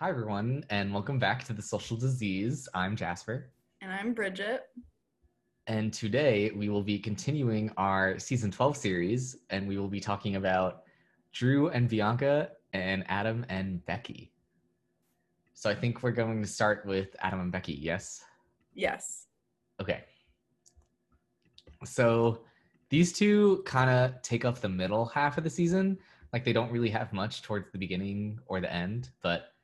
Hi, 0.00 0.10
everyone, 0.10 0.64
and 0.70 0.92
welcome 0.94 1.18
back 1.18 1.44
to 1.46 1.52
The 1.52 1.62
Social 1.62 1.96
Disease. 1.96 2.68
I'm 2.72 2.94
Jasper, 2.94 3.50
And 3.80 3.90
I'm 3.90 4.14
Bridget. 4.14 4.66
and 5.66 5.92
today 5.92 6.52
we 6.54 6.68
will 6.68 6.84
be 6.84 6.98
continuing 7.00 7.70
our 7.76 8.16
season 8.18 8.50
12 8.52 8.76
series, 8.76 9.36
and 9.50 9.66
we 9.66 9.76
will 9.76 9.88
be 9.88 9.98
talking 10.00 10.36
about 10.36 10.82
Drew 11.32 11.68
and 11.70 11.88
Bianca 11.88 12.50
and 12.72 13.04
Adam 13.08 13.44
and 13.48 13.84
Becky. 13.86 14.32
So 15.54 15.68
I 15.68 15.74
think 15.74 16.02
we're 16.04 16.12
going 16.12 16.40
to 16.42 16.48
start 16.48 16.86
with 16.86 17.16
Adam 17.18 17.40
and 17.40 17.50
Becky, 17.50 17.72
yes? 17.74 18.22
Yes. 18.74 19.26
Okay. 19.80 20.04
So 21.84 22.42
these 22.88 23.12
two 23.12 23.62
kind 23.66 23.90
of 23.90 24.22
take 24.22 24.44
up 24.44 24.60
the 24.60 24.68
middle 24.68 25.06
half 25.06 25.38
of 25.38 25.44
the 25.44 25.50
season. 25.50 25.98
Like 26.32 26.44
they 26.44 26.52
don't 26.52 26.70
really 26.70 26.90
have 26.90 27.12
much 27.12 27.42
towards 27.42 27.72
the 27.72 27.78
beginning 27.78 28.38
or 28.46 28.60
the 28.60 28.72
end, 28.72 29.10
but 29.22 29.54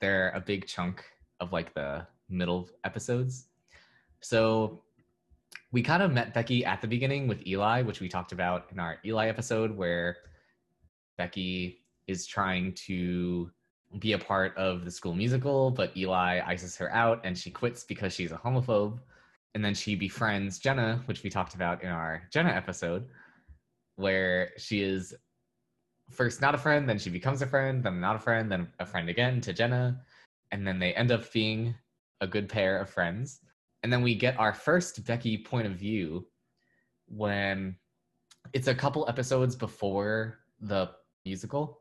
they're 0.00 0.30
a 0.34 0.40
big 0.40 0.66
chunk 0.66 1.04
of 1.40 1.52
like 1.52 1.74
the 1.74 2.06
middle 2.28 2.68
episodes. 2.84 3.46
So 4.20 4.82
we 5.72 5.82
kind 5.82 6.02
of 6.02 6.12
met 6.12 6.34
Becky 6.34 6.64
at 6.64 6.80
the 6.80 6.88
beginning 6.88 7.28
with 7.28 7.46
Eli, 7.46 7.82
which 7.82 8.00
we 8.00 8.08
talked 8.08 8.32
about 8.32 8.66
in 8.72 8.78
our 8.78 8.98
Eli 9.04 9.28
episode, 9.28 9.76
where 9.76 10.16
Becky 11.18 11.84
is 12.06 12.26
trying 12.26 12.72
to 12.86 13.50
be 13.98 14.12
a 14.12 14.18
part 14.18 14.56
of 14.56 14.84
the 14.84 14.90
school 14.90 15.14
musical, 15.14 15.70
but 15.70 15.96
Eli 15.96 16.40
ices 16.46 16.76
her 16.76 16.92
out 16.92 17.20
and 17.24 17.36
she 17.36 17.50
quits 17.50 17.84
because 17.84 18.12
she's 18.12 18.32
a 18.32 18.36
homophobe. 18.36 18.98
And 19.54 19.64
then 19.64 19.74
she 19.74 19.94
befriends 19.94 20.58
Jenna, 20.58 21.02
which 21.06 21.22
we 21.22 21.30
talked 21.30 21.54
about 21.54 21.82
in 21.82 21.88
our 21.88 22.22
Jenna 22.30 22.50
episode, 22.50 23.06
where 23.96 24.52
she 24.58 24.82
is 24.82 25.14
first 26.10 26.40
not 26.40 26.54
a 26.54 26.58
friend, 26.58 26.88
then 26.88 26.98
she 26.98 27.10
becomes 27.10 27.42
a 27.42 27.46
friend, 27.46 27.82
then 27.82 28.00
not 28.00 28.16
a 28.16 28.20
friend, 28.20 28.50
then 28.50 28.68
a 28.78 28.86
friend 28.86 29.08
again 29.08 29.40
to 29.42 29.52
Jenna. 29.52 30.00
And 30.52 30.66
then 30.66 30.78
they 30.78 30.94
end 30.94 31.10
up 31.10 31.30
being 31.32 31.74
a 32.20 32.26
good 32.26 32.48
pair 32.48 32.78
of 32.78 32.88
friends. 32.88 33.40
And 33.82 33.92
then 33.92 34.02
we 34.02 34.14
get 34.14 34.38
our 34.38 34.52
first 34.52 35.04
Becky 35.04 35.38
point 35.38 35.66
of 35.66 35.74
view 35.74 36.26
when 37.08 37.76
it's 38.52 38.68
a 38.68 38.74
couple 38.74 39.08
episodes 39.08 39.56
before 39.56 40.38
the 40.60 40.90
musical. 41.24 41.80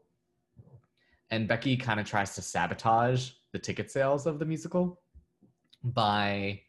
And 1.30 1.48
Becky 1.48 1.78
kind 1.78 2.00
of 2.00 2.06
tries 2.06 2.36
to 2.36 2.42
sabotage 2.42 3.32
the 3.52 3.60
ticket 3.60 3.90
sales 3.90 4.26
of 4.26 4.40
the 4.40 4.46
musical 4.46 5.02
by 5.84 6.60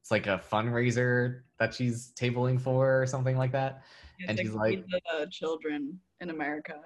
it's 0.00 0.10
like 0.10 0.26
a 0.26 0.40
fundraiser 0.50 1.40
that 1.58 1.74
she's 1.74 2.12
tabling 2.18 2.60
for 2.60 3.02
or 3.02 3.06
something 3.06 3.36
like 3.36 3.52
that. 3.52 3.82
Yeah, 4.18 4.26
And 4.30 4.38
he's 4.38 4.52
like- 4.52 4.84
the 4.88 5.26
children 5.30 6.00
in 6.20 6.30
America. 6.30 6.80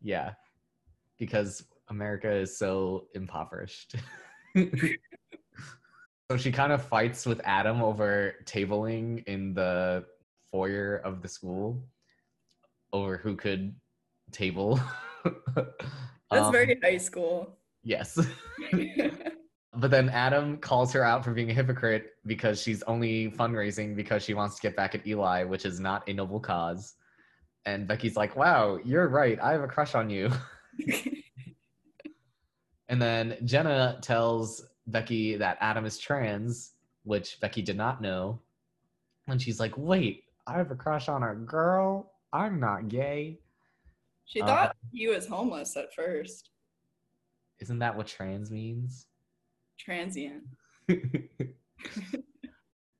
Yeah. 0.00 0.34
Because 1.18 1.64
America 1.88 2.30
is 2.30 2.56
so 2.56 3.08
impoverished. 3.14 3.96
so 6.30 6.36
she 6.36 6.52
kind 6.52 6.72
of 6.72 6.82
fights 6.84 7.26
with 7.26 7.40
Adam 7.44 7.82
over 7.82 8.34
tabling 8.44 9.24
in 9.26 9.54
the 9.54 10.04
foyer 10.52 10.96
of 11.04 11.22
the 11.22 11.28
school 11.28 11.82
over 12.92 13.16
who 13.16 13.36
could 13.36 13.74
table. 14.30 14.78
That's 15.56 16.46
Um, 16.46 16.52
very 16.52 16.78
high 16.82 16.98
school. 16.98 17.58
Yes. 17.82 18.18
But 19.78 19.90
then 19.92 20.08
Adam 20.08 20.58
calls 20.58 20.92
her 20.92 21.04
out 21.04 21.24
for 21.24 21.32
being 21.32 21.50
a 21.50 21.54
hypocrite 21.54 22.14
because 22.26 22.60
she's 22.60 22.82
only 22.82 23.30
fundraising 23.30 23.94
because 23.94 24.24
she 24.24 24.34
wants 24.34 24.56
to 24.56 24.62
get 24.62 24.74
back 24.74 24.94
at 24.96 25.06
Eli, 25.06 25.44
which 25.44 25.64
is 25.64 25.78
not 25.78 26.08
a 26.08 26.12
noble 26.12 26.40
cause. 26.40 26.94
And 27.64 27.86
Becky's 27.86 28.16
like, 28.16 28.34
wow, 28.34 28.78
you're 28.84 29.08
right. 29.08 29.38
I 29.40 29.52
have 29.52 29.62
a 29.62 29.68
crush 29.68 29.94
on 29.94 30.10
you. 30.10 30.30
And 32.88 33.02
then 33.02 33.36
Jenna 33.44 33.98
tells 34.00 34.64
Becky 34.86 35.36
that 35.36 35.58
Adam 35.60 35.84
is 35.84 35.98
trans, 35.98 36.72
which 37.04 37.38
Becky 37.40 37.60
did 37.60 37.76
not 37.76 38.00
know. 38.00 38.40
And 39.26 39.40
she's 39.40 39.60
like, 39.60 39.74
wait, 39.76 40.24
I 40.46 40.54
have 40.56 40.70
a 40.70 40.74
crush 40.74 41.08
on 41.08 41.22
a 41.22 41.34
girl. 41.34 42.12
I'm 42.32 42.58
not 42.58 42.88
gay. 42.88 43.40
she 44.24 44.40
Uh, 44.40 44.46
thought 44.46 44.76
he 44.92 45.06
was 45.06 45.26
homeless 45.26 45.76
at 45.76 45.94
first. 45.94 46.48
Isn't 47.60 47.80
that 47.80 47.94
what 47.94 48.06
trans 48.06 48.50
means? 48.50 49.06
Transient. 49.78 50.42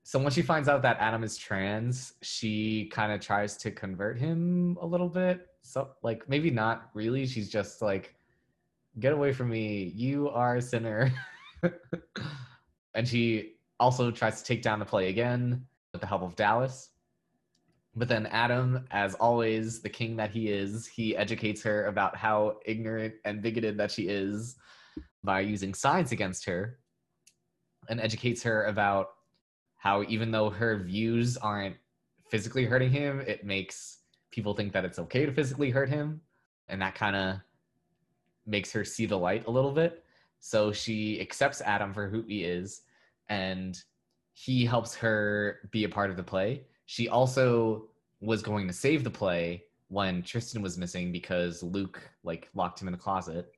so 0.05 0.19
when 0.19 0.31
she 0.31 0.43
finds 0.43 0.69
out 0.69 0.83
that 0.83 0.99
Adam 1.00 1.25
is 1.25 1.37
trans, 1.37 2.15
she 2.22 2.89
kind 2.93 3.12
of 3.12 3.21
tries 3.21 3.56
to 3.59 3.71
convert 3.71 4.19
him 4.19 4.78
a 4.81 4.87
little 4.87 5.09
bit. 5.09 5.47
So 5.62 5.91
like 6.03 6.28
maybe 6.28 6.50
not 6.50 6.91
really. 6.94 7.27
She's 7.27 7.50
just 7.50 7.83
like, 7.83 8.15
get 9.00 9.12
away 9.12 9.33
from 9.33 9.50
me. 9.50 9.93
You 9.94 10.28
are 10.31 10.56
a 10.56 10.62
sinner. 10.62 11.12
and 12.94 13.06
she 13.06 13.55
also 13.81 14.11
tries 14.11 14.41
to 14.41 14.44
take 14.44 14.62
down 14.62 14.78
the 14.78 14.84
play 14.84 15.09
again 15.09 15.67
with 15.93 16.00
the 16.00 16.06
help 16.06 16.22
of 16.22 16.37
Dallas. 16.37 16.91
But 17.97 18.09
then 18.09 18.27
Adam, 18.27 18.87
as 18.91 19.15
always, 19.15 19.81
the 19.81 19.88
king 19.88 20.17
that 20.17 20.31
he 20.31 20.49
is, 20.49 20.87
he 20.87 21.17
educates 21.17 21.62
her 21.62 21.87
about 21.87 22.17
how 22.17 22.59
ignorant 22.65 23.15
and 23.25 23.43
bigoted 23.43 23.77
that 23.78 23.91
she 23.91 24.03
is 24.03 24.56
by 25.25 25.41
using 25.41 25.75
signs 25.75 26.13
against 26.13 26.45
her 26.45 26.79
and 27.89 28.01
educates 28.01 28.43
her 28.43 28.65
about 28.65 29.09
how 29.77 30.03
even 30.05 30.31
though 30.31 30.51
her 30.51 30.83
views 30.83 31.37
aren't 31.37 31.77
physically 32.31 32.65
hurting 32.65 32.91
him, 32.91 33.21
it 33.21 33.45
makes 33.45 33.99
people 34.31 34.55
think 34.55 34.73
that 34.73 34.85
it's 34.85 34.99
okay 34.99 35.25
to 35.25 35.33
physically 35.33 35.71
hurt 35.71 35.89
him. 35.89 36.21
And 36.69 36.83
that 36.83 36.95
kind 36.95 37.17
of 37.17 37.37
makes 38.47 38.73
her 38.73 38.85
see 38.85 39.07
the 39.07 39.17
light 39.17 39.47
a 39.47 39.51
little 39.51 39.73
bit. 39.73 40.05
So 40.41 40.73
she 40.73 41.21
accepts 41.21 41.61
Adam 41.61 41.93
for 41.93 42.09
who 42.09 42.23
he 42.23 42.45
is 42.45 42.83
and 43.29 43.81
he 44.33 44.65
helps 44.65 44.95
her 44.95 45.61
be 45.71 45.85
a 45.85 45.89
part 45.89 46.11
of 46.11 46.17
the 46.17 46.23
play. 46.23 46.65
She 46.87 47.09
also 47.09 47.89
was 48.21 48.43
going 48.43 48.67
to 48.69 48.73
save 48.73 49.05
the 49.05 49.11
play 49.11 49.65
when 49.89 50.23
Tristan 50.23 50.63
was 50.63 50.79
missing 50.79 51.13
because 51.13 51.63
Luke 51.63 52.01
like 52.23 52.49
locked 52.55 52.81
him 52.81 52.89
in 52.89 52.93
the 52.93 52.99
closet. 52.99 53.53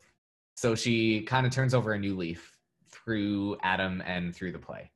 So 0.61 0.75
she 0.75 1.23
kind 1.23 1.47
of 1.47 1.53
turns 1.53 1.73
over 1.73 1.95
a 1.95 1.99
new 1.99 2.15
leaf 2.15 2.55
through 2.91 3.57
Adam 3.63 4.03
and 4.05 4.37
through 4.37 4.53
the 4.53 4.59
play. 4.59 4.91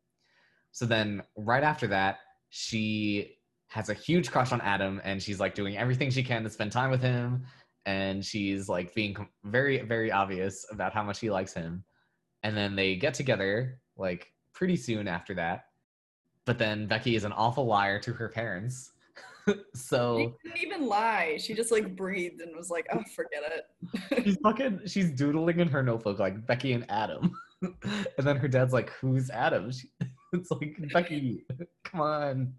So 0.72 0.84
then 0.84 1.22
right 1.38 1.64
after 1.64 1.86
that, 1.86 2.18
she 2.50 3.38
has 3.68 3.88
a 3.88 3.94
huge 3.94 4.30
crush 4.30 4.52
on 4.52 4.60
Adam 4.60 5.00
and 5.04 5.22
she's 5.22 5.40
like 5.40 5.54
doing 5.54 5.78
everything 5.78 6.10
she 6.10 6.22
can 6.22 6.42
to 6.42 6.50
spend 6.50 6.70
time 6.70 6.90
with 6.90 7.00
him 7.00 7.46
and 7.86 8.22
she's 8.22 8.68
like 8.68 8.94
being 8.94 9.16
very 9.44 9.80
very 9.80 10.12
obvious 10.12 10.66
about 10.70 10.92
how 10.92 11.02
much 11.02 11.20
she 11.20 11.30
likes 11.30 11.54
him. 11.54 11.82
And 12.42 12.54
then 12.54 12.76
they 12.76 12.96
get 12.96 13.14
together 13.14 13.80
like 13.96 14.34
pretty 14.52 14.76
soon 14.76 15.08
after 15.08 15.32
that. 15.36 15.64
But 16.44 16.58
then 16.58 16.86
Becky 16.86 17.16
is 17.16 17.24
an 17.24 17.32
awful 17.32 17.64
liar 17.64 17.98
to 18.00 18.12
her 18.12 18.28
parents. 18.28 18.92
She 19.54 19.62
so 19.74 20.34
didn't 20.42 20.62
even 20.62 20.86
lie. 20.86 21.36
She 21.38 21.52
just 21.54 21.70
like 21.70 21.94
breathed 21.94 22.40
and 22.40 22.56
was 22.56 22.70
like, 22.70 22.86
oh, 22.92 23.02
forget 23.14 23.42
it. 23.44 24.24
she's 24.24 24.36
fucking 24.42 24.80
she's 24.86 25.10
doodling 25.10 25.60
in 25.60 25.68
her 25.68 25.82
notebook 25.82 26.18
like 26.18 26.46
Becky 26.46 26.72
and 26.72 26.90
Adam. 26.90 27.34
and 27.62 28.26
then 28.26 28.36
her 28.36 28.48
dad's 28.48 28.72
like, 28.72 28.90
"Who's 28.90 29.30
Adam?" 29.30 29.70
She, 29.70 29.88
it's 30.32 30.50
like 30.50 30.76
Becky. 30.92 31.44
Come 31.84 32.00
on. 32.00 32.54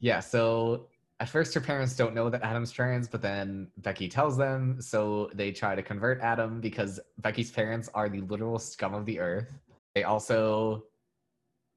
Yeah, 0.00 0.20
so 0.20 0.88
at 1.20 1.28
first 1.28 1.54
her 1.54 1.60
parents 1.60 1.96
don't 1.96 2.14
know 2.14 2.28
that 2.28 2.42
Adam's 2.42 2.72
trans, 2.72 3.08
but 3.08 3.22
then 3.22 3.68
Becky 3.78 4.08
tells 4.08 4.36
them, 4.36 4.80
so 4.80 5.30
they 5.34 5.52
try 5.52 5.74
to 5.74 5.82
convert 5.82 6.20
Adam 6.20 6.60
because 6.60 7.00
Becky's 7.18 7.50
parents 7.50 7.88
are 7.94 8.08
the 8.08 8.20
literal 8.22 8.58
scum 8.58 8.94
of 8.94 9.06
the 9.06 9.20
earth. 9.20 9.52
They 9.94 10.04
also 10.04 10.84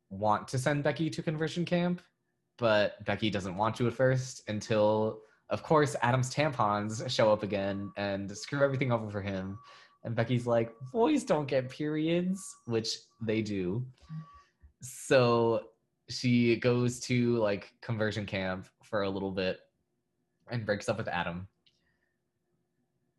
want 0.09 0.47
to 0.49 0.57
send 0.57 0.83
Becky 0.83 1.09
to 1.09 1.21
conversion 1.21 1.65
camp, 1.65 2.01
but 2.57 3.03
Becky 3.05 3.29
doesn't 3.29 3.55
want 3.55 3.75
to 3.77 3.87
at 3.87 3.93
first 3.93 4.43
until 4.47 5.21
of 5.49 5.63
course 5.63 5.95
Adam's 6.01 6.33
tampons 6.33 7.07
show 7.09 7.31
up 7.31 7.43
again 7.43 7.91
and 7.97 8.35
screw 8.35 8.63
everything 8.63 8.91
over 8.91 9.09
for 9.09 9.21
him. 9.21 9.57
And 10.03 10.15
Becky's 10.15 10.47
like, 10.47 10.71
boys 10.91 11.23
don't 11.23 11.47
get 11.47 11.69
periods, 11.69 12.41
which 12.65 12.97
they 13.21 13.41
do. 13.41 13.85
So 14.81 15.63
she 16.09 16.57
goes 16.57 16.99
to 17.01 17.37
like 17.37 17.73
conversion 17.81 18.25
camp 18.25 18.67
for 18.83 19.03
a 19.03 19.09
little 19.09 19.31
bit 19.31 19.59
and 20.49 20.65
breaks 20.65 20.87
up 20.87 20.97
with 20.97 21.07
Adam. 21.07 21.47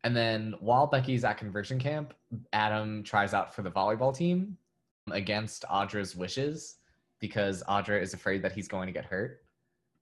And 0.03 0.15
then 0.15 0.55
while 0.59 0.87
Becky's 0.87 1.23
at 1.23 1.37
conversion 1.37 1.77
camp, 1.77 2.13
Adam 2.53 3.03
tries 3.03 3.33
out 3.33 3.53
for 3.53 3.61
the 3.61 3.71
volleyball 3.71 4.15
team 4.15 4.57
against 5.11 5.65
Audra's 5.69 6.15
wishes 6.15 6.78
because 7.19 7.63
Audra 7.63 8.01
is 8.01 8.13
afraid 8.13 8.41
that 8.43 8.51
he's 8.51 8.67
going 8.67 8.87
to 8.87 8.93
get 8.93 9.05
hurt, 9.05 9.41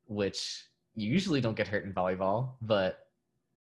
which 0.05 0.65
you 0.95 1.11
usually 1.11 1.41
don't 1.41 1.55
get 1.55 1.67
hurt 1.67 1.85
in 1.85 1.93
volleyball, 1.93 2.53
but 2.61 2.99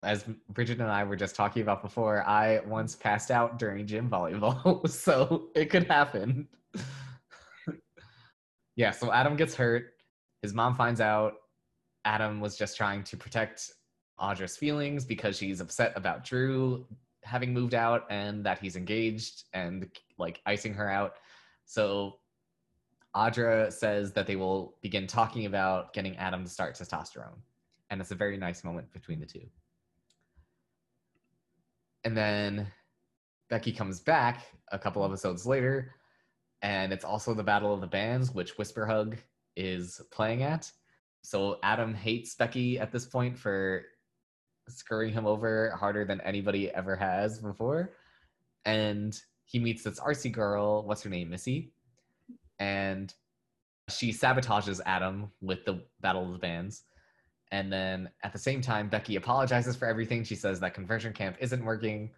as 0.03 0.25
Bridget 0.49 0.79
and 0.79 0.89
I 0.89 1.03
were 1.03 1.15
just 1.15 1.35
talking 1.35 1.61
about 1.61 1.81
before, 1.81 2.27
I 2.27 2.61
once 2.65 2.95
passed 2.95 3.31
out 3.31 3.57
during 3.57 3.87
gym 3.87 4.09
volleyball, 4.09 4.87
so 4.89 5.49
it 5.55 5.69
could 5.69 5.87
happen. 5.87 6.47
yeah, 8.75 8.91
so 8.91 9.11
Adam 9.11 9.35
gets 9.35 9.55
hurt. 9.55 9.93
His 10.41 10.53
mom 10.53 10.75
finds 10.75 11.01
out 11.01 11.33
Adam 12.05 12.39
was 12.39 12.57
just 12.57 12.77
trying 12.77 13.03
to 13.03 13.17
protect 13.17 13.71
Audra's 14.19 14.55
feelings 14.55 15.03
because 15.03 15.37
she's 15.37 15.61
upset 15.61 15.93
about 15.95 16.23
Drew 16.23 16.85
having 17.23 17.53
moved 17.53 17.73
out 17.73 18.05
and 18.09 18.45
that 18.45 18.59
he's 18.59 18.75
engaged 18.75 19.43
and 19.53 19.89
like 20.17 20.41
icing 20.45 20.73
her 20.73 20.89
out. 20.89 21.15
So 21.65 22.19
Audra 23.15 23.71
says 23.71 24.13
that 24.13 24.27
they 24.27 24.35
will 24.35 24.75
begin 24.81 25.07
talking 25.07 25.45
about 25.45 25.93
getting 25.93 26.17
Adam 26.17 26.43
to 26.43 26.49
start 26.49 26.75
testosterone. 26.75 27.39
And 27.89 28.01
it's 28.01 28.11
a 28.11 28.15
very 28.15 28.37
nice 28.37 28.63
moment 28.63 28.91
between 28.91 29.19
the 29.19 29.25
two. 29.25 29.47
And 32.03 32.15
then 32.15 32.67
Becky 33.49 33.71
comes 33.71 33.99
back 33.99 34.45
a 34.71 34.79
couple 34.79 35.03
episodes 35.03 35.45
later, 35.45 35.95
and 36.61 36.91
it's 36.91 37.05
also 37.05 37.33
the 37.33 37.43
Battle 37.43 37.73
of 37.73 37.81
the 37.81 37.87
Bands, 37.87 38.31
which 38.33 38.57
Whisper 38.57 38.85
Hug 38.85 39.17
is 39.55 40.01
playing 40.11 40.43
at. 40.43 40.71
So 41.21 41.57
Adam 41.63 41.93
hates 41.93 42.35
Becky 42.35 42.79
at 42.79 42.91
this 42.91 43.05
point 43.05 43.37
for 43.37 43.83
screwing 44.69 45.13
him 45.13 45.25
over 45.25 45.71
harder 45.77 46.05
than 46.05 46.21
anybody 46.21 46.69
ever 46.71 46.95
has 46.95 47.39
before. 47.39 47.93
And 48.65 49.19
he 49.45 49.59
meets 49.59 49.83
this 49.83 49.99
RC 49.99 50.31
girl, 50.33 50.83
what's 50.83 51.03
her 51.03 51.09
name, 51.09 51.29
Missy? 51.29 51.71
And 52.59 53.13
she 53.89 54.11
sabotages 54.11 54.81
Adam 54.85 55.31
with 55.41 55.65
the 55.65 55.81
Battle 56.01 56.25
of 56.25 56.33
the 56.33 56.39
Bands. 56.39 56.83
And 57.51 57.71
then 57.71 58.09
at 58.23 58.33
the 58.33 58.39
same 58.39 58.61
time, 58.61 58.89
Becky 58.89 59.15
apologizes 59.15 59.75
for 59.75 59.87
everything. 59.87 60.23
She 60.23 60.35
says 60.35 60.59
that 60.59 60.73
conversion 60.73 61.13
camp 61.13 61.37
isn't 61.39 61.63
working. 61.63 62.11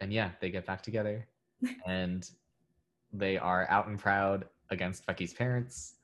And 0.00 0.12
yeah, 0.12 0.30
they 0.40 0.50
get 0.50 0.66
back 0.66 0.82
together 0.82 1.26
and 1.86 2.28
they 3.12 3.38
are 3.38 3.66
out 3.70 3.86
and 3.86 3.98
proud 3.98 4.46
against 4.70 5.06
Becky's 5.06 5.32
parents. 5.32 5.94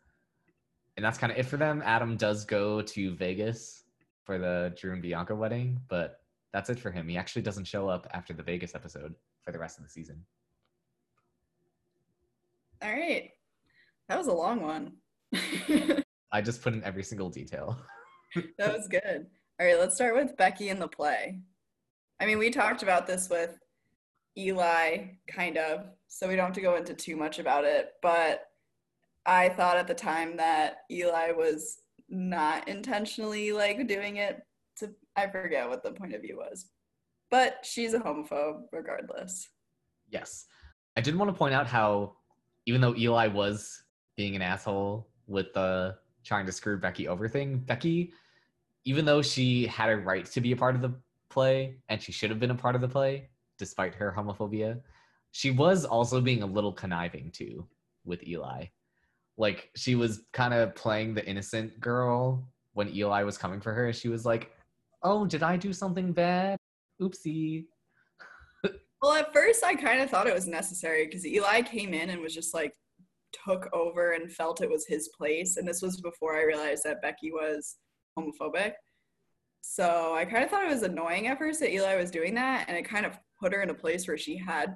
And 0.97 1.05
that's 1.05 1.19
kind 1.19 1.33
of 1.33 1.39
it 1.39 1.47
for 1.47 1.57
them. 1.57 1.83
Adam 1.85 2.17
does 2.17 2.45
go 2.45 2.83
to 2.83 3.15
Vegas 3.15 3.85
for 4.25 4.39
the 4.39 4.75
Drew 4.79 4.93
and 4.93 5.03
Bianca 5.03 5.35
wedding, 5.35 5.81
but 5.89 6.21
that's 6.53 6.71
it 6.71 6.79
for 6.79 6.91
him. 6.91 7.09
He 7.09 7.17
actually 7.17 7.43
doesn't 7.43 7.67
show 7.67 7.89
up 7.89 8.07
after 8.13 8.33
the 8.33 8.43
Vegas 8.43 8.75
episode 8.75 9.15
for 9.43 9.53
the 9.53 9.59
rest 9.59 9.79
of 9.79 9.85
the 9.85 9.91
season. 9.91 10.25
All 12.83 12.93
right. 12.93 13.31
That 14.09 14.19
was 14.19 14.29
a 14.29 14.33
long 14.33 14.63
one. 14.63 14.93
I 16.33 16.41
just 16.41 16.63
put 16.63 16.75
in 16.75 16.85
every 16.85 17.03
single 17.03 17.31
detail. 17.31 17.79
that 18.59 18.73
was 18.73 18.89
good. 18.89 19.27
All 19.61 19.67
right, 19.67 19.79
let's 19.79 19.97
start 19.97 20.15
with 20.15 20.37
Becky 20.37 20.69
in 20.69 20.79
the 20.79 20.89
play. 20.89 21.41
I 22.21 22.27
mean, 22.27 22.39
we 22.39 22.51
talked 22.51 22.83
about 22.83 23.07
this 23.07 23.29
with 23.29 23.59
Eli, 24.37 25.07
kind 25.27 25.57
of, 25.57 25.87
so 26.07 26.29
we 26.29 26.37
don't 26.37 26.47
have 26.47 26.55
to 26.55 26.61
go 26.61 26.77
into 26.77 26.95
too 26.95 27.17
much 27.17 27.39
about 27.39 27.65
it, 27.65 27.93
but 28.03 28.45
I 29.27 29.49
thought 29.51 29.77
at 29.77 29.87
the 29.87 29.95
time 29.95 30.37
that 30.37 30.79
Eli 30.91 31.33
was 31.33 31.81
not 32.09 32.69
intentionally 32.69 33.53
like 33.53 33.87
doing 33.87 34.17
it 34.17 34.43
to 34.79 34.91
I 35.17 35.27
forget 35.27 35.69
what 35.69 35.83
the 35.83 35.93
point 35.93 36.15
of 36.15 36.23
view 36.23 36.37
was. 36.39 36.67
But 37.31 37.59
she's 37.63 37.93
a 37.93 37.99
homophobe 37.99 38.63
regardless. 38.73 39.49
Yes. 40.09 40.47
I 40.97 41.01
did 41.01 41.17
want 41.17 41.31
to 41.31 41.37
point 41.37 41.55
out 41.55 41.67
how 41.67 42.15
even 42.69 42.83
though 42.83 42.95
Eli 42.97 43.29
was 43.29 43.83
being 44.15 44.37
an 44.37 44.43
asshole 44.43 45.09
with 45.27 45.55
the 45.55 45.97
trying 46.23 46.45
to 46.45 46.53
screw 46.53 46.77
Becky 46.77 47.09
over 47.09 47.27
thing, 47.27 47.57
Becky, 47.57 48.13
even 48.85 49.07
though 49.07 49.23
she 49.23 49.67
had 49.67 49.89
a 49.89 49.97
right 49.97 50.27
to 50.27 50.43
be 50.43 50.53
a 50.53 50.57
part 50.57 50.75
of 50.75 50.83
the 50.83 50.93
play 51.31 51.79
and 51.89 52.03
she 52.03 52.13
should 52.13 52.29
have 52.29 52.39
been 52.39 52.51
a 52.51 52.55
part 52.55 52.75
of 52.75 52.83
the 52.83 52.89
play, 52.89 53.31
despite 53.59 53.95
her 53.95 54.15
homophobia, 54.15 54.83
she 55.33 55.51
was 55.51 55.87
also 55.87 56.21
being 56.21 56.43
a 56.43 56.47
little 56.47 56.73
conniving 56.73 57.31
too 57.31 57.67
with 58.05 58.23
Eli. 58.29 58.67
Like 59.39 59.71
she 59.75 59.95
was 59.95 60.25
kind 60.35 60.53
of 60.53 60.75
playing 60.75 61.15
the 61.15 61.27
innocent 61.27 61.81
girl 61.81 62.47
when 62.75 62.95
Eli 62.95 63.23
was 63.23 63.39
coming 63.39 63.63
for 63.63 63.73
her. 63.73 63.95
She 63.95 64.11
was 64.11 64.27
like, 64.27 64.53
"Oh, 65.03 65.25
did 65.25 65.43
I 65.43 65.57
do 65.57 65.73
something 65.73 66.13
bad? 66.13 66.59
Oopsie." 67.01 67.65
Well, 69.03 69.13
at 69.13 69.33
first 69.33 69.65
I 69.65 69.75
kind 69.75 70.01
of 70.01 70.11
thought 70.11 70.27
it 70.27 70.35
was 70.35 70.47
necessary 70.47 71.07
because 71.07 71.27
Eli 71.27 71.63
came 71.63 71.95
in 71.95 72.11
and 72.11 72.21
was 72.21 72.35
just 72.35 72.55
like 72.55 72.73
took 73.45 73.69
over 73.73 74.13
and 74.13 74.33
felt 74.33 74.63
it 74.63 74.71
was 74.71 74.87
his 74.87 75.09
place, 75.17 75.57
and 75.57 75.67
this 75.67 75.83
was 75.83 76.01
before 76.01 76.37
I 76.37 76.45
realized 76.45 76.83
that 76.85 77.03
Becky 77.03 77.31
was 77.31 77.77
homophobic. 78.19 78.73
So 79.61 80.15
I 80.15 80.25
kind 80.25 80.45
of 80.45 80.51
thought 80.51 80.65
it 80.65 80.71
was 80.71 80.83
annoying 80.83 81.27
at 81.27 81.39
first 81.39 81.61
that 81.61 81.73
Eli 81.73 81.97
was 81.97 82.11
doing 82.11 82.35
that, 82.35 82.67
and 82.69 82.77
it 82.77 82.89
kind 82.89 83.07
of 83.07 83.19
put 83.41 83.53
her 83.53 83.63
in 83.63 83.71
a 83.71 83.75
place 83.75 84.09
where 84.09 84.19
she 84.19 84.37
had 84.37 84.75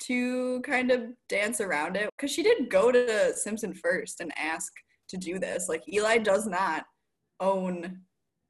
to 0.00 0.60
kind 0.62 0.90
of 0.90 1.04
dance 1.28 1.60
around 1.60 1.96
it 1.96 2.10
because 2.16 2.30
she 2.30 2.42
did 2.42 2.68
go 2.68 2.92
to 2.92 3.32
Simpson 3.34 3.72
first 3.74 4.20
and 4.20 4.32
ask 4.36 4.72
to 5.08 5.16
do 5.16 5.38
this. 5.38 5.68
Like 5.68 5.82
Eli 5.90 6.18
does 6.18 6.46
not 6.46 6.84
own 7.40 8.00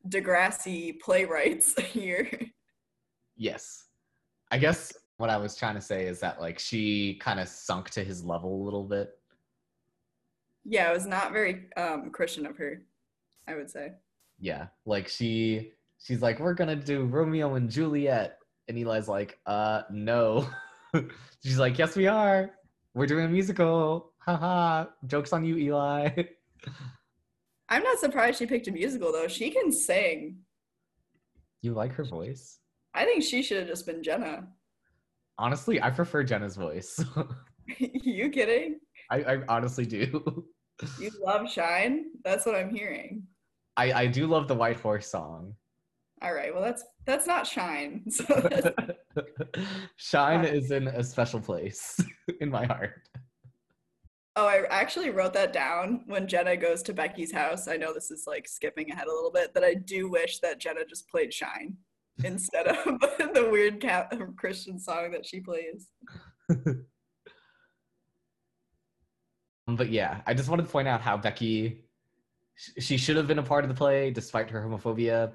Degrassi 0.08 0.98
playwrights 1.00 1.80
here. 1.80 2.28
Yes. 3.36 3.84
I 4.50 4.58
guess 4.58 4.92
what 5.22 5.30
I 5.30 5.36
was 5.36 5.54
trying 5.54 5.76
to 5.76 5.80
say 5.80 6.06
is 6.06 6.18
that 6.18 6.40
like 6.40 6.58
she 6.58 7.14
kind 7.20 7.38
of 7.38 7.46
sunk 7.46 7.90
to 7.90 8.02
his 8.02 8.24
level 8.24 8.60
a 8.60 8.64
little 8.64 8.82
bit. 8.82 9.10
Yeah, 10.64 10.90
it 10.90 10.94
was 10.94 11.06
not 11.06 11.32
very 11.32 11.68
um 11.76 12.10
Christian 12.10 12.44
of 12.44 12.56
her, 12.56 12.82
I 13.46 13.54
would 13.54 13.70
say. 13.70 13.92
Yeah. 14.40 14.66
Like 14.84 15.06
she 15.06 15.74
she's 15.98 16.22
like, 16.22 16.40
We're 16.40 16.54
gonna 16.54 16.74
do 16.74 17.04
Romeo 17.04 17.54
and 17.54 17.70
Juliet 17.70 18.38
and 18.66 18.76
Eli's 18.76 19.06
like, 19.06 19.38
uh, 19.46 19.82
no. 19.92 20.48
She's 21.44 21.58
like, 21.58 21.78
yes, 21.78 21.94
we 21.94 22.08
are. 22.08 22.50
We're 22.94 23.06
doing 23.06 23.26
a 23.26 23.28
musical. 23.28 24.12
Haha. 24.18 24.86
Joke's 25.06 25.32
on 25.32 25.44
you, 25.44 25.56
Eli. 25.56 26.08
I'm 27.68 27.82
not 27.84 27.98
surprised 27.98 28.40
she 28.40 28.46
picked 28.46 28.66
a 28.66 28.72
musical 28.72 29.12
though. 29.12 29.28
She 29.28 29.50
can 29.50 29.70
sing. 29.70 30.38
You 31.60 31.74
like 31.74 31.92
her 31.92 32.04
voice? 32.04 32.58
I 32.92 33.04
think 33.04 33.22
she 33.22 33.42
should 33.42 33.58
have 33.58 33.68
just 33.68 33.86
been 33.86 34.02
Jenna. 34.02 34.48
Honestly, 35.38 35.82
I 35.82 35.90
prefer 35.90 36.22
Jenna's 36.22 36.56
voice. 36.56 37.02
you 37.78 38.30
kidding? 38.30 38.78
I, 39.10 39.16
I 39.22 39.38
honestly 39.48 39.86
do. 39.86 40.46
You 40.98 41.12
love 41.24 41.48
Shine? 41.48 42.06
That's 42.24 42.44
what 42.44 42.56
I'm 42.56 42.74
hearing. 42.74 43.22
I, 43.76 43.92
I 43.92 44.06
do 44.08 44.26
love 44.26 44.48
the 44.48 44.54
White 44.54 44.80
Horse 44.80 45.06
song. 45.06 45.54
All 46.22 46.34
right. 46.34 46.52
Well, 46.52 46.62
that's 46.62 46.82
that's 47.06 47.26
not 47.26 47.46
shine. 47.46 48.04
So 48.18 49.24
shine 49.96 50.44
is 50.44 50.70
in 50.70 50.88
a 50.88 51.04
special 51.04 51.38
place 51.38 52.00
in 52.40 52.50
my 52.50 52.64
heart. 52.64 53.02
Oh, 54.34 54.46
I 54.46 54.64
actually 54.70 55.10
wrote 55.10 55.34
that 55.34 55.52
down 55.52 56.02
when 56.06 56.26
Jenna 56.26 56.56
goes 56.56 56.82
to 56.84 56.94
Becky's 56.94 57.30
house. 57.30 57.68
I 57.68 57.76
know 57.76 57.92
this 57.92 58.10
is 58.10 58.24
like 58.26 58.48
skipping 58.48 58.90
ahead 58.90 59.06
a 59.06 59.12
little 59.12 59.30
bit, 59.30 59.52
but 59.54 59.62
I 59.62 59.74
do 59.74 60.10
wish 60.10 60.38
that 60.38 60.58
Jenna 60.58 60.84
just 60.84 61.08
played 61.08 61.32
Shine 61.32 61.76
instead 62.24 62.66
of 62.66 62.84
the 63.34 63.48
weird 63.50 63.80
cat 63.80 64.12
Christian 64.36 64.78
song 64.78 65.10
that 65.12 65.26
she 65.26 65.40
plays. 65.40 65.88
Um, 69.68 69.76
but 69.76 69.90
yeah, 69.90 70.22
I 70.26 70.34
just 70.34 70.48
wanted 70.48 70.64
to 70.64 70.68
point 70.68 70.88
out 70.88 71.00
how 71.00 71.16
Becky 71.16 71.84
she 72.78 72.96
should 72.96 73.16
have 73.16 73.28
been 73.28 73.38
a 73.38 73.42
part 73.42 73.64
of 73.64 73.68
the 73.68 73.74
play 73.76 74.10
despite 74.10 74.50
her 74.50 74.60
homophobia 74.60 75.32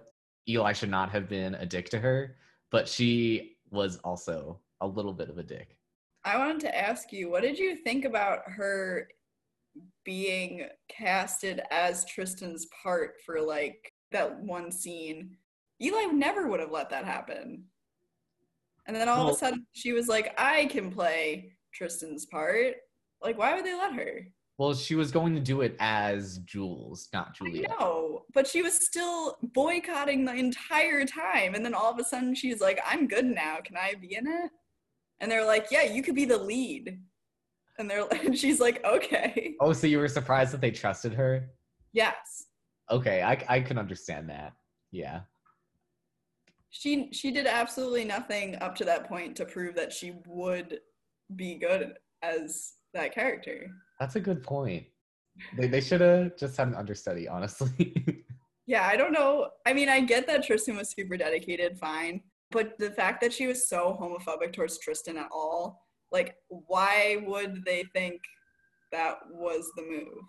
Eli 0.49 0.73
should 0.73 0.89
not 0.89 1.09
have 1.09 1.27
been 1.27 1.55
a 1.55 1.65
dick 1.65 1.89
to 1.89 1.99
her, 1.99 2.35
but 2.71 2.87
she 2.87 3.57
was 3.69 3.97
also 3.97 4.59
a 4.81 4.87
little 4.87 5.13
bit 5.13 5.29
of 5.29 5.37
a 5.37 5.43
dick. 5.43 5.77
I 6.23 6.37
wanted 6.37 6.61
to 6.61 6.77
ask 6.77 7.11
you, 7.11 7.29
what 7.29 7.41
did 7.41 7.57
you 7.59 7.75
think 7.75 8.05
about 8.05 8.39
her 8.45 9.09
being 10.03 10.67
casted 10.89 11.61
as 11.69 12.05
Tristan's 12.05 12.67
part 12.83 13.15
for 13.25 13.41
like 13.41 13.91
that 14.11 14.39
one 14.39 14.71
scene? 14.71 15.35
Eli 15.81 16.05
never 16.05 16.47
would 16.47 16.59
have 16.59 16.71
let 16.71 16.89
that 16.89 17.05
happen. 17.05 17.65
And 18.87 18.95
then 18.95 19.09
all 19.09 19.25
well, 19.25 19.29
of 19.29 19.35
a 19.35 19.37
sudden 19.37 19.65
she 19.73 19.93
was 19.93 20.07
like, 20.07 20.33
I 20.37 20.65
can 20.67 20.91
play 20.91 21.53
Tristan's 21.73 22.25
part. 22.25 22.75
Like, 23.21 23.37
why 23.37 23.55
would 23.55 23.65
they 23.65 23.75
let 23.75 23.93
her? 23.93 24.27
Well, 24.57 24.73
she 24.73 24.95
was 24.95 25.11
going 25.11 25.35
to 25.35 25.41
do 25.41 25.61
it 25.61 25.75
as 25.79 26.39
Jules, 26.39 27.09
not 27.13 27.35
Julia. 27.35 27.67
No, 27.79 28.23
but 28.33 28.47
she 28.47 28.63
was 28.63 28.85
still 28.85 29.37
boycotting 29.53 30.25
the 30.25 30.33
entire 30.33 31.05
time. 31.05 31.53
And 31.53 31.63
then 31.63 31.75
all 31.75 31.91
of 31.91 31.99
a 31.99 32.03
sudden 32.03 32.33
she's 32.33 32.59
like, 32.59 32.79
I'm 32.85 33.07
good 33.07 33.25
now. 33.25 33.57
Can 33.63 33.77
I 33.77 33.93
be 34.01 34.15
in 34.15 34.25
it? 34.25 34.49
And 35.19 35.29
they're 35.29 35.45
like, 35.45 35.67
Yeah, 35.69 35.83
you 35.83 36.01
could 36.01 36.15
be 36.15 36.25
the 36.25 36.37
lead. 36.37 36.99
And 37.77 37.89
they're 37.89 38.07
and 38.11 38.37
she's 38.37 38.59
like, 38.59 38.83
Okay. 38.83 39.53
Oh, 39.59 39.73
so 39.73 39.85
you 39.85 39.99
were 39.99 40.07
surprised 40.07 40.53
that 40.53 40.61
they 40.61 40.71
trusted 40.71 41.13
her? 41.13 41.49
Yes. 41.93 42.45
Okay, 42.89 43.21
I 43.21 43.43
I 43.47 43.59
can 43.61 43.77
understand 43.77 44.29
that. 44.29 44.53
Yeah. 44.91 45.21
She 46.79 47.09
she 47.11 47.31
did 47.31 47.47
absolutely 47.47 48.05
nothing 48.05 48.55
up 48.57 48.75
to 48.75 48.85
that 48.85 49.07
point 49.07 49.35
to 49.37 49.45
prove 49.45 49.75
that 49.75 49.91
she 49.91 50.13
would 50.27 50.79
be 51.35 51.55
good 51.55 51.95
as 52.21 52.73
that 52.93 53.13
character. 53.15 53.67
That's 53.99 54.15
a 54.15 54.19
good 54.19 54.43
point. 54.43 54.85
They, 55.57 55.67
they 55.67 55.81
should 55.81 56.01
have 56.01 56.37
just 56.37 56.55
had 56.55 56.67
an 56.67 56.75
understudy, 56.75 57.27
honestly. 57.27 58.23
yeah, 58.67 58.87
I 58.87 58.95
don't 58.95 59.11
know. 59.11 59.49
I 59.65 59.73
mean, 59.73 59.89
I 59.89 60.01
get 60.01 60.27
that 60.27 60.43
Tristan 60.43 60.77
was 60.77 60.91
super 60.91 61.17
dedicated, 61.17 61.79
fine. 61.79 62.21
But 62.51 62.77
the 62.77 62.91
fact 62.91 63.21
that 63.21 63.33
she 63.33 63.47
was 63.47 63.67
so 63.67 63.97
homophobic 63.99 64.53
towards 64.53 64.79
Tristan 64.79 65.17
at 65.17 65.29
all, 65.31 65.83
like, 66.11 66.35
why 66.47 67.23
would 67.25 67.63
they 67.65 67.85
think 67.93 68.21
that 68.91 69.17
was 69.31 69.69
the 69.75 69.83
move? 69.83 70.23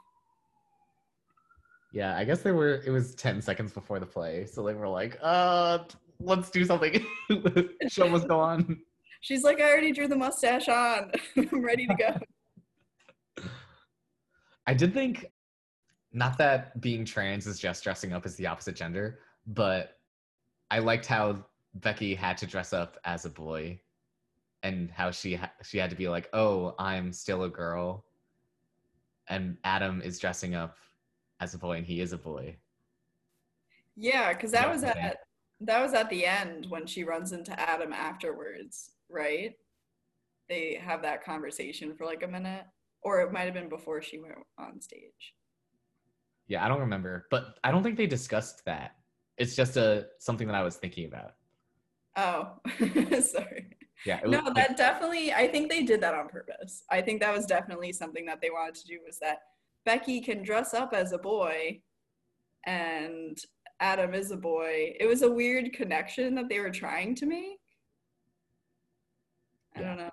Yeah, 1.93 2.17
I 2.17 2.25
guess 2.25 2.43
they 2.43 2.52
were, 2.52 2.83
it 2.85 2.90
was 2.90 3.14
10 3.14 3.40
seconds 3.40 3.73
before 3.73 3.99
the 3.99 4.07
play. 4.07 4.47
So 4.47 4.62
they 4.62 4.75
were 4.75 4.88
like, 4.88 5.19
uh, 5.23 5.78
let's 6.21 6.51
do 6.51 6.65
something. 6.65 7.05
Show 7.89 8.09
must 8.09 8.29
go 8.29 8.41
on. 8.41 8.79
She's 9.21 9.43
like, 9.43 9.61
I 9.61 9.71
already 9.71 9.93
drew 9.93 10.09
the 10.09 10.17
mustache 10.17 10.69
on. 10.69 11.11
I'm 11.37 11.65
ready 11.65 11.87
to 11.87 11.95
go. 11.95 13.45
I 14.67 14.75
did 14.75 14.93
think, 14.93 15.27
not 16.13 16.39
that 16.39 16.81
being 16.81 17.05
trans 17.05 17.47
is 17.47 17.59
just 17.59 17.83
dressing 17.83 18.13
up 18.13 18.27
as 18.27 18.37
the 18.37 18.47
opposite 18.47 18.77
gender, 18.77 19.21
but 19.47 19.99
I 20.71 20.79
liked 20.79 21.07
how 21.07 21.45
Becky 21.75 22.15
had 22.15 22.37
to 22.39 22.47
dress 22.47 22.73
up 22.73 22.99
as 23.05 23.25
a 23.25 23.31
boy, 23.31 23.81
and 24.63 24.91
how 24.91 25.11
she 25.11 25.35
ha- 25.37 25.53
she 25.63 25.79
had 25.79 25.91
to 25.91 25.97
be 25.97 26.09
like, 26.09 26.29
"Oh, 26.33 26.75
I'm 26.79 27.13
still 27.13 27.45
a 27.45 27.49
girl," 27.49 28.05
and 29.29 29.57
Adam 29.65 30.03
is 30.03 30.19
dressing 30.19 30.55
up 30.55 30.77
as 31.41 31.55
a 31.55 31.59
boy, 31.59 31.77
and 31.79 31.87
he 31.87 32.01
is 32.01 32.13
a 32.13 32.19
boy. 32.19 32.57
Yeah, 33.97 34.33
because 34.33 34.51
that 34.53 34.67
Yeah, 34.67 34.73
was 34.73 34.85
okay. 34.85 34.99
at 35.01 35.19
that 35.61 35.83
was 35.83 35.95
at 35.95 36.09
the 36.11 36.25
end 36.25 36.67
when 36.69 36.87
she 36.87 37.05
runs 37.05 37.33
into 37.33 37.59
Adam 37.59 37.93
afterwards, 37.93 38.93
right? 39.09 39.55
They 40.49 40.81
have 40.83 41.03
that 41.03 41.25
conversation 41.25 41.95
for 41.95 42.05
like 42.05 42.23
a 42.23 42.29
minute, 42.29 42.65
or 43.03 43.21
it 43.21 43.33
might 43.33 43.45
have 43.45 43.55
been 43.55 43.69
before 43.69 44.00
she 44.00 44.19
went 44.19 44.35
on 44.59 44.81
stage. 44.81 45.35
Yeah, 46.47 46.65
I 46.65 46.69
don't 46.69 46.81
remember, 46.81 47.27
but 47.31 47.59
I 47.62 47.71
don't 47.71 47.83
think 47.83 47.97
they 47.97 48.07
discussed 48.07 48.65
that. 48.65 48.93
It's 49.37 49.55
just 49.55 49.77
a 49.77 50.07
something 50.19 50.47
that 50.47 50.57
I 50.57 50.62
was 50.62 50.77
thinking 50.77 51.07
about. 51.07 51.33
Oh, 52.17 52.55
sorry. 53.21 53.77
Yeah, 54.07 54.21
it 54.23 54.29
No, 54.29 54.53
that 54.55 54.77
definitely. 54.77 55.33
I 55.33 55.49
think 55.49 55.71
they 55.71 55.83
did 55.83 56.00
that 56.00 56.15
on 56.15 56.29
purpose. 56.29 56.85
I 56.91 57.03
think 57.03 57.21
that 57.21 57.35
was 57.35 57.47
definitely 57.47 57.93
something 57.93 58.25
that 58.27 58.41
they 58.41 58.50
wanted 58.50 58.77
to 58.77 58.87
do. 58.87 58.99
Was 59.05 59.19
that 59.21 59.38
Becky 59.85 60.21
can 60.21 60.43
dress 60.43 60.73
up 60.73 60.95
as 60.95 61.12
a 61.12 61.19
boy, 61.19 61.81
and 62.65 63.38
Adam 63.80 64.14
is 64.14 64.30
a 64.30 64.37
boy. 64.37 64.94
It 64.99 65.06
was 65.06 65.23
a 65.23 65.30
weird 65.30 65.73
connection 65.73 66.35
that 66.35 66.49
they 66.49 66.58
were 66.61 66.70
trying 66.70 67.14
to 67.16 67.26
make. 67.26 67.61
I 69.76 69.80
Yeah. 69.80 69.87
don't 69.88 69.97
know. 69.99 70.11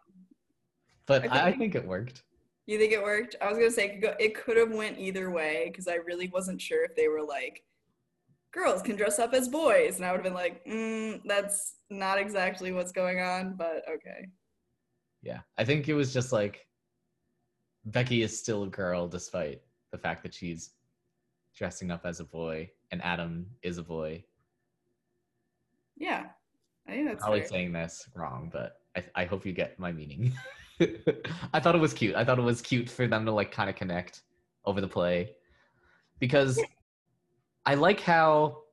but 1.07 1.31
I 1.31 1.47
I, 1.47 1.51
think- 1.51 1.75
it 1.75 1.85
worked. 1.85 2.23
You 2.67 2.79
think 2.79 2.91
it 2.93 3.03
worked? 3.03 3.35
I 3.41 3.47
was 3.49 3.57
gonna 3.59 3.69
say 3.69 3.85
it 3.89 4.01
could, 4.01 4.15
it 4.19 4.33
could 4.35 4.57
have 4.57 4.71
went 4.73 4.97
either 4.97 5.29
way 5.29 5.65
because 5.71 5.87
I 5.87 5.95
really 5.95 6.27
wasn't 6.29 6.59
sure 6.59 6.83
if 6.83 6.95
they 6.95 7.07
were 7.07 7.21
like, 7.23 7.63
girls 8.51 8.81
can 8.81 8.95
dress 8.95 9.19
up 9.19 9.33
as 9.33 9.47
boys, 9.47 9.97
and 9.97 10.05
I 10.05 10.11
would 10.11 10.17
have 10.17 10.23
been 10.23 10.33
like, 10.33 10.65
mm, 10.65 11.21
that's 11.25 11.75
not 11.91 12.17
exactly 12.19 12.71
what's 12.71 12.91
going 12.91 13.19
on, 13.19 13.55
but 13.55 13.87
okay. 13.87 14.27
Yeah, 15.21 15.41
I 15.59 15.63
think 15.65 15.87
it 15.89 15.93
was 15.93 16.11
just 16.13 16.31
like 16.31 16.67
Becky 17.85 18.23
is 18.23 18.39
still 18.39 18.63
a 18.63 18.67
girl 18.69 19.07
despite 19.07 19.61
the 19.91 19.97
fact 19.99 20.23
that 20.23 20.33
she's 20.33 20.71
dressing 21.55 21.91
up 21.91 22.03
as 22.05 22.19
a 22.19 22.25
boy, 22.25 22.71
and 22.91 23.03
Adam 23.03 23.47
is 23.61 23.77
a 23.77 23.83
boy. 23.83 24.23
Yeah, 25.97 26.25
I 26.87 26.91
think 26.91 27.07
that's 27.07 27.21
Probably 27.21 27.41
fair. 27.41 27.49
saying 27.49 27.73
this 27.73 28.07
wrong, 28.13 28.49
but 28.51 28.81
I, 28.95 29.03
I 29.15 29.25
hope 29.25 29.45
you 29.45 29.53
get 29.53 29.79
my 29.79 29.91
meaning. 29.91 30.33
I 31.53 31.59
thought 31.59 31.75
it 31.75 31.81
was 31.81 31.93
cute. 31.93 32.15
I 32.15 32.25
thought 32.25 32.39
it 32.39 32.43
was 32.43 32.61
cute 32.61 32.89
for 32.89 33.07
them 33.07 33.25
to 33.25 33.31
like 33.31 33.51
kind 33.51 33.69
of 33.69 33.75
connect 33.75 34.21
over 34.65 34.81
the 34.81 34.87
play 34.87 35.31
because 36.19 36.61
I 37.65 37.75
like 37.75 38.01
how 38.01 38.63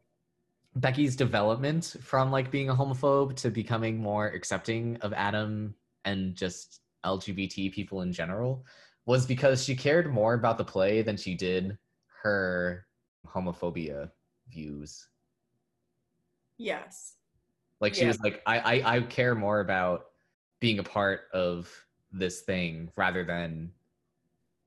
Becky's 0.76 1.16
development 1.16 1.97
from 2.02 2.31
like 2.31 2.50
being 2.50 2.71
a 2.71 2.75
homophobe 2.75 3.37
to 3.37 3.50
becoming 3.50 3.99
more 3.99 4.28
accepting 4.28 4.97
of 5.02 5.12
Adam 5.12 5.75
and 6.04 6.35
just 6.35 6.81
LGBT 7.04 7.73
people 7.73 8.02
in 8.02 8.12
general 8.12 8.64
was 9.07 9.26
because 9.26 9.62
she 9.62 9.75
cared 9.75 10.12
more 10.12 10.35
about 10.35 10.59
the 10.59 10.64
play 10.64 11.02
than 11.02 11.16
she 11.16 11.35
did 11.35 11.76
her 12.23 12.87
homophobia 13.35 14.11
views. 14.49 15.09
Yes. 16.59 17.15
Like 17.81 17.95
she 17.95 18.03
Yeah. 18.03 18.09
was 18.09 18.21
like, 18.21 18.43
I, 18.47 18.59
I 18.83 18.97
I 18.97 19.01
care 19.03 19.35
more 19.35 19.61
about 19.61 20.07
being 20.61 20.79
a 20.79 20.83
part 20.85 21.23
of 21.33 21.69
this 22.12 22.43
thing 22.43 22.91
rather 22.97 23.25
than 23.25 23.73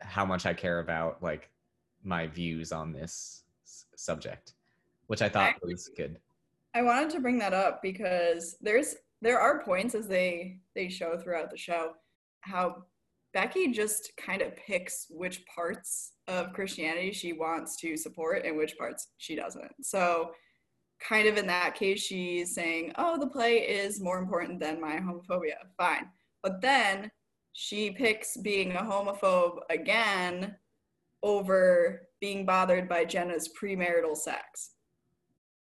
how 0.01 0.25
much 0.25 0.45
I 0.45 0.53
care 0.53 0.79
about 0.79 1.23
like 1.23 1.49
my 2.03 2.27
views 2.27 2.71
on 2.71 2.91
this 2.91 3.43
s- 3.65 3.85
subject, 3.95 4.53
which 5.07 5.21
I 5.21 5.29
thought 5.29 5.55
was 5.63 5.89
good. 5.95 6.19
I 6.73 6.81
wanted 6.81 7.09
to 7.11 7.21
bring 7.21 7.37
that 7.39 7.53
up 7.53 7.81
because 7.81 8.57
there's 8.61 8.95
there 9.21 9.39
are 9.39 9.63
points 9.63 9.95
as 9.95 10.07
they 10.07 10.57
they 10.75 10.89
show 10.89 11.17
throughout 11.17 11.49
the 11.49 11.57
show 11.57 11.93
how 12.41 12.83
Becky 13.35 13.67
just 13.67 14.13
kind 14.15 14.41
of 14.41 14.55
picks 14.55 15.07
which 15.09 15.45
parts 15.45 16.13
of 16.29 16.53
Christianity 16.53 17.11
she 17.11 17.33
wants 17.33 17.75
to 17.81 17.97
support 17.97 18.45
and 18.45 18.55
which 18.55 18.77
parts 18.77 19.09
she 19.17 19.35
doesn't. 19.35 19.73
So 19.81 20.31
kind 21.05 21.27
of 21.27 21.37
in 21.37 21.45
that 21.47 21.75
case 21.75 21.99
she's 21.99 22.55
saying, 22.55 22.93
"Oh, 22.97 23.19
the 23.19 23.27
play 23.27 23.57
is 23.57 24.01
more 24.01 24.19
important 24.19 24.61
than 24.61 24.79
my 24.79 24.95
homophobia." 24.95 25.57
Fine. 25.77 26.09
But 26.41 26.61
then 26.61 27.11
she 27.51 27.91
picks 27.91 28.37
being 28.37 28.71
a 28.71 28.81
homophobe 28.81 29.59
again 29.69 30.55
over 31.21 32.07
being 32.21 32.45
bothered 32.45 32.87
by 32.87 33.03
Jenna's 33.03 33.49
premarital 33.61 34.15
sex. 34.15 34.71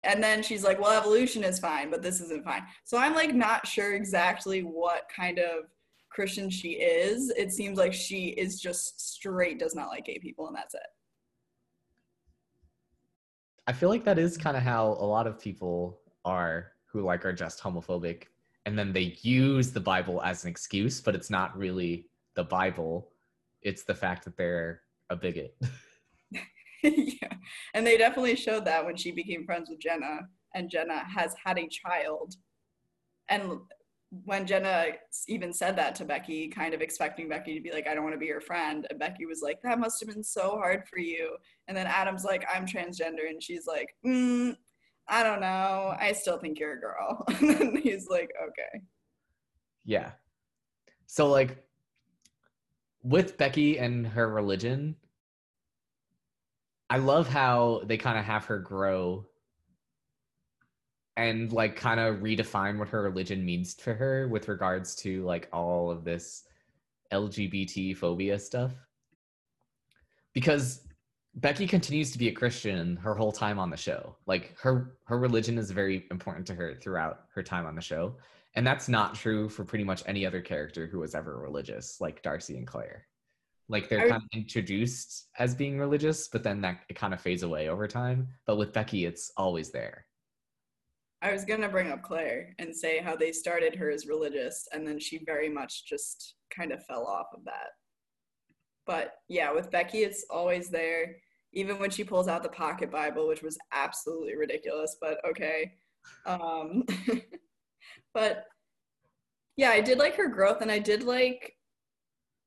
And 0.02 0.22
then 0.22 0.42
she's 0.42 0.64
like, 0.64 0.80
well, 0.80 0.98
evolution 0.98 1.44
is 1.44 1.58
fine, 1.58 1.90
but 1.90 2.00
this 2.00 2.22
isn't 2.22 2.44
fine. 2.44 2.62
So 2.84 2.96
I'm 2.96 3.14
like 3.14 3.34
not 3.34 3.66
sure 3.66 3.94
exactly 3.94 4.62
what 4.62 5.10
kind 5.14 5.38
of 5.38 5.64
Christian 6.10 6.50
she 6.50 6.72
is. 6.72 7.30
It 7.36 7.52
seems 7.52 7.78
like 7.78 7.92
she 7.92 8.28
is 8.28 8.60
just 8.60 9.14
straight 9.14 9.58
does 9.58 9.74
not 9.74 9.88
like 9.88 10.06
gay 10.06 10.18
people, 10.18 10.46
and 10.48 10.56
that's 10.56 10.74
it. 10.74 10.80
I 13.66 13.72
feel 13.72 13.88
like 13.88 14.04
that 14.04 14.18
is 14.18 14.36
kind 14.36 14.56
of 14.56 14.62
how 14.62 14.88
a 14.88 15.06
lot 15.06 15.26
of 15.26 15.40
people 15.40 16.00
are 16.24 16.72
who 16.86 17.02
like 17.02 17.24
are 17.24 17.32
just 17.32 17.62
homophobic 17.62 18.24
and 18.66 18.78
then 18.78 18.92
they 18.92 19.16
use 19.22 19.72
the 19.72 19.80
Bible 19.80 20.22
as 20.22 20.44
an 20.44 20.50
excuse, 20.50 21.00
but 21.00 21.14
it's 21.14 21.30
not 21.30 21.56
really 21.56 22.06
the 22.36 22.44
Bible. 22.44 23.10
It's 23.62 23.82
the 23.84 23.94
fact 23.94 24.24
that 24.24 24.36
they're 24.36 24.82
a 25.08 25.16
bigot. 25.16 25.56
yeah. 26.82 27.32
And 27.74 27.86
they 27.86 27.96
definitely 27.96 28.36
showed 28.36 28.64
that 28.66 28.84
when 28.84 28.96
she 28.96 29.12
became 29.12 29.44
friends 29.44 29.70
with 29.70 29.80
Jenna, 29.80 30.20
and 30.54 30.70
Jenna 30.70 31.04
has 31.04 31.34
had 31.42 31.58
a 31.58 31.68
child. 31.68 32.34
And 33.28 33.60
when 34.24 34.44
Jenna 34.46 34.86
even 35.28 35.52
said 35.52 35.76
that 35.76 35.94
to 35.96 36.04
Becky, 36.04 36.48
kind 36.48 36.74
of 36.74 36.82
expecting 36.82 37.28
Becky 37.28 37.54
to 37.54 37.60
be 37.60 37.70
like, 37.70 37.86
I 37.86 37.94
don't 37.94 38.02
want 38.02 38.14
to 38.14 38.18
be 38.18 38.26
your 38.26 38.40
friend. 38.40 38.86
And 38.90 38.98
Becky 38.98 39.24
was 39.24 39.40
like, 39.40 39.62
that 39.62 39.78
must 39.78 40.00
have 40.00 40.08
been 40.08 40.24
so 40.24 40.56
hard 40.56 40.82
for 40.88 40.98
you. 40.98 41.36
And 41.68 41.76
then 41.76 41.86
Adam's 41.86 42.24
like, 42.24 42.44
I'm 42.52 42.66
transgender. 42.66 43.28
And 43.28 43.40
she's 43.40 43.66
like, 43.66 43.94
mm, 44.04 44.56
I 45.08 45.22
don't 45.22 45.40
know. 45.40 45.94
I 45.98 46.12
still 46.12 46.38
think 46.38 46.58
you're 46.58 46.72
a 46.72 46.80
girl. 46.80 47.24
and 47.40 47.78
he's 47.78 48.08
like, 48.08 48.30
okay. 48.42 48.82
Yeah. 49.84 50.10
So 51.06 51.28
like 51.28 51.64
with 53.02 53.38
Becky 53.38 53.78
and 53.78 54.06
her 54.08 54.28
religion, 54.28 54.96
I 56.88 56.98
love 56.98 57.28
how 57.28 57.82
they 57.84 57.96
kind 57.96 58.18
of 58.18 58.24
have 58.24 58.44
her 58.46 58.58
grow 58.58 59.26
and 61.16 61.52
like 61.52 61.76
kind 61.76 62.00
of 62.00 62.16
redefine 62.16 62.78
what 62.78 62.88
her 62.88 63.02
religion 63.02 63.44
means 63.44 63.74
to 63.74 63.94
her 63.94 64.28
with 64.28 64.48
regards 64.48 64.94
to 64.96 65.24
like 65.24 65.48
all 65.52 65.90
of 65.90 66.04
this 66.04 66.44
LGBT 67.12 67.96
phobia 67.96 68.38
stuff. 68.38 68.72
Because 70.32 70.86
Becky 71.34 71.66
continues 71.66 72.10
to 72.12 72.18
be 72.18 72.28
a 72.28 72.32
Christian 72.32 72.96
her 72.96 73.14
whole 73.14 73.32
time 73.32 73.58
on 73.58 73.70
the 73.70 73.76
show. 73.76 74.16
Like 74.26 74.56
her 74.60 74.96
her 75.04 75.18
religion 75.18 75.58
is 75.58 75.70
very 75.70 76.06
important 76.10 76.46
to 76.48 76.54
her 76.54 76.74
throughout 76.74 77.24
her 77.34 77.42
time 77.42 77.66
on 77.66 77.74
the 77.74 77.80
show. 77.80 78.16
And 78.54 78.66
that's 78.66 78.88
not 78.88 79.14
true 79.14 79.48
for 79.48 79.64
pretty 79.64 79.84
much 79.84 80.02
any 80.06 80.26
other 80.26 80.40
character 80.40 80.86
who 80.86 80.98
was 80.98 81.14
ever 81.14 81.38
religious, 81.38 82.00
like 82.00 82.22
Darcy 82.22 82.56
and 82.56 82.66
Claire. 82.66 83.06
Like 83.68 83.88
they're 83.88 84.08
kind 84.08 84.22
of 84.22 84.28
introduced 84.32 85.28
as 85.38 85.54
being 85.54 85.78
religious, 85.78 86.26
but 86.26 86.42
then 86.42 86.60
that 86.62 86.80
it 86.88 86.96
kind 86.96 87.14
of 87.14 87.20
fades 87.20 87.44
away 87.44 87.68
over 87.68 87.86
time. 87.86 88.28
But 88.44 88.56
with 88.56 88.72
Becky, 88.72 89.04
it's 89.04 89.30
always 89.36 89.70
there. 89.70 90.06
I 91.22 91.32
was 91.32 91.44
gonna 91.44 91.68
bring 91.68 91.90
up 91.90 92.02
Claire 92.02 92.54
and 92.58 92.74
say 92.74 92.98
how 92.98 93.14
they 93.14 93.32
started 93.32 93.74
her 93.74 93.90
as 93.90 94.06
religious 94.06 94.66
and 94.72 94.86
then 94.86 94.98
she 94.98 95.22
very 95.24 95.48
much 95.48 95.84
just 95.86 96.34
kind 96.54 96.72
of 96.72 96.84
fell 96.86 97.04
off 97.06 97.26
of 97.34 97.44
that. 97.44 97.68
But 98.86 99.12
yeah, 99.28 99.52
with 99.52 99.70
Becky, 99.70 99.98
it's 99.98 100.24
always 100.30 100.70
there. 100.70 101.16
Even 101.52 101.78
when 101.78 101.90
she 101.90 102.04
pulls 102.04 102.28
out 102.28 102.42
the 102.42 102.48
pocket 102.48 102.90
Bible, 102.90 103.28
which 103.28 103.42
was 103.42 103.58
absolutely 103.72 104.36
ridiculous, 104.36 104.96
but 105.00 105.18
okay. 105.28 105.72
Um, 106.26 106.84
but 108.14 108.46
yeah, 109.56 109.70
I 109.70 109.80
did 109.80 109.98
like 109.98 110.16
her 110.16 110.28
growth 110.28 110.62
and 110.62 110.72
I 110.72 110.78
did 110.78 111.02
like 111.02 111.54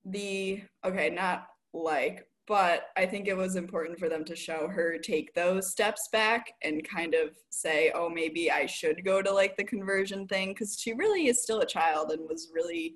the, 0.06 0.64
okay, 0.84 1.10
not 1.10 1.46
like, 1.74 2.26
but 2.46 2.88
I 2.98 3.06
think 3.06 3.28
it 3.28 3.38
was 3.38 3.56
important 3.56 3.98
for 3.98 4.10
them 4.10 4.26
to 4.26 4.36
show 4.36 4.68
her 4.68 4.98
take 4.98 5.34
those 5.34 5.72
steps 5.72 6.10
back 6.12 6.52
and 6.62 6.88
kind 6.88 7.14
of 7.14 7.30
say, 7.50 7.92
oh, 7.96 8.10
maybe 8.10 8.52
I 8.52 8.66
should 8.66 9.06
go 9.06 9.22
to 9.22 9.32
like 9.32 9.56
the 9.56 9.64
conversion 9.64 10.28
thing 10.28 10.50
because 10.50 10.78
she 10.80 10.94
really 10.94 11.28
is 11.28 11.42
still 11.42 11.62
a 11.62 11.66
child 11.66 12.12
and 12.12 12.28
was 12.28 12.50
really, 12.54 12.96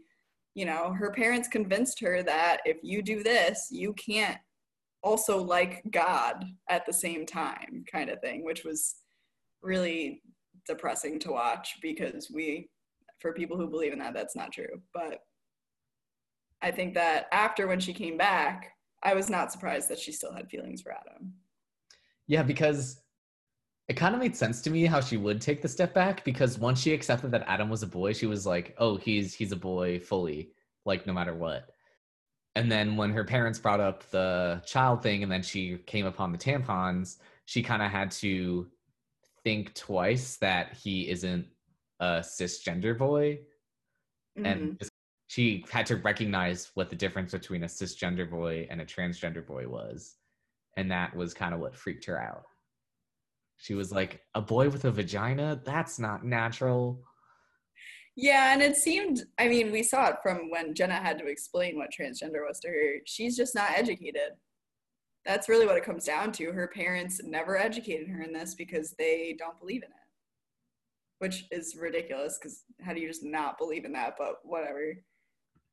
you 0.53 0.65
know, 0.65 0.93
her 0.93 1.11
parents 1.11 1.47
convinced 1.47 1.99
her 2.01 2.23
that 2.23 2.57
if 2.65 2.77
you 2.83 3.01
do 3.01 3.23
this, 3.23 3.67
you 3.71 3.93
can't 3.93 4.37
also 5.01 5.41
like 5.41 5.81
God 5.91 6.43
at 6.69 6.85
the 6.85 6.93
same 6.93 7.25
time, 7.25 7.85
kind 7.89 8.09
of 8.09 8.19
thing, 8.19 8.43
which 8.43 8.65
was 8.65 8.95
really 9.61 10.21
depressing 10.67 11.19
to 11.19 11.31
watch 11.31 11.75
because 11.81 12.29
we 12.33 12.69
for 13.21 13.33
people 13.33 13.57
who 13.57 13.69
believe 13.69 13.93
in 13.93 13.99
that 13.99 14.13
that's 14.13 14.35
not 14.35 14.51
true. 14.51 14.81
But 14.93 15.19
i 16.63 16.71
think 16.71 16.95
that 16.95 17.27
after 17.31 17.67
when 17.67 17.79
she 17.79 17.93
came 17.93 18.17
back 18.17 18.71
i 19.03 19.13
was 19.13 19.29
not 19.29 19.51
surprised 19.51 19.89
that 19.89 19.99
she 19.99 20.11
still 20.11 20.31
had 20.33 20.49
feelings 20.49 20.81
for 20.81 20.91
adam 20.91 21.33
Yeah, 22.27 22.43
because 22.43 23.01
it 23.87 23.95
kind 23.95 24.13
of 24.13 24.19
made 24.19 24.35
sense 24.35 24.61
to 24.63 24.69
me 24.69 24.85
how 24.85 24.99
she 24.99 25.15
would 25.15 25.39
take 25.39 25.61
the 25.61 25.69
step 25.69 25.93
back 25.93 26.25
because 26.25 26.59
once 26.59 26.81
she 26.81 26.93
accepted 26.93 27.31
that 27.31 27.45
Adam 27.47 27.69
was 27.69 27.83
a 27.83 27.87
boy, 27.87 28.11
she 28.11 28.25
was 28.25 28.45
like, 28.45 28.75
"Oh, 28.77 28.97
he's 28.97 29.33
he's 29.33 29.53
a 29.53 29.55
boy 29.55 29.97
fully, 29.99 30.51
like 30.83 31.07
no 31.07 31.13
matter 31.13 31.33
what." 31.33 31.69
And 32.57 32.69
then 32.69 32.97
when 32.97 33.11
her 33.11 33.23
parents 33.23 33.59
brought 33.59 33.79
up 33.79 34.03
the 34.11 34.61
child 34.65 35.01
thing 35.03 35.23
and 35.23 35.31
then 35.31 35.41
she 35.41 35.77
came 35.85 36.05
upon 36.05 36.33
the 36.33 36.37
tampons, 36.37 37.17
she 37.45 37.63
kind 37.63 37.81
of 37.81 37.89
had 37.89 38.11
to 38.23 38.69
think 39.45 39.73
twice 39.73 40.35
that 40.37 40.73
he 40.73 41.07
isn't 41.09 41.47
a 42.01 42.19
cisgender 42.19 42.97
boy 42.97 43.39
and 44.35 44.45
Mhm. 44.73 44.79
just- 44.79 44.91
she 45.37 45.63
had 45.69 45.85
to 45.85 45.97
recognize 45.97 46.71
what 46.73 46.89
the 46.89 46.95
difference 46.95 47.31
between 47.31 47.61
a 47.61 47.67
cisgender 47.67 48.27
boy 48.27 48.67
and 48.71 48.81
a 48.81 48.85
transgender 48.85 49.45
boy 49.45 49.67
was 49.67 50.15
and 50.77 50.89
that 50.89 51.15
was 51.15 51.31
kind 51.31 51.53
of 51.53 51.59
what 51.59 51.75
freaked 51.75 52.05
her 52.05 52.19
out 52.19 52.45
she 53.57 53.75
was 53.75 53.91
like 53.91 54.21
a 54.33 54.41
boy 54.41 54.67
with 54.67 54.85
a 54.85 54.91
vagina 54.91 55.61
that's 55.63 55.99
not 55.99 56.25
natural 56.25 56.99
Yeah, 58.19 58.51
and 58.51 58.63
it 58.63 58.75
seemed, 58.77 59.25
I 59.37 59.47
mean, 59.47 59.71
we 59.71 59.83
saw 59.83 60.07
it 60.07 60.15
from 60.23 60.49
when 60.49 60.73
Jenna 60.73 60.95
had 60.95 61.19
to 61.19 61.27
explain 61.27 61.77
what 61.77 61.91
transgender 61.91 62.41
was 62.47 62.59
to 62.61 62.67
her. 62.67 62.93
She's 63.05 63.37
just 63.37 63.53
not 63.53 63.77
educated. 63.77 64.31
That's 65.23 65.47
really 65.47 65.67
what 65.67 65.77
it 65.77 65.83
comes 65.83 66.05
down 66.05 66.31
to. 66.31 66.51
Her 66.51 66.67
parents 66.67 67.21
never 67.23 67.55
educated 67.57 68.07
her 68.07 68.23
in 68.23 68.33
this 68.33 68.55
because 68.55 68.95
they 68.97 69.35
don't 69.37 69.59
believe 69.59 69.83
in 69.83 69.89
it, 69.89 70.07
which 71.19 71.45
is 71.51 71.77
ridiculous 71.79 72.39
because 72.39 72.63
how 72.81 72.93
do 72.93 73.01
you 73.01 73.07
just 73.07 73.23
not 73.23 73.59
believe 73.59 73.85
in 73.85 73.93
that? 73.93 74.15
But 74.17 74.37
whatever. 74.43 74.95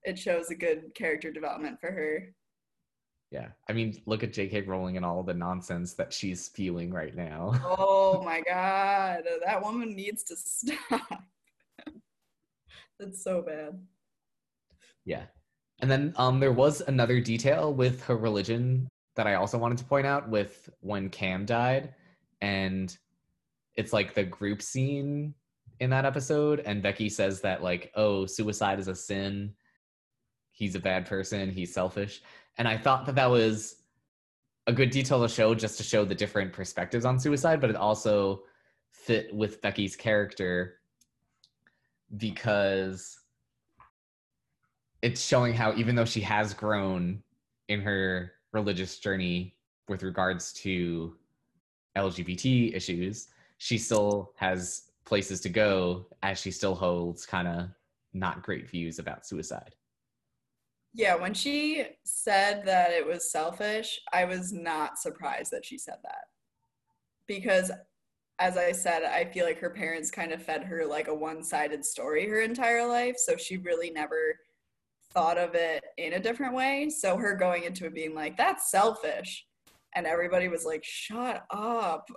It 0.04 0.18
shows 0.18 0.50
a 0.50 0.54
good 0.54 0.94
character 0.94 1.30
development 1.32 1.80
for 1.80 1.90
her. 1.90 2.34
yeah 3.30 3.48
i 3.68 3.72
mean 3.72 4.00
look 4.06 4.22
at 4.22 4.32
jk 4.32 4.66
rowling 4.66 4.96
and 4.96 5.04
all 5.06 5.22
the 5.22 5.34
nonsense 5.34 5.94
that 5.94 6.12
she's 6.12 6.44
spewing 6.44 6.92
right 6.92 7.16
now 7.16 7.52
Oh 7.78 8.22
my 8.24 8.40
God, 8.42 9.24
that 9.44 9.62
woman 9.62 9.94
needs 9.96 10.22
to 10.24 10.36
stop. 10.36 11.22
That's 13.00 13.22
so 13.24 13.42
bad. 13.42 13.80
Yeah. 15.04 15.24
And 15.80 15.90
then 15.90 16.14
um, 16.16 16.38
there 16.38 16.52
was 16.52 16.80
another 16.82 17.20
detail 17.20 17.74
with 17.74 18.02
her 18.04 18.16
religion 18.16 18.88
that 19.16 19.26
I 19.26 19.34
also 19.34 19.58
wanted 19.58 19.78
to 19.78 19.84
point 19.84 20.06
out 20.06 20.28
with 20.28 20.68
when 20.80 21.08
Cam 21.10 21.44
died. 21.44 21.94
And 22.40 22.96
it's 23.74 23.92
like 23.92 24.14
the 24.14 24.22
group 24.24 24.62
scene 24.62 25.34
in 25.80 25.90
that 25.90 26.04
episode. 26.04 26.60
And 26.64 26.82
Becky 26.82 27.08
says 27.08 27.40
that, 27.40 27.62
like, 27.62 27.90
oh, 27.96 28.26
suicide 28.26 28.78
is 28.78 28.88
a 28.88 28.94
sin. 28.94 29.52
He's 30.54 30.76
a 30.76 30.80
bad 30.80 31.04
person. 31.04 31.50
He's 31.50 31.74
selfish. 31.74 32.22
And 32.58 32.68
I 32.68 32.78
thought 32.78 33.06
that 33.06 33.16
that 33.16 33.28
was 33.28 33.82
a 34.68 34.72
good 34.72 34.90
detail 34.90 35.20
to 35.20 35.28
show 35.28 35.52
just 35.52 35.76
to 35.78 35.82
show 35.82 36.04
the 36.04 36.14
different 36.14 36.52
perspectives 36.52 37.04
on 37.04 37.18
suicide, 37.18 37.60
but 37.60 37.70
it 37.70 37.76
also 37.76 38.44
fit 38.92 39.34
with 39.34 39.60
Becky's 39.60 39.96
character 39.96 40.76
because 42.16 43.18
it's 45.02 45.20
showing 45.20 45.54
how 45.54 45.74
even 45.74 45.96
though 45.96 46.04
she 46.04 46.20
has 46.20 46.54
grown 46.54 47.20
in 47.68 47.80
her 47.80 48.32
religious 48.52 49.00
journey 49.00 49.56
with 49.88 50.04
regards 50.04 50.52
to 50.52 51.16
LGBT 51.96 52.74
issues, 52.74 53.26
she 53.58 53.76
still 53.76 54.32
has 54.36 54.92
places 55.04 55.40
to 55.40 55.48
go 55.48 56.06
as 56.22 56.38
she 56.38 56.52
still 56.52 56.76
holds 56.76 57.26
kind 57.26 57.48
of 57.48 57.68
not 58.12 58.42
great 58.42 58.70
views 58.70 59.00
about 59.00 59.26
suicide. 59.26 59.74
Yeah, 60.96 61.16
when 61.16 61.34
she 61.34 61.84
said 62.04 62.64
that 62.66 62.92
it 62.92 63.04
was 63.04 63.32
selfish, 63.32 64.00
I 64.12 64.24
was 64.24 64.52
not 64.52 64.96
surprised 64.96 65.50
that 65.50 65.66
she 65.66 65.76
said 65.76 65.98
that. 66.04 66.26
Because, 67.26 67.72
as 68.38 68.56
I 68.56 68.70
said, 68.70 69.02
I 69.02 69.24
feel 69.24 69.44
like 69.44 69.58
her 69.58 69.70
parents 69.70 70.12
kind 70.12 70.32
of 70.32 70.40
fed 70.40 70.62
her 70.62 70.86
like 70.86 71.08
a 71.08 71.14
one 71.14 71.42
sided 71.42 71.84
story 71.84 72.28
her 72.28 72.42
entire 72.42 72.86
life. 72.86 73.16
So 73.18 73.36
she 73.36 73.56
really 73.56 73.90
never 73.90 74.38
thought 75.12 75.36
of 75.36 75.56
it 75.56 75.84
in 75.98 76.12
a 76.12 76.20
different 76.20 76.54
way. 76.54 76.90
So 76.90 77.16
her 77.16 77.34
going 77.34 77.64
into 77.64 77.86
it 77.86 77.94
being 77.94 78.14
like, 78.14 78.36
that's 78.36 78.70
selfish. 78.70 79.46
And 79.96 80.06
everybody 80.06 80.46
was 80.46 80.64
like, 80.64 80.84
shut 80.84 81.44
up. 81.50 82.08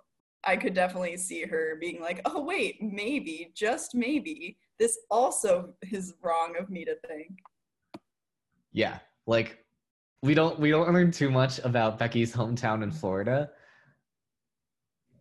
I 0.43 0.55
could 0.55 0.75
definitely 0.75 1.17
see 1.17 1.43
her 1.45 1.77
being 1.81 1.99
like, 1.99 2.21
oh, 2.25 2.43
wait, 2.43 2.81
maybe, 2.81 3.51
just 3.55 3.95
maybe, 3.95 4.57
this 4.77 4.97
also 5.09 5.73
is 5.91 6.13
wrong 6.21 6.55
of 6.59 6.69
me 6.69 6.85
to 6.85 6.95
think. 7.07 7.31
Yeah, 8.77 8.99
like 9.25 9.65
we 10.21 10.35
don't 10.35 10.59
we 10.59 10.69
don't 10.69 10.93
learn 10.93 11.09
too 11.09 11.31
much 11.31 11.57
about 11.63 11.97
Becky's 11.97 12.31
hometown 12.31 12.83
in 12.83 12.91
Florida, 12.91 13.49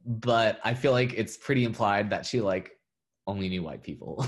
but 0.04 0.60
I 0.62 0.74
feel 0.74 0.92
like 0.92 1.14
it's 1.14 1.38
pretty 1.38 1.64
implied 1.64 2.10
that 2.10 2.26
she 2.26 2.42
like 2.42 2.72
only 3.26 3.48
knew 3.48 3.62
white 3.62 3.82
people. 3.82 4.26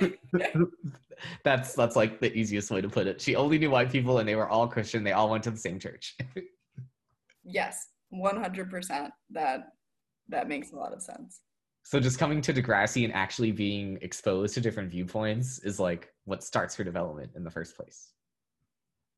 that's 1.44 1.74
that's 1.74 1.94
like 1.94 2.20
the 2.20 2.32
easiest 2.32 2.70
way 2.70 2.80
to 2.80 2.88
put 2.88 3.06
it. 3.06 3.20
She 3.20 3.36
only 3.36 3.58
knew 3.58 3.68
white 3.68 3.92
people 3.92 4.16
and 4.18 4.26
they 4.26 4.34
were 4.34 4.48
all 4.48 4.66
Christian. 4.66 5.04
They 5.04 5.12
all 5.12 5.28
went 5.28 5.44
to 5.44 5.50
the 5.50 5.58
same 5.58 5.78
church. 5.78 6.16
Yes, 7.44 7.88
100%. 8.14 9.10
That 9.28 9.72
that 10.30 10.48
makes 10.48 10.72
a 10.72 10.76
lot 10.76 10.94
of 10.94 11.02
sense. 11.02 11.42
so 11.82 12.00
just 12.00 12.18
coming 12.18 12.40
to 12.40 12.54
Degrassi 12.54 13.04
and 13.04 13.12
actually 13.12 13.52
being 13.52 13.98
exposed 14.00 14.54
to 14.54 14.62
different 14.62 14.90
viewpoints 14.90 15.58
is 15.58 15.78
like 15.78 16.14
what 16.24 16.42
starts 16.42 16.74
her 16.76 16.84
development 16.84 17.32
in 17.36 17.44
the 17.44 17.50
first 17.50 17.76
place. 17.76 18.14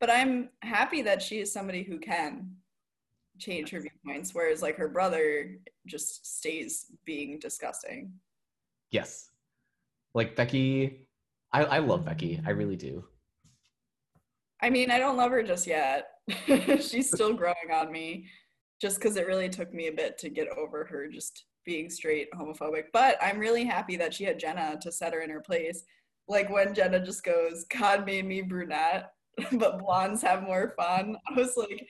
But 0.00 0.10
I'm 0.10 0.50
happy 0.62 1.02
that 1.02 1.22
she 1.22 1.40
is 1.40 1.52
somebody 1.52 1.82
who 1.82 1.98
can 1.98 2.56
change 3.38 3.70
her 3.70 3.80
viewpoints 3.80 4.34
whereas 4.34 4.62
like 4.62 4.76
her 4.76 4.88
brother 4.88 5.58
just 5.86 6.38
stays 6.38 6.86
being 7.04 7.38
disgusting. 7.38 8.12
Yes. 8.90 9.30
Like 10.14 10.36
Becky 10.36 11.06
I, 11.52 11.64
I 11.64 11.78
love 11.78 12.04
Becky. 12.04 12.40
I 12.44 12.50
really 12.50 12.76
do. 12.76 13.04
I 14.60 14.68
mean, 14.68 14.90
I 14.90 14.98
don't 14.98 15.16
love 15.16 15.30
her 15.30 15.42
just 15.42 15.66
yet. 15.66 16.08
She's 16.80 17.10
still 17.10 17.32
growing 17.32 17.70
on 17.72 17.92
me 17.92 18.28
just 18.80 19.00
cuz 19.00 19.16
it 19.16 19.26
really 19.26 19.48
took 19.48 19.72
me 19.72 19.86
a 19.86 19.92
bit 19.92 20.18
to 20.18 20.28
get 20.28 20.48
over 20.48 20.84
her 20.84 21.08
just 21.08 21.46
being 21.64 21.88
straight 21.88 22.30
homophobic. 22.32 22.84
But 22.92 23.16
I'm 23.22 23.38
really 23.38 23.64
happy 23.64 23.96
that 23.96 24.12
she 24.12 24.24
had 24.24 24.38
Jenna 24.38 24.78
to 24.82 24.92
set 24.92 25.14
her 25.14 25.20
in 25.20 25.30
her 25.30 25.40
place. 25.40 25.84
Like 26.28 26.50
when 26.50 26.74
Jenna 26.74 27.00
just 27.00 27.24
goes, 27.24 27.64
God 27.64 28.04
made 28.04 28.26
me 28.26 28.42
brunette, 28.42 29.12
but 29.52 29.78
blondes 29.78 30.22
have 30.22 30.42
more 30.42 30.74
fun. 30.76 31.16
I 31.28 31.38
was 31.38 31.56
like, 31.56 31.86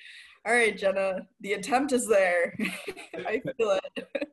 all 0.47 0.53
right, 0.53 0.77
Jenna, 0.77 1.27
the 1.41 1.55
attempt 1.55 1.93
is 1.93 2.07
there. 2.07 2.57
I 3.15 3.41
feel 3.57 3.79
it. 3.97 4.33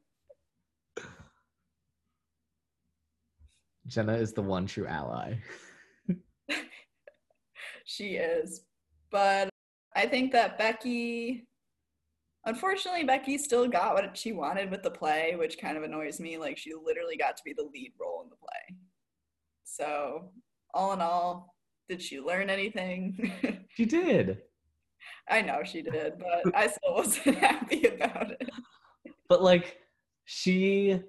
Jenna 3.88 4.14
is 4.14 4.34
the 4.34 4.42
one 4.42 4.66
true 4.66 4.88
ally. 4.88 5.36
She 7.86 8.16
is. 8.16 8.62
But 9.12 9.50
I 9.96 10.08
think 10.08 10.32
that 10.32 10.58
Becky, 10.58 11.48
unfortunately, 12.46 13.04
Becky 13.04 13.38
still 13.38 13.68
got 13.68 13.94
what 13.94 14.18
she 14.18 14.32
wanted 14.32 14.72
with 14.72 14.84
the 14.84 14.92
play, 14.92 15.36
which 15.38 15.58
kind 15.58 15.78
of 15.78 15.84
annoys 15.84 16.20
me. 16.20 16.38
Like, 16.38 16.58
she 16.58 16.72
literally 16.74 17.18
got 17.18 17.38
to 17.38 17.44
be 17.44 17.54
the 17.54 17.70
lead 17.74 17.92
role 18.00 18.24
in 18.24 18.30
the 18.30 18.36
play. 18.38 18.78
So, 19.66 20.32
all 20.74 20.94
in 20.94 21.02
all, 21.02 21.53
did 21.90 22.02
she 22.02 22.20
learn 22.20 22.50
anything? 22.50 23.32
She 23.76 23.86
did. 23.86 24.38
I 25.30 25.42
know 25.42 25.64
she 25.64 25.82
did, 25.82 26.14
but 26.20 26.56
I 26.56 26.68
still 26.68 26.94
wasn't 26.94 27.38
happy 27.40 27.88
about 27.88 28.32
it. 28.32 28.50
But 29.28 29.42
like 29.42 29.78
she 30.26 31.00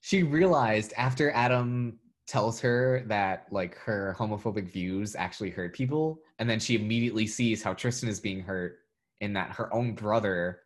she 0.00 0.24
realized 0.24 0.92
after 0.96 1.30
Adam 1.30 2.00
tells 2.26 2.60
her 2.60 3.04
that 3.06 3.46
like 3.52 3.76
her 3.76 4.16
homophobic 4.18 4.70
views 4.70 5.14
actually 5.14 5.50
hurt 5.50 5.72
people 5.72 6.18
and 6.38 6.50
then 6.50 6.58
she 6.58 6.74
immediately 6.74 7.26
sees 7.26 7.62
how 7.62 7.74
Tristan 7.74 8.08
is 8.08 8.20
being 8.20 8.40
hurt 8.40 8.78
in 9.20 9.32
that 9.34 9.52
her 9.52 9.72
own 9.72 9.94
brother 9.94 10.60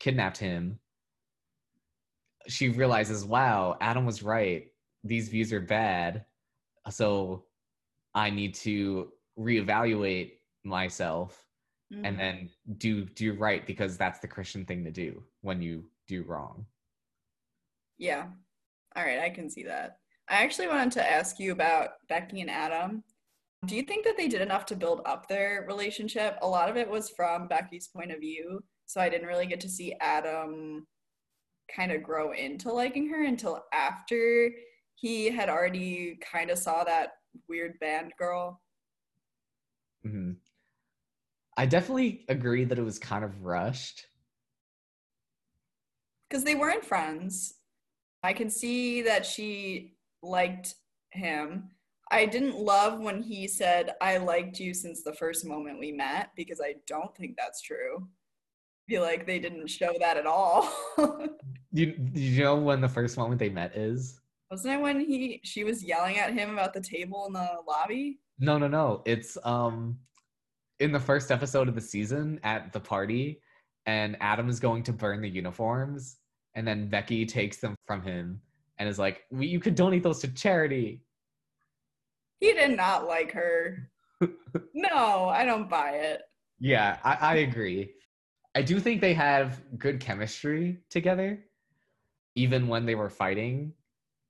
kidnapped 0.00 0.38
him. 0.38 0.78
She 2.48 2.70
realizes, 2.70 3.24
wow, 3.24 3.76
Adam 3.80 4.06
was 4.06 4.22
right. 4.22 4.66
These 5.04 5.28
views 5.28 5.52
are 5.52 5.60
bad. 5.60 6.24
So 6.88 7.44
I 8.14 8.30
need 8.30 8.54
to 8.56 9.12
reevaluate 9.38 10.32
myself 10.64 11.46
Mhm. 11.92 12.06
and 12.06 12.18
then 12.18 12.50
do 12.78 13.04
do 13.04 13.34
right 13.34 13.66
because 13.66 13.96
that's 13.98 14.20
the 14.20 14.28
Christian 14.28 14.64
thing 14.64 14.84
to 14.84 14.90
do 14.90 15.24
when 15.40 15.60
you 15.62 15.90
do 16.06 16.22
wrong. 16.22 16.66
Yeah. 17.98 18.28
All 18.96 19.04
right, 19.04 19.18
I 19.20 19.30
can 19.30 19.48
see 19.50 19.64
that. 19.64 19.98
I 20.28 20.42
actually 20.42 20.68
wanted 20.68 20.92
to 20.92 21.10
ask 21.10 21.38
you 21.38 21.52
about 21.52 22.06
Becky 22.08 22.40
and 22.40 22.50
Adam. 22.50 23.04
Do 23.66 23.76
you 23.76 23.82
think 23.82 24.04
that 24.04 24.16
they 24.16 24.28
did 24.28 24.40
enough 24.40 24.64
to 24.66 24.76
build 24.76 25.02
up 25.04 25.28
their 25.28 25.64
relationship? 25.68 26.38
A 26.40 26.48
lot 26.48 26.68
of 26.70 26.76
it 26.76 26.88
was 26.88 27.10
from 27.10 27.46
Becky's 27.48 27.88
point 27.88 28.10
of 28.10 28.20
view, 28.20 28.64
so 28.86 29.00
I 29.00 29.08
didn't 29.08 29.26
really 29.26 29.46
get 29.46 29.60
to 29.60 29.68
see 29.68 29.94
Adam 30.00 30.86
kind 31.74 31.92
of 31.92 32.02
grow 32.02 32.32
into 32.32 32.72
liking 32.72 33.08
her 33.10 33.22
until 33.24 33.64
after 33.72 34.50
he 34.94 35.26
had 35.26 35.48
already 35.48 36.16
kind 36.16 36.50
of 36.50 36.58
saw 36.58 36.84
that 36.84 37.12
weird 37.48 37.78
band 37.80 38.12
girl. 38.18 38.60
hmm 40.02 40.32
I 41.56 41.66
definitely 41.66 42.24
agree 42.28 42.64
that 42.64 42.78
it 42.78 42.82
was 42.82 42.98
kind 42.98 43.22
of 43.24 43.42
rushed. 43.42 44.06
Because 46.28 46.44
they 46.44 46.54
weren't 46.54 46.84
friends. 46.84 47.54
I 48.22 48.32
can 48.32 48.48
see 48.48 49.02
that 49.02 49.26
she 49.26 49.96
liked 50.22 50.76
him. 51.10 51.70
I 52.10 52.26
didn't 52.26 52.56
love 52.56 53.00
when 53.00 53.22
he 53.22 53.46
said, 53.46 53.94
I 54.00 54.16
liked 54.16 54.58
you 54.58 54.72
since 54.74 55.02
the 55.02 55.12
first 55.12 55.44
moment 55.44 55.78
we 55.78 55.92
met, 55.92 56.30
because 56.34 56.60
I 56.60 56.76
don't 56.86 57.14
think 57.16 57.36
that's 57.36 57.60
true. 57.60 57.98
I 57.98 58.92
feel 58.92 59.02
like 59.02 59.26
they 59.26 59.38
didn't 59.38 59.68
show 59.68 59.92
that 60.00 60.16
at 60.16 60.26
all. 60.26 60.72
You 61.72 61.94
you 62.14 62.42
know 62.42 62.56
when 62.56 62.80
the 62.80 62.88
first 62.88 63.16
moment 63.16 63.38
they 63.38 63.48
met 63.48 63.76
is? 63.76 64.20
Wasn't 64.50 64.74
it 64.74 64.80
when 64.80 64.98
he 64.98 65.40
she 65.44 65.62
was 65.62 65.84
yelling 65.84 66.18
at 66.18 66.32
him 66.32 66.50
about 66.50 66.74
the 66.74 66.80
table 66.80 67.26
in 67.26 67.32
the 67.32 67.48
lobby? 67.68 68.18
No, 68.40 68.58
no, 68.58 68.66
no. 68.66 69.02
It's 69.06 69.38
um 69.44 69.98
in 70.80 70.90
the 70.90 70.98
first 70.98 71.30
episode 71.30 71.68
of 71.68 71.74
the 71.74 71.80
season 71.80 72.40
at 72.42 72.72
the 72.72 72.80
party, 72.80 73.40
and 73.86 74.16
Adam 74.20 74.48
is 74.48 74.58
going 74.58 74.82
to 74.84 74.92
burn 74.92 75.20
the 75.20 75.28
uniforms, 75.28 76.16
and 76.54 76.66
then 76.66 76.88
Becky 76.88 77.24
takes 77.26 77.58
them 77.58 77.76
from 77.86 78.02
him 78.02 78.40
and 78.78 78.88
is 78.88 78.98
like, 78.98 79.22
well, 79.30 79.42
"You 79.42 79.60
could 79.60 79.76
donate 79.76 80.02
those 80.02 80.18
to 80.20 80.28
charity." 80.34 81.04
He 82.40 82.52
did 82.52 82.76
not 82.76 83.06
like 83.06 83.30
her. 83.32 83.90
no, 84.74 85.28
I 85.28 85.44
don't 85.44 85.68
buy 85.68 85.90
it. 85.92 86.22
Yeah, 86.58 86.98
I, 87.04 87.18
I 87.20 87.34
agree. 87.36 87.92
I 88.54 88.62
do 88.62 88.80
think 88.80 89.00
they 89.00 89.14
have 89.14 89.62
good 89.78 90.00
chemistry 90.00 90.78
together, 90.90 91.38
even 92.34 92.66
when 92.66 92.84
they 92.84 92.96
were 92.96 93.10
fighting. 93.10 93.74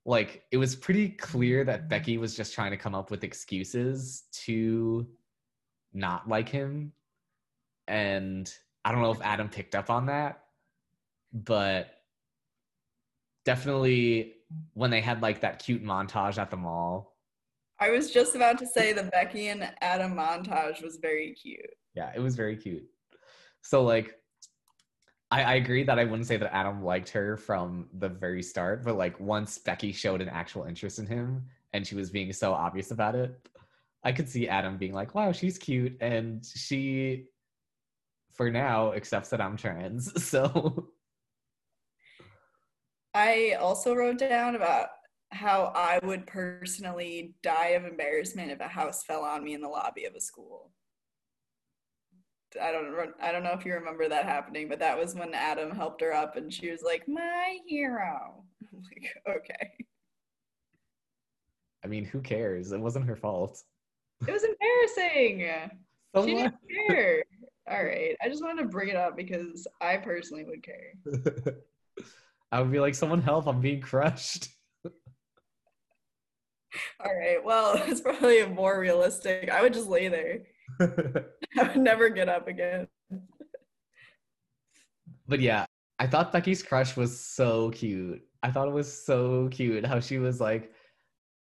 Like, 0.07 0.45
it 0.51 0.57
was 0.57 0.75
pretty 0.75 1.11
clear 1.11 1.65
that 1.65 1.89
Becky 1.89 2.19
was 2.19 2.37
just 2.37 2.55
trying 2.55 2.71
to 2.71 2.77
come 2.77 2.95
up 2.95 3.11
with 3.11 3.23
excuses 3.25 4.25
to 4.45 5.07
not 5.93 6.29
like 6.29 6.49
him. 6.49 6.93
And 7.87 8.53
I 8.85 8.93
don't 8.93 9.03
know 9.03 9.11
if 9.11 9.21
Adam 9.23 9.49
picked 9.49 9.75
up 9.75 9.91
on 9.91 10.07
that, 10.07 10.45
but 11.33 11.91
definitely 13.45 14.35
when 14.75 14.91
they 14.91 15.01
had 15.01 15.23
like 15.23 15.41
that 15.41 15.63
cute 15.63 15.85
montage 15.85 16.39
at 16.39 16.51
the 16.51 16.57
mall. 16.57 17.17
I 17.79 17.91
was 17.91 18.11
just 18.11 18.35
about 18.35 18.59
to 18.59 18.67
say 18.67 18.93
the 18.93 19.05
Becky 19.05 19.49
and 19.49 19.71
Adam 19.81 20.15
montage 20.15 20.83
was 20.83 20.99
very 21.01 21.33
cute. 21.33 21.61
Yeah, 21.95 22.11
it 22.15 22.21
was 22.21 22.37
very 22.37 22.57
cute. 22.57 22.85
So 23.63 23.83
like 23.83 24.20
I, 25.31 25.43
I 25.43 25.55
agree 25.55 25.85
that 25.85 25.99
I 25.99 26.05
wouldn't 26.05 26.27
say 26.27 26.37
that 26.37 26.55
Adam 26.55 26.83
liked 26.83 27.11
her 27.11 27.37
from 27.37 27.89
the 27.99 28.09
very 28.09 28.43
start, 28.43 28.85
but 28.85 28.97
like 28.97 29.19
once 29.21 29.59
Becky 29.59 29.93
showed 29.93 30.21
an 30.21 30.29
actual 30.29 30.65
interest 30.65 30.99
in 30.99 31.07
him 31.07 31.47
and 31.73 31.87
she 31.87 31.95
was 31.95 32.11
being 32.11 32.33
so 32.33 32.53
obvious 32.53 32.91
about 32.91 33.15
it, 33.15 33.49
I 34.03 34.13
could 34.13 34.29
see 34.29 34.49
Adam 34.49 34.77
being 34.77 34.93
like, 34.93 35.15
wow, 35.15 35.31
she's 35.33 35.59
cute. 35.59 35.97
And 36.01 36.45
she, 36.45 37.27
for 38.33 38.51
now, 38.51 38.93
accepts 38.93 39.29
that 39.31 39.41
I'm 39.41 39.57
trans. 39.57 40.13
So 40.23 40.89
I 43.13 43.57
also 43.61 43.95
wrote 43.95 44.19
down 44.19 44.55
about 44.55 44.89
how 45.33 45.73
I 45.75 45.99
would 46.05 46.27
personally 46.27 47.35
die 47.43 47.69
of 47.69 47.85
embarrassment 47.85 48.51
if 48.51 48.61
a 48.61 48.69
house 48.69 49.05
fell 49.05 49.23
on 49.23 49.45
me 49.45 49.55
in 49.55 49.61
the 49.61 49.69
lobby 49.69 50.05
of 50.05 50.15
a 50.15 50.21
school. 50.21 50.73
I 52.61 52.73
don't 52.73 53.15
I 53.21 53.33
don't 53.33 53.45
know 53.45 53.53
if 53.53 53.65
you 53.65 53.75
remember 53.75 54.09
that 54.09 54.25
happening, 54.25 54.69
but 54.69 54.81
that 54.81 54.99
was 54.99 55.15
when 55.15 55.35
Adam 55.35 55.75
helped 55.75 56.01
her 56.01 56.13
up 56.13 56.37
and 56.37 56.53
she 56.53 56.71
was 56.71 56.83
like, 56.83 57.09
"My 57.09 57.59
hero." 57.67 58.45
I'm 58.73 58.83
like, 58.83 59.37
"Okay." 59.37 59.87
I 61.85 61.87
mean, 61.87 62.05
who 62.05 62.21
cares? 62.21 62.73
It 62.73 62.81
wasn't 62.81 63.07
her 63.07 63.17
fault. 63.17 63.63
It 64.27 64.33
was 64.33 64.45
embarrassing. 64.45 65.71
So 66.13 66.27
she 66.27 66.35
didn't 66.35 66.57
care. 66.89 67.23
All 67.71 67.85
right. 67.85 68.17
I 68.21 68.29
just 68.29 68.43
wanted 68.43 68.63
to 68.63 68.69
bring 68.69 68.89
it 68.89 68.97
up 68.97 69.17
because 69.17 69.65
I 69.81 69.97
personally 69.97 70.43
would 70.43 70.61
care. 70.61 70.95
I 72.51 72.61
would 72.61 72.73
be 72.73 72.81
like, 72.81 72.97
someone 72.97 73.23
help, 73.23 73.47
I'm 73.47 73.61
being 73.61 73.81
crushed. 73.81 74.49
All 74.85 74.91
right. 77.17 77.39
Well, 77.45 77.81
it's 77.87 78.01
probably 78.01 78.45
more 78.47 78.81
realistic. 78.81 79.51
I 79.51 79.63
would 79.63 79.73
just 79.73 79.87
lay 79.87 80.09
there. 80.09 80.41
I 80.81 81.63
would 81.63 81.77
never 81.77 82.09
get 82.09 82.29
up 82.29 82.49
again. 82.49 82.87
but 85.29 85.41
yeah, 85.41 85.67
I 85.99 86.07
thought 86.07 86.33
Becky's 86.33 86.63
crush 86.63 86.97
was 86.97 87.19
so 87.19 87.71
cute. 87.71 88.23
I 88.43 88.51
thought 88.51 88.69
it 88.69 88.75
was 88.75 88.91
so 89.05 89.49
cute 89.51 89.85
how 89.85 90.01
she 90.01 90.19
was 90.19 90.41
like, 90.41 90.73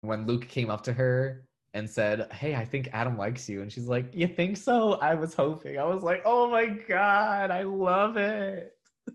when 0.02 0.26
Luke 0.26 0.48
came 0.48 0.70
up 0.70 0.83
to 0.85 0.92
her 0.92 1.46
and 1.74 1.88
said, 1.88 2.33
Hey, 2.33 2.55
I 2.55 2.64
think 2.64 2.88
Adam 2.92 3.18
likes 3.18 3.48
you. 3.48 3.62
And 3.62 3.72
she's 3.72 3.88
like, 3.88 4.11
You 4.14 4.26
think 4.26 4.57
so? 4.57 4.94
I 4.94 5.14
was 5.14 5.35
hoping. 5.35 5.79
I 5.79 5.85
was 5.85 6.02
like, 6.02 6.22
Oh 6.24 6.50
my 6.50 6.66
God, 6.66 7.50
I 7.50 7.62
love 7.62 8.16
it. 8.16 8.72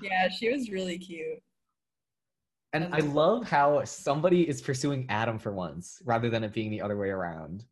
Yeah, 0.00 0.28
she 0.28 0.52
was 0.52 0.70
really 0.70 0.98
cute. 0.98 1.42
And 2.72 2.94
I 2.94 3.00
love 3.00 3.44
how 3.48 3.82
somebody 3.84 4.48
is 4.48 4.62
pursuing 4.62 5.04
Adam 5.08 5.36
for 5.36 5.52
once 5.52 6.00
rather 6.04 6.30
than 6.30 6.44
it 6.44 6.52
being 6.52 6.70
the 6.70 6.80
other 6.80 6.96
way 6.96 7.08
around. 7.08 7.64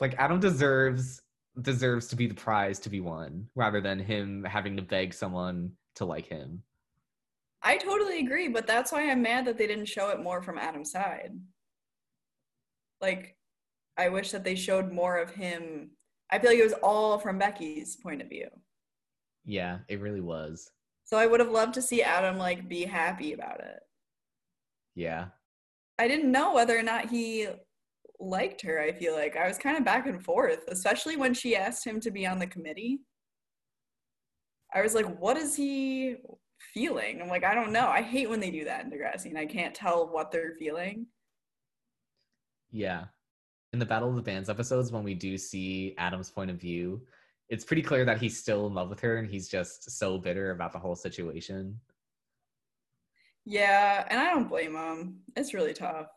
Like 0.00 0.14
Adam 0.18 0.40
deserves 0.40 1.20
deserves 1.62 2.06
to 2.08 2.16
be 2.16 2.26
the 2.26 2.34
prize 2.34 2.78
to 2.78 2.90
be 2.90 3.00
won 3.00 3.48
rather 3.56 3.80
than 3.80 3.98
him 3.98 4.44
having 4.44 4.76
to 4.76 4.82
beg 4.82 5.12
someone 5.12 5.72
to 5.96 6.04
like 6.04 6.26
him. 6.26 6.62
I 7.62 7.76
totally 7.76 8.20
agree, 8.20 8.48
but 8.48 8.66
that's 8.66 8.92
why 8.92 9.10
I'm 9.10 9.22
mad 9.22 9.44
that 9.46 9.58
they 9.58 9.66
didn't 9.66 9.86
show 9.86 10.10
it 10.10 10.22
more 10.22 10.40
from 10.40 10.58
Adam's 10.58 10.92
side. 10.92 11.32
Like, 13.00 13.36
I 13.96 14.08
wish 14.08 14.30
that 14.30 14.44
they 14.44 14.54
showed 14.54 14.92
more 14.92 15.18
of 15.18 15.30
him. 15.30 15.90
I 16.30 16.38
feel 16.38 16.50
like 16.50 16.60
it 16.60 16.64
was 16.64 16.74
all 16.82 17.18
from 17.18 17.38
Becky's 17.38 17.96
point 17.96 18.22
of 18.22 18.28
view. 18.28 18.48
Yeah, 19.44 19.78
it 19.88 20.00
really 20.00 20.20
was. 20.20 20.70
So 21.04 21.16
I 21.16 21.26
would 21.26 21.40
have 21.40 21.50
loved 21.50 21.74
to 21.74 21.82
see 21.82 22.02
Adam 22.02 22.38
like 22.38 22.68
be 22.68 22.84
happy 22.84 23.32
about 23.32 23.60
it. 23.60 23.80
Yeah. 24.94 25.26
I 25.98 26.06
didn't 26.06 26.30
know 26.30 26.54
whether 26.54 26.78
or 26.78 26.82
not 26.82 27.08
he 27.08 27.48
liked 28.20 28.62
her. 28.62 28.80
I 28.80 28.92
feel 28.92 29.14
like 29.14 29.36
I 29.36 29.46
was 29.46 29.58
kind 29.58 29.76
of 29.76 29.84
back 29.84 30.06
and 30.06 30.22
forth, 30.22 30.64
especially 30.68 31.16
when 31.16 31.34
she 31.34 31.56
asked 31.56 31.86
him 31.86 32.00
to 32.00 32.10
be 32.10 32.26
on 32.26 32.38
the 32.38 32.46
committee. 32.46 33.00
I 34.74 34.82
was 34.82 34.94
like, 34.94 35.18
what 35.18 35.36
is 35.36 35.54
he 35.56 36.16
feeling? 36.74 37.22
I'm 37.22 37.28
like, 37.28 37.44
I 37.44 37.54
don't 37.54 37.72
know. 37.72 37.88
I 37.88 38.02
hate 38.02 38.28
when 38.28 38.40
they 38.40 38.50
do 38.50 38.64
that 38.64 38.84
in 38.84 38.90
Degrassi 38.90 39.26
and 39.26 39.38
I 39.38 39.46
can't 39.46 39.74
tell 39.74 40.08
what 40.08 40.30
they're 40.30 40.54
feeling. 40.58 41.06
Yeah. 42.70 43.04
In 43.72 43.78
the 43.78 43.86
Battle 43.86 44.10
of 44.10 44.16
the 44.16 44.22
Bands 44.22 44.50
episodes, 44.50 44.92
when 44.92 45.04
we 45.04 45.14
do 45.14 45.38
see 45.38 45.94
Adam's 45.98 46.30
point 46.30 46.50
of 46.50 46.60
view, 46.60 47.02
it's 47.48 47.64
pretty 47.64 47.82
clear 47.82 48.04
that 48.04 48.20
he's 48.20 48.38
still 48.38 48.66
in 48.66 48.74
love 48.74 48.90
with 48.90 49.00
her 49.00 49.16
and 49.16 49.28
he's 49.28 49.48
just 49.48 49.90
so 49.90 50.18
bitter 50.18 50.50
about 50.50 50.72
the 50.72 50.78
whole 50.78 50.96
situation. 50.96 51.78
Yeah, 53.46 54.04
and 54.10 54.20
I 54.20 54.30
don't 54.30 54.48
blame 54.48 54.74
him. 54.74 55.20
It's 55.34 55.54
really 55.54 55.72
tough 55.72 56.08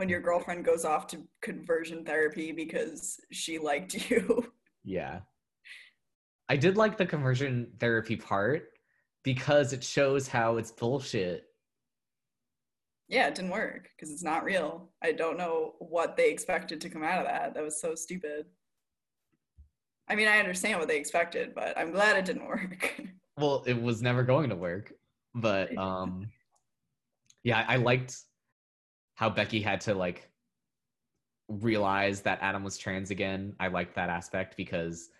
when 0.00 0.08
your 0.08 0.20
girlfriend 0.20 0.64
goes 0.64 0.84
off 0.84 1.06
to 1.08 1.22
conversion 1.42 2.04
therapy 2.04 2.50
because 2.50 3.20
she 3.30 3.58
liked 3.58 3.94
you. 4.10 4.52
Yeah. 4.82 5.20
I 6.48 6.56
did 6.56 6.76
like 6.76 6.96
the 6.96 7.06
conversion 7.06 7.70
therapy 7.78 8.16
part 8.16 8.70
because 9.22 9.72
it 9.72 9.84
shows 9.84 10.26
how 10.26 10.56
it's 10.56 10.72
bullshit. 10.72 11.44
yeah, 13.08 13.28
it 13.28 13.34
didn't 13.34 13.50
work 13.52 13.90
because 13.96 14.10
it's 14.10 14.22
not 14.24 14.42
real. 14.42 14.88
I 15.02 15.12
don't 15.12 15.36
know 15.36 15.74
what 15.78 16.16
they 16.16 16.30
expected 16.30 16.80
to 16.80 16.88
come 16.90 17.04
out 17.04 17.18
of 17.18 17.26
that. 17.26 17.54
That 17.54 17.62
was 17.62 17.80
so 17.80 17.94
stupid. 17.94 18.46
I 20.08 20.14
mean, 20.16 20.26
I 20.28 20.38
understand 20.40 20.78
what 20.78 20.88
they 20.88 20.96
expected, 20.98 21.54
but 21.54 21.76
I'm 21.78 21.92
glad 21.92 22.16
it 22.16 22.24
didn't 22.24 22.46
work. 22.54 23.00
Well, 23.36 23.62
it 23.66 23.80
was 23.80 24.02
never 24.02 24.22
going 24.24 24.48
to 24.50 24.56
work. 24.56 24.92
But 25.34 25.76
um 25.78 26.30
yeah, 27.44 27.64
I 27.68 27.76
liked 27.76 28.16
how 29.20 29.28
Becky 29.28 29.60
had 29.60 29.82
to 29.82 29.92
like 29.92 30.30
realize 31.46 32.22
that 32.22 32.38
Adam 32.40 32.64
was 32.64 32.78
trans 32.78 33.10
again. 33.10 33.54
I 33.60 33.68
liked 33.68 33.94
that 33.96 34.08
aspect 34.08 34.56
because 34.56 35.10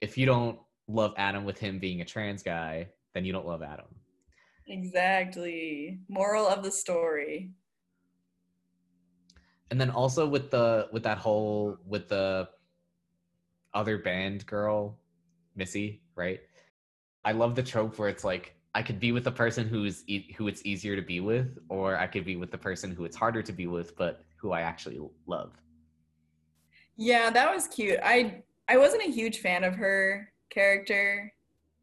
if 0.00 0.16
you 0.16 0.24
don't 0.24 0.58
love 0.88 1.12
Adam 1.18 1.44
with 1.44 1.58
him 1.58 1.78
being 1.78 2.00
a 2.00 2.04
trans 2.06 2.42
guy, 2.42 2.88
then 3.12 3.26
you 3.26 3.32
don't 3.34 3.46
love 3.46 3.62
Adam. 3.62 3.84
exactly. 4.68 5.98
Moral 6.08 6.48
of 6.48 6.62
the 6.62 6.70
story. 6.70 7.50
And 9.70 9.78
then 9.78 9.90
also 9.90 10.26
with 10.26 10.50
the 10.50 10.88
with 10.90 11.02
that 11.02 11.18
whole 11.18 11.76
with 11.86 12.08
the 12.08 12.48
other 13.74 13.98
band 13.98 14.46
girl, 14.46 14.98
Missy, 15.56 16.00
right? 16.16 16.40
I 17.22 17.32
love 17.32 17.54
the 17.54 17.62
trope 17.62 17.98
where 17.98 18.08
it's 18.08 18.24
like 18.24 18.54
I 18.74 18.82
could 18.82 18.98
be 18.98 19.12
with 19.12 19.24
the 19.24 19.32
person 19.32 19.68
who's 19.68 20.02
e- 20.06 20.32
who 20.36 20.48
it's 20.48 20.64
easier 20.64 20.96
to 20.96 21.02
be 21.02 21.20
with, 21.20 21.58
or 21.68 21.96
I 21.96 22.06
could 22.06 22.24
be 22.24 22.36
with 22.36 22.50
the 22.50 22.58
person 22.58 22.90
who 22.94 23.04
it's 23.04 23.16
harder 23.16 23.42
to 23.42 23.52
be 23.52 23.66
with, 23.66 23.96
but 23.96 24.24
who 24.36 24.52
I 24.52 24.62
actually 24.62 24.98
love. 25.26 25.52
Yeah, 26.96 27.30
that 27.30 27.54
was 27.54 27.66
cute. 27.68 27.98
I 28.02 28.42
I 28.68 28.78
wasn't 28.78 29.02
a 29.02 29.10
huge 29.10 29.38
fan 29.40 29.64
of 29.64 29.74
her 29.74 30.32
character 30.50 31.32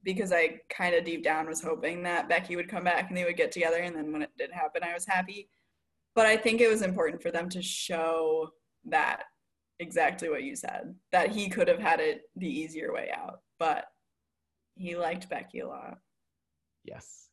because 0.04 0.32
I 0.32 0.60
kind 0.69 0.95
of 0.95 1.04
deep 1.04 1.23
down 1.23 1.47
was 1.47 1.62
hoping 1.62 2.04
that 2.04 2.30
Becky 2.30 2.56
would 2.56 2.69
come 2.69 2.84
back 2.84 3.10
and 3.10 3.17
they 3.17 3.25
would 3.25 3.38
get 3.38 3.52
together. 3.52 3.78
And 3.78 3.95
then 3.95 4.12
when 4.12 4.21
it 4.21 4.32
did 4.38 4.52
happen, 4.52 4.82
I 4.84 4.93
was 4.93 5.06
happy. 5.06 5.49
But 6.15 6.25
I 6.25 6.38
think 6.38 6.62
it 6.62 6.69
was 6.69 6.82
important 6.82 7.21
for 7.21 7.32
them 7.32 7.49
to 7.49 7.62
show 7.62 8.49
that 8.86 9.23
exactly 9.80 10.30
what 10.30 10.43
you 10.43 10.56
said 10.56 10.95
that 11.12 11.30
he 11.32 11.49
could 11.49 11.67
have 11.67 11.80
had 11.80 11.99
it 11.99 12.23
the 12.36 12.47
easier 12.47 12.93
way 12.93 13.10
out, 13.15 13.41
but 13.60 13.86
he 14.75 14.95
liked 14.95 15.30
Becky 15.30 15.60
a 15.60 15.67
lot. 15.67 15.97
Yes. 16.89 17.30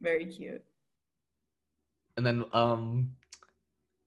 Very 0.00 0.26
cute. 0.26 0.62
And 2.16 2.26
then 2.26 2.44
um 2.52 3.10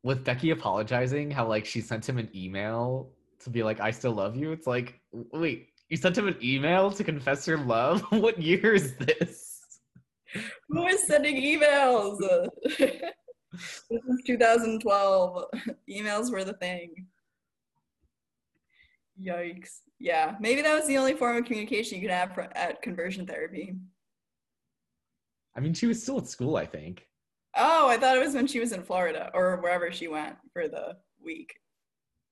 with 0.03 0.23
Becky 0.23 0.51
apologizing, 0.51 1.31
how 1.31 1.47
like 1.47 1.65
she 1.65 1.81
sent 1.81 2.07
him 2.07 2.17
an 2.17 2.29
email 2.35 3.09
to 3.39 3.49
be 3.49 3.63
like, 3.63 3.79
I 3.79 3.91
still 3.91 4.13
love 4.13 4.35
you. 4.35 4.51
It's 4.51 4.67
like, 4.67 4.99
wait, 5.11 5.69
you 5.89 5.97
sent 5.97 6.17
him 6.17 6.27
an 6.27 6.37
email 6.43 6.91
to 6.91 7.03
confess 7.03 7.47
your 7.47 7.57
love? 7.57 8.01
what 8.09 8.41
year 8.41 8.73
is 8.73 8.95
this? 8.97 9.61
Who 10.69 10.85
is 10.87 11.07
sending 11.07 11.37
emails? 11.37 12.17
this 12.77 13.01
is 13.91 14.21
2012. 14.25 15.43
Emails 15.89 16.31
were 16.31 16.43
the 16.43 16.53
thing. 16.53 17.07
Yikes. 19.21 19.79
Yeah, 19.99 20.35
maybe 20.39 20.61
that 20.61 20.75
was 20.75 20.87
the 20.87 20.97
only 20.97 21.15
form 21.15 21.37
of 21.37 21.45
communication 21.45 21.95
you 21.95 22.01
could 22.01 22.11
have 22.11 22.37
at 22.55 22.81
conversion 22.81 23.25
therapy. 23.25 23.73
I 25.57 25.59
mean, 25.59 25.73
she 25.73 25.87
was 25.87 26.01
still 26.01 26.19
at 26.19 26.27
school, 26.27 26.55
I 26.55 26.67
think. 26.67 27.07
Oh, 27.55 27.89
I 27.89 27.97
thought 27.97 28.15
it 28.15 28.23
was 28.23 28.35
when 28.35 28.45
she 28.45 28.59
was 28.59 28.71
in 28.71 28.83
Florida 28.83 29.31
or 29.33 29.57
wherever 29.57 29.91
she 29.91 30.07
went 30.07 30.35
for 30.53 30.67
the 30.67 30.97
week. 31.23 31.55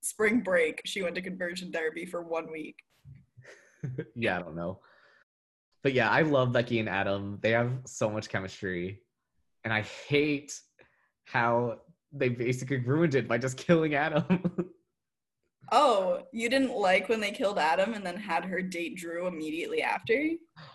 Spring 0.00 0.40
break, 0.40 0.80
she 0.84 1.02
went 1.02 1.16
to 1.16 1.20
conversion 1.20 1.72
therapy 1.72 2.06
for 2.06 2.22
one 2.22 2.50
week. 2.52 2.76
yeah, 4.14 4.36
I 4.36 4.42
don't 4.42 4.54
know. 4.54 4.78
But 5.82 5.94
yeah, 5.94 6.08
I 6.08 6.22
love 6.22 6.52
Becky 6.52 6.78
and 6.78 6.88
Adam. 6.88 7.38
They 7.42 7.50
have 7.50 7.72
so 7.84 8.08
much 8.08 8.28
chemistry. 8.28 9.02
And 9.64 9.72
I 9.72 9.82
hate 9.82 10.52
how 11.24 11.80
they 12.12 12.28
basically 12.28 12.78
ruined 12.78 13.16
it 13.16 13.26
by 13.26 13.38
just 13.38 13.56
killing 13.66 13.96
Adam. 13.96 14.70
oh, 15.72 16.22
you 16.32 16.48
didn't 16.48 16.76
like 16.76 17.08
when 17.08 17.20
they 17.20 17.32
killed 17.32 17.58
Adam 17.58 17.94
and 17.94 18.06
then 18.06 18.16
had 18.16 18.44
her 18.44 18.62
date 18.62 18.96
Drew 18.96 19.26
immediately 19.26 19.82
after? 19.82 20.30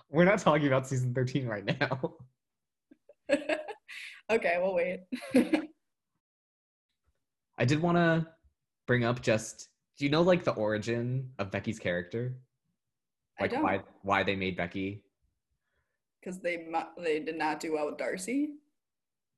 We're 0.10 0.26
not 0.26 0.40
talking 0.40 0.68
about 0.68 0.88
season 0.88 1.14
13 1.14 1.48
right 1.48 1.80
now. 1.80 2.16
okay, 4.32 4.58
we'll 4.62 4.76
wait. 4.76 5.02
I 7.58 7.66
did 7.66 7.82
want 7.82 7.98
to 7.98 8.28
bring 8.88 9.04
up 9.04 9.22
just 9.22 9.70
do 9.98 10.06
you 10.06 10.12
know 10.12 10.22
like 10.22 10.44
the 10.44 10.54
origin 10.54 11.30
of 11.38 11.52
Becky's 11.52 11.80
character? 11.80 12.36
Like 13.40 13.54
why 13.54 13.82
why 14.04 14.24
they 14.24 14.36
made 14.36 14.58
Becky? 14.58 15.04
Because 16.20 16.40
they 16.40 16.68
they 16.98 17.20
did 17.20 17.38
not 17.38 17.60
do 17.60 17.74
well 17.74 17.88
with 17.88 17.98
Darcy. 17.98 18.50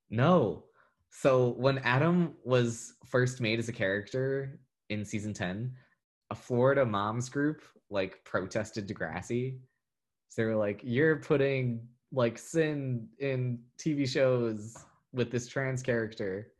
No. 0.10 0.64
So 1.10 1.50
when 1.58 1.78
Adam 1.80 2.34
was 2.44 2.94
first 3.06 3.40
made 3.40 3.60
as 3.60 3.70
a 3.70 3.74
character 3.74 4.60
in 4.90 5.06
season 5.06 5.34
10, 5.34 5.74
a 6.32 6.36
Florida 6.36 6.86
moms 6.86 7.30
group 7.30 7.62
like 7.90 8.24
protested 8.26 8.88
Degrassi. 8.88 9.58
So 10.30 10.42
they 10.42 10.48
were 10.48 10.56
like, 10.56 10.82
You're 10.84 11.18
putting 11.18 11.88
like 12.14 12.38
sin 12.38 13.08
in 13.20 13.60
TV 13.78 14.08
shows 14.08 14.78
with 15.12 15.32
this 15.32 15.48
trans 15.48 15.82
character. 15.82 16.52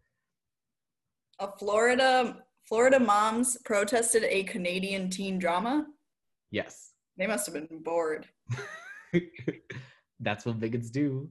A 1.40 1.48
Florida 1.58 2.44
Florida 2.68 3.00
moms 3.00 3.58
protested 3.66 4.24
a 4.24 4.44
Canadian 4.44 5.10
teen 5.10 5.38
drama? 5.38 5.86
Yes. 6.50 6.94
They 7.18 7.28
must 7.28 7.46
have 7.46 7.54
been 7.54 7.84
bored. 7.84 8.28
That's 10.20 10.46
what 10.46 10.60
bigots 10.60 10.90
do. 10.90 11.30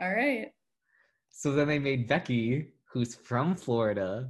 All 0.00 0.12
right. 0.12 0.52
So 1.30 1.52
then 1.52 1.66
they 1.66 1.78
made 1.78 2.06
Becky, 2.06 2.68
who's 2.92 3.14
from 3.14 3.56
Florida, 3.56 4.28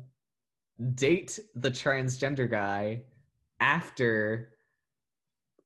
date 0.95 1.39
the 1.57 1.71
transgender 1.71 2.51
guy 2.51 3.03
after 3.61 4.51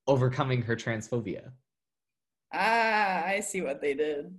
overcoming 0.07 0.63
her 0.63 0.75
transphobia. 0.75 1.53
Ah, 2.53 3.25
I 3.25 3.41
see 3.41 3.61
what 3.61 3.81
they 3.81 3.95
did. 3.95 4.35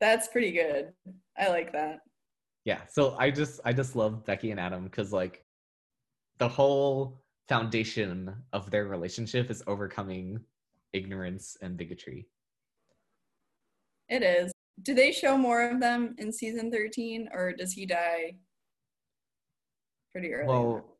That's 0.00 0.28
pretty 0.28 0.52
good. 0.52 0.92
I 1.36 1.48
like 1.48 1.72
that. 1.72 2.00
Yeah, 2.64 2.80
so 2.88 3.16
I 3.18 3.30
just 3.30 3.60
I 3.64 3.72
just 3.72 3.94
love 3.94 4.24
Becky 4.24 4.50
and 4.50 4.60
Adam 4.60 4.88
cuz 4.88 5.12
like 5.12 5.44
the 6.38 6.48
whole 6.48 7.22
foundation 7.48 8.34
of 8.52 8.70
their 8.70 8.86
relationship 8.86 9.50
is 9.50 9.62
overcoming 9.66 10.40
ignorance 10.92 11.56
and 11.60 11.76
bigotry. 11.76 12.26
It 14.08 14.22
is. 14.22 14.52
Do 14.82 14.94
they 14.94 15.12
show 15.12 15.36
more 15.36 15.68
of 15.68 15.80
them 15.80 16.14
in 16.18 16.32
season 16.32 16.70
13 16.70 17.28
or 17.32 17.52
does 17.52 17.72
he 17.72 17.86
die 17.86 18.36
pretty 20.12 20.32
early? 20.32 20.48
Well, 20.48 20.98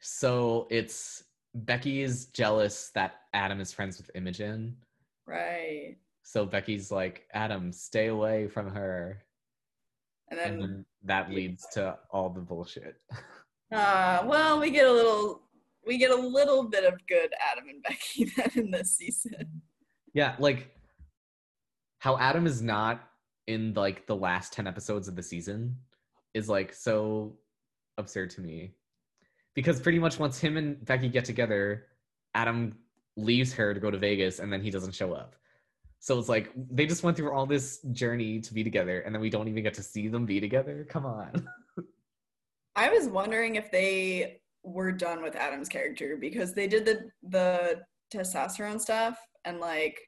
so 0.00 0.66
it's 0.70 1.24
Becky 1.54 2.02
is 2.02 2.26
jealous 2.26 2.90
that 2.94 3.22
Adam 3.32 3.60
is 3.60 3.72
friends 3.72 3.98
with 3.98 4.10
Imogen. 4.14 4.76
Right. 5.30 5.96
So 6.24 6.44
Becky's 6.44 6.90
like, 6.90 7.26
Adam, 7.32 7.72
stay 7.72 8.08
away 8.08 8.48
from 8.48 8.70
her. 8.70 9.22
And 10.28 10.38
then, 10.38 10.52
and 10.52 10.62
then 10.62 10.84
that 11.04 11.30
leads 11.30 11.66
to 11.72 11.96
all 12.10 12.30
the 12.30 12.40
bullshit. 12.40 12.96
Uh, 13.72 14.24
well, 14.26 14.58
we 14.58 14.68
get 14.68 14.84
a 14.84 14.92
little 14.92 15.42
we 15.86 15.96
get 15.96 16.10
a 16.10 16.16
little 16.16 16.64
bit 16.64 16.82
of 16.82 16.94
good 17.06 17.32
Adam 17.52 17.68
and 17.68 17.80
Becky 17.84 18.24
then 18.36 18.50
in 18.56 18.70
this 18.72 18.96
season. 18.96 19.62
Yeah, 20.12 20.34
like 20.40 20.74
how 22.00 22.18
Adam 22.18 22.46
is 22.48 22.60
not 22.60 23.00
in 23.46 23.72
like 23.74 24.08
the 24.08 24.16
last 24.16 24.52
10 24.52 24.66
episodes 24.66 25.06
of 25.06 25.14
the 25.14 25.22
season 25.22 25.76
is 26.34 26.48
like 26.48 26.72
so 26.72 27.36
absurd 27.96 28.30
to 28.30 28.40
me. 28.40 28.72
Because 29.54 29.80
pretty 29.80 30.00
much 30.00 30.18
once 30.18 30.40
him 30.40 30.56
and 30.56 30.84
Becky 30.84 31.08
get 31.08 31.24
together, 31.24 31.86
Adam 32.34 32.76
leaves 33.20 33.52
her 33.52 33.74
to 33.74 33.80
go 33.80 33.90
to 33.90 33.98
Vegas 33.98 34.38
and 34.38 34.52
then 34.52 34.62
he 34.62 34.70
doesn't 34.70 34.94
show 34.94 35.12
up. 35.12 35.36
So 35.98 36.18
it's 36.18 36.28
like 36.28 36.50
they 36.70 36.86
just 36.86 37.02
went 37.02 37.16
through 37.16 37.32
all 37.32 37.46
this 37.46 37.80
journey 37.92 38.40
to 38.40 38.54
be 38.54 38.64
together 38.64 39.00
and 39.00 39.14
then 39.14 39.20
we 39.20 39.30
don't 39.30 39.48
even 39.48 39.62
get 39.62 39.74
to 39.74 39.82
see 39.82 40.08
them 40.08 40.24
be 40.24 40.40
together. 40.40 40.86
Come 40.88 41.04
on. 41.04 41.46
I 42.76 42.88
was 42.88 43.06
wondering 43.08 43.56
if 43.56 43.70
they 43.70 44.40
were 44.62 44.92
done 44.92 45.22
with 45.22 45.36
Adam's 45.36 45.68
character 45.68 46.16
because 46.16 46.54
they 46.54 46.66
did 46.66 46.86
the 46.86 47.10
the 47.28 47.82
testosterone 48.12 48.80
stuff 48.80 49.18
and 49.44 49.60
like 49.60 50.00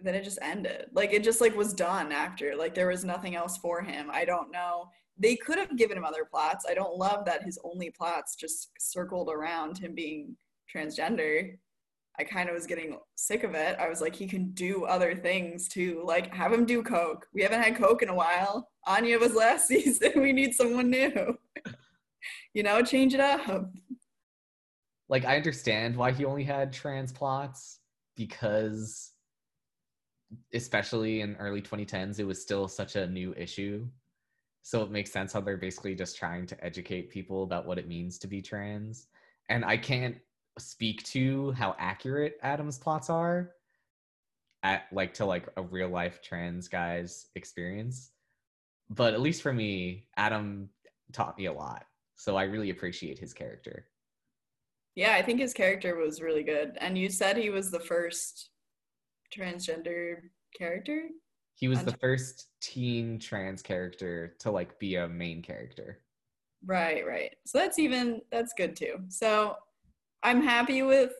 then 0.00 0.14
it 0.14 0.24
just 0.24 0.38
ended. 0.42 0.86
Like 0.92 1.12
it 1.12 1.24
just 1.24 1.40
like 1.40 1.56
was 1.56 1.72
done 1.72 2.12
after. 2.12 2.54
Like 2.54 2.74
there 2.74 2.88
was 2.88 3.04
nothing 3.04 3.36
else 3.36 3.56
for 3.56 3.82
him. 3.82 4.08
I 4.12 4.24
don't 4.24 4.52
know. 4.52 4.88
They 5.18 5.36
could 5.36 5.58
have 5.58 5.76
given 5.76 5.96
him 5.96 6.04
other 6.04 6.24
plots. 6.24 6.66
I 6.68 6.74
don't 6.74 6.96
love 6.96 7.24
that 7.24 7.44
his 7.44 7.58
only 7.64 7.90
plots 7.90 8.36
just 8.36 8.70
circled 8.78 9.30
around 9.30 9.78
him 9.78 9.94
being 9.94 10.36
transgender. 10.74 11.56
I 12.18 12.24
kind 12.24 12.48
of 12.48 12.54
was 12.54 12.66
getting 12.66 12.98
sick 13.16 13.42
of 13.42 13.54
it. 13.54 13.76
I 13.78 13.88
was 13.88 14.00
like, 14.00 14.14
he 14.14 14.26
can 14.26 14.50
do 14.52 14.84
other 14.84 15.14
things 15.16 15.66
too. 15.66 16.02
Like, 16.04 16.32
have 16.32 16.52
him 16.52 16.64
do 16.64 16.82
coke. 16.82 17.26
We 17.34 17.42
haven't 17.42 17.62
had 17.62 17.76
coke 17.76 18.02
in 18.02 18.08
a 18.08 18.14
while. 18.14 18.68
Anya 18.86 19.18
was 19.18 19.34
last 19.34 19.66
season. 19.68 20.12
We 20.16 20.32
need 20.32 20.54
someone 20.54 20.90
new. 20.90 21.36
you 22.54 22.62
know, 22.62 22.82
change 22.82 23.14
it 23.14 23.20
up. 23.20 23.68
Like, 25.08 25.24
I 25.24 25.36
understand 25.36 25.96
why 25.96 26.12
he 26.12 26.24
only 26.24 26.44
had 26.44 26.72
trans 26.72 27.12
plots 27.12 27.80
because, 28.16 29.12
especially 30.52 31.20
in 31.20 31.34
early 31.36 31.60
2010s, 31.60 32.20
it 32.20 32.24
was 32.24 32.40
still 32.40 32.68
such 32.68 32.94
a 32.94 33.08
new 33.08 33.34
issue. 33.36 33.86
So 34.62 34.82
it 34.82 34.90
makes 34.90 35.12
sense 35.12 35.32
how 35.32 35.40
they're 35.40 35.56
basically 35.56 35.94
just 35.94 36.16
trying 36.16 36.46
to 36.46 36.64
educate 36.64 37.10
people 37.10 37.42
about 37.42 37.66
what 37.66 37.78
it 37.78 37.88
means 37.88 38.18
to 38.20 38.28
be 38.28 38.40
trans. 38.40 39.08
And 39.50 39.64
I 39.64 39.76
can't 39.76 40.16
speak 40.58 41.02
to 41.04 41.52
how 41.52 41.74
accurate 41.78 42.38
Adam's 42.42 42.78
plots 42.78 43.10
are 43.10 43.50
at 44.62 44.84
like 44.92 45.14
to 45.14 45.26
like 45.26 45.48
a 45.56 45.62
real 45.62 45.88
life 45.88 46.20
trans 46.22 46.68
guy's 46.68 47.26
experience. 47.34 48.10
But 48.90 49.14
at 49.14 49.20
least 49.20 49.42
for 49.42 49.52
me, 49.52 50.06
Adam 50.16 50.68
taught 51.12 51.38
me 51.38 51.46
a 51.46 51.52
lot. 51.52 51.84
So 52.14 52.36
I 52.36 52.44
really 52.44 52.70
appreciate 52.70 53.18
his 53.18 53.32
character. 53.32 53.86
Yeah, 54.94 55.14
I 55.14 55.22
think 55.22 55.40
his 55.40 55.52
character 55.52 55.96
was 55.96 56.22
really 56.22 56.44
good. 56.44 56.78
And 56.80 56.96
you 56.96 57.10
said 57.10 57.36
he 57.36 57.50
was 57.50 57.70
the 57.70 57.80
first 57.80 58.50
transgender 59.36 60.18
character? 60.56 61.08
He 61.56 61.68
was 61.68 61.82
the 61.82 61.96
first 62.00 62.48
teen 62.60 63.18
trans 63.18 63.62
character 63.62 64.34
to 64.40 64.50
like 64.50 64.78
be 64.78 64.96
a 64.96 65.08
main 65.08 65.42
character. 65.42 66.00
Right, 66.64 67.06
right. 67.06 67.34
So 67.46 67.58
that's 67.58 67.78
even 67.78 68.22
that's 68.30 68.54
good 68.56 68.76
too. 68.76 68.96
So 69.08 69.56
I'm 70.24 70.42
happy 70.42 70.82
with 70.82 71.12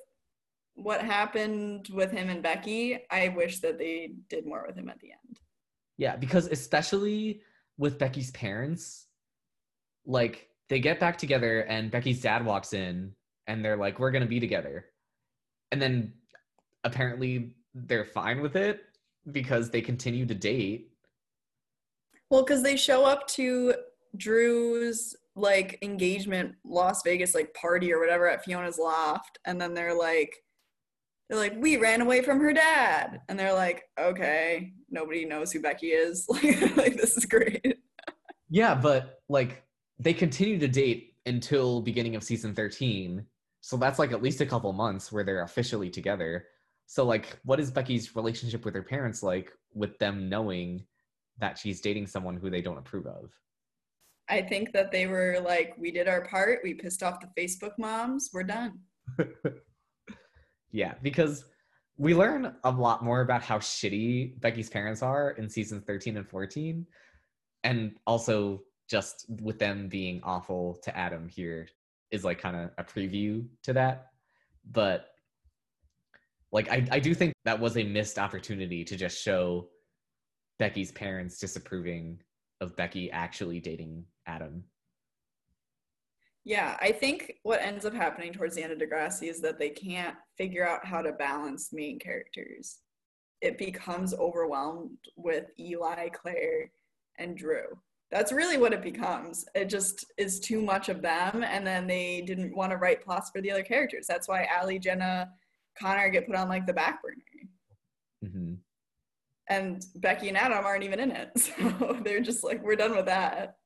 what 0.75 1.03
happened 1.03 1.88
with 1.93 2.11
him 2.11 2.31
and 2.31 2.43
Becky. 2.43 2.99
I 3.11 3.29
wish 3.29 3.61
that 3.61 3.79
they 3.79 4.12
did 4.29 4.47
more 4.47 4.64
with 4.67 4.77
him 4.77 4.88
at 4.88 4.99
the 4.99 5.12
end. 5.12 5.38
Yeah, 5.99 6.17
because 6.17 6.47
especially 6.47 7.43
with 7.79 7.99
Becky's 7.99 8.31
parents, 8.33 9.07
like 10.07 10.49
they 10.69 10.81
get 10.81 10.99
back 10.99 11.19
together 11.19 11.61
and 11.61 11.90
Becky's 11.90 12.23
dad 12.23 12.45
walks 12.45 12.73
in 12.73 13.12
and 13.47 13.64
they're 13.64 13.77
like, 13.77 14.01
We're 14.01 14.11
gonna 14.11 14.27
be 14.27 14.40
together. 14.40 14.87
And 15.71 15.81
then 15.81 16.14
apparently 16.83 17.55
they're 17.75 18.05
fine 18.05 18.40
with 18.40 18.57
it 18.57 18.81
because 19.31 19.71
they 19.71 19.83
continue 19.83 20.27
to 20.27 20.35
date. 20.35 20.90
Well, 22.31 22.43
because 22.43 22.62
they 22.62 22.77
show 22.77 23.05
up 23.05 23.27
to 23.29 23.75
Drew's 24.17 25.14
like 25.37 25.79
engagement 25.83 26.55
Las 26.64 27.03
Vegas 27.05 27.35
like 27.35 27.55
party 27.55 27.92
or 27.92 28.01
whatever 28.01 28.29
at 28.29 28.44
Fiona's 28.44 28.79
loft, 28.79 29.38
and 29.44 29.61
then 29.61 29.75
they're 29.75 29.97
like, 29.97 30.35
they're 31.29 31.38
like, 31.38 31.55
we 31.59 31.77
ran 31.77 32.01
away 32.01 32.23
from 32.23 32.40
her 32.40 32.53
dad, 32.53 33.20
and 33.29 33.38
they're 33.38 33.55
like, 33.55 33.85
okay, 33.99 34.73
nobody 34.90 35.25
knows 35.25 35.53
who 35.53 35.61
Becky 35.61 35.88
is. 35.88 36.27
Like, 36.29 36.77
like 36.77 36.97
this 36.97 37.16
is 37.16 37.25
great. 37.25 37.79
Yeah, 38.49 38.75
but 38.75 39.20
like 39.29 39.64
they 39.99 40.12
continue 40.12 40.59
to 40.59 40.68
date 40.68 41.14
until 41.27 41.81
beginning 41.81 42.16
of 42.16 42.23
season 42.23 42.55
13. 42.55 43.25
So 43.61 43.77
that's 43.77 43.99
like 43.99 44.12
at 44.12 44.23
least 44.23 44.40
a 44.40 44.47
couple 44.47 44.73
months 44.73 45.11
where 45.11 45.25
they're 45.25 45.42
officially 45.42 45.90
together. 45.90 46.47
So 46.87 47.05
like 47.05 47.38
what 47.44 47.61
is 47.61 47.70
Becky's 47.70 48.14
relationship 48.14 48.64
with 48.64 48.75
her 48.75 48.83
parents 48.83 49.23
like 49.23 49.51
with 49.73 49.99
them 49.99 50.29
knowing 50.29 50.85
that 51.38 51.59
she's 51.59 51.81
dating 51.81 52.07
someone 52.07 52.37
who 52.37 52.51
they 52.51 52.61
don't 52.61 52.79
approve 52.79 53.07
of? 53.07 53.31
I 54.29 54.43
think 54.43 54.73
that 54.73 54.91
they 54.91 55.07
were 55.07 55.39
like, 55.45 55.75
we 55.79 55.91
did 55.91 56.09
our 56.09 56.25
part. 56.25 56.61
We 56.63 56.75
pissed 56.75 57.03
off 57.03 57.21
the 57.21 57.29
Facebook 57.39 57.73
moms. 57.79 58.31
We're 58.33 58.45
done. 58.45 58.81
yeah, 60.73 60.95
because 61.03 61.45
we 61.97 62.15
learn 62.15 62.55
a 62.65 62.71
lot 62.71 63.05
more 63.05 63.21
about 63.21 63.43
how 63.43 63.59
shitty 63.59 64.41
Becky's 64.41 64.71
parents 64.71 65.03
are 65.03 65.33
in 65.33 65.49
seasons 65.49 65.85
13 65.87 66.17
and 66.17 66.29
14. 66.29 66.87
And 67.63 67.97
also 68.07 68.63
just 68.91 69.27
with 69.41 69.59
them 69.59 69.89
being 69.89 70.21
awful 70.23 70.79
to 70.83 70.97
Adam 70.97 71.29
here 71.29 71.69
is 72.11 72.25
like 72.25 72.41
kind 72.41 72.57
of 72.57 72.71
a 72.79 72.85
preview 72.85 73.47
to 73.63 73.73
that. 73.75 74.09
But 74.71 75.07
like 76.53 76.71
I, 76.71 76.87
I 76.91 77.01
do 77.01 77.15
think 77.15 77.35
that 77.45 77.61
was 77.61 77.77
a 77.77 77.85
missed 77.85 78.19
opportunity 78.19 78.85
to 78.85 78.97
just 78.97 79.23
show 79.23 79.69
Becky's 80.59 80.93
parents 80.93 81.39
disapproving 81.39 82.21
of 82.61 82.77
Becky 82.77 83.11
actually 83.11 83.61
dating 83.61 84.05
Adam. 84.27 84.65
Yeah, 86.45 86.77
I 86.81 86.93
think 86.93 87.35
what 87.43 87.63
ends 87.63 87.87
up 87.87 87.95
happening 87.95 88.33
towards 88.33 88.55
the 88.55 88.63
end 88.63 88.73
of 88.73 88.79
Degrassi 88.79 89.31
is 89.31 89.41
that 89.41 89.59
they 89.59 89.71
can't 89.71 90.17
figure 90.37 90.67
out 90.67 90.85
how 90.85 91.01
to 91.01 91.13
balance 91.13 91.73
main 91.73 91.99
characters. 91.99 92.81
It 93.41 93.57
becomes 93.57 94.13
overwhelmed 94.15 94.99
with 95.17 95.47
Eli, 95.59 96.09
Claire, 96.11 96.71
and 97.19 97.37
Drew. 97.37 97.65
That's 98.11 98.31
really 98.31 98.59
what 98.59 98.75
it 98.75 98.83
becomes. 98.83 99.47
It 99.55 99.71
just 99.71 100.05
is 100.19 100.39
too 100.39 100.61
much 100.61 100.89
of 100.89 101.01
them, 101.01 101.43
and 101.43 101.67
then 101.67 101.87
they 101.87 102.21
didn't 102.21 102.55
want 102.55 102.71
to 102.73 102.77
write 102.77 103.03
plots 103.03 103.31
for 103.31 103.41
the 103.41 103.51
other 103.51 103.63
characters. 103.63 104.07
That's 104.07 104.29
why 104.29 104.47
Ali, 104.61 104.79
Jenna, 104.79 105.31
Connor 105.79 106.11
get 106.11 106.27
put 106.27 106.37
on 106.37 106.49
like 106.49 106.67
the 106.67 106.75
back 106.75 107.03
burner. 107.03 107.17
Mm-hmm. 108.25 108.55
And 109.49 109.85
Becky 109.97 110.29
and 110.29 110.37
Adam 110.37 110.65
aren't 110.65 110.85
even 110.85 111.01
in 111.01 111.11
it. 111.11 111.31
So 111.59 111.99
they're 112.05 112.21
just 112.21 112.45
like, 112.45 112.63
we're 112.63 112.77
done 112.77 112.95
with 112.95 113.07
that. 113.07 113.57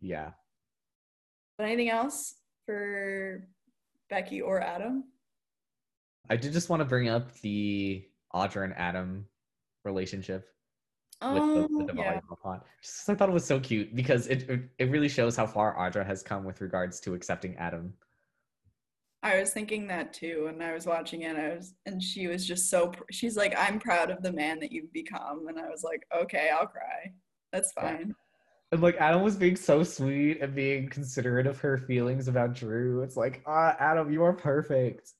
Yeah. 0.00 0.30
But 1.58 1.64
anything 1.64 1.90
else 1.90 2.34
for 2.66 3.48
Becky 4.10 4.40
or 4.40 4.60
Adam? 4.60 5.04
I 6.28 6.36
did 6.36 6.52
just 6.52 6.68
want 6.68 6.80
to 6.80 6.84
bring 6.84 7.08
up 7.08 7.32
the 7.40 8.06
Audra 8.34 8.64
and 8.64 8.74
Adam 8.76 9.26
relationship 9.84 10.48
with 11.22 11.34
the, 11.34 11.68
with 11.70 11.86
the 11.86 11.92
oh, 11.94 11.96
yeah. 11.96 12.20
volleyball. 12.30 12.60
Just 12.82 13.08
I 13.08 13.14
thought 13.14 13.28
it 13.28 13.32
was 13.32 13.44
so 13.44 13.58
cute 13.58 13.94
because 13.94 14.26
it, 14.26 14.48
it 14.50 14.60
it 14.78 14.90
really 14.90 15.08
shows 15.08 15.36
how 15.36 15.46
far 15.46 15.76
Audra 15.76 16.04
has 16.04 16.22
come 16.22 16.44
with 16.44 16.60
regards 16.60 17.00
to 17.00 17.14
accepting 17.14 17.56
Adam. 17.56 17.94
I 19.22 19.40
was 19.40 19.50
thinking 19.50 19.86
that 19.88 20.12
too, 20.12 20.46
and 20.48 20.62
I 20.62 20.72
was 20.72 20.86
watching 20.86 21.22
it. 21.22 21.36
I 21.36 21.56
was, 21.56 21.74
and 21.86 22.02
she 22.02 22.26
was 22.26 22.46
just 22.46 22.70
so. 22.70 22.92
She's 23.10 23.36
like, 23.36 23.54
"I'm 23.56 23.80
proud 23.80 24.10
of 24.10 24.22
the 24.22 24.32
man 24.32 24.60
that 24.60 24.72
you've 24.72 24.92
become," 24.92 25.48
and 25.48 25.58
I 25.58 25.68
was 25.68 25.82
like, 25.82 26.02
"Okay, 26.14 26.50
I'll 26.50 26.66
cry. 26.66 27.12
That's 27.52 27.72
fine." 27.72 28.14
And 28.72 28.82
like 28.82 28.96
Adam 28.96 29.22
was 29.22 29.36
being 29.36 29.56
so 29.56 29.82
sweet 29.82 30.40
and 30.40 30.54
being 30.54 30.88
considerate 30.88 31.46
of 31.46 31.58
her 31.60 31.78
feelings 31.78 32.28
about 32.28 32.54
Drew. 32.54 33.02
It's 33.02 33.16
like, 33.16 33.42
ah, 33.46 33.76
Adam, 33.78 34.12
you 34.12 34.22
are 34.24 34.32
perfect. 34.32 35.12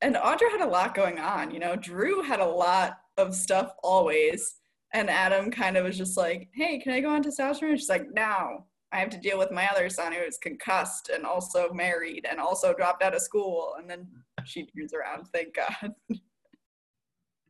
And 0.00 0.16
Audra 0.16 0.50
had 0.50 0.62
a 0.62 0.66
lot 0.66 0.94
going 0.94 1.18
on. 1.18 1.50
You 1.50 1.60
know, 1.60 1.76
Drew 1.76 2.22
had 2.22 2.40
a 2.40 2.46
lot 2.46 2.98
of 3.18 3.34
stuff 3.34 3.72
always, 3.82 4.56
and 4.94 5.08
Adam 5.08 5.50
kind 5.50 5.76
of 5.76 5.84
was 5.84 5.96
just 5.96 6.16
like, 6.16 6.48
"Hey, 6.54 6.80
can 6.80 6.92
I 6.92 7.00
go 7.00 7.10
on 7.10 7.22
testosterone?" 7.22 7.70
And 7.70 7.78
she's 7.78 7.88
like, 7.88 8.06
"No." 8.12 8.66
I 8.92 8.98
have 8.98 9.10
to 9.10 9.18
deal 9.18 9.38
with 9.38 9.50
my 9.50 9.66
other 9.68 9.88
son 9.88 10.12
who 10.12 10.20
is 10.20 10.36
concussed 10.36 11.08
and 11.08 11.24
also 11.24 11.72
married 11.72 12.26
and 12.30 12.38
also 12.38 12.74
dropped 12.74 13.02
out 13.02 13.14
of 13.14 13.22
school. 13.22 13.74
And 13.78 13.88
then 13.88 14.06
she 14.44 14.66
turns 14.66 14.92
around, 14.92 15.26
thank 15.32 15.54
God. 15.54 15.94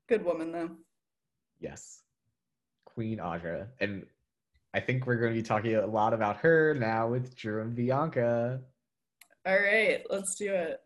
Good 0.09 0.25
woman, 0.25 0.53
though. 0.53 0.71
Yes. 1.59 2.03
Queen 2.85 3.19
Audra. 3.19 3.67
And 3.81 4.07
I 4.75 4.81
think 4.81 5.07
we're 5.07 5.17
going 5.17 5.33
to 5.35 5.39
be 5.39 5.47
talking 5.47 5.75
a 5.75 5.87
lot 5.87 6.15
about 6.15 6.39
her 6.39 6.75
now 6.75 7.09
with 7.09 7.37
Drew 7.37 7.61
and 7.61 7.75
Bianca. 7.75 8.61
All 9.47 9.55
right, 9.55 10.03
let's 10.09 10.35
do 10.35 10.53
it. 10.53 10.81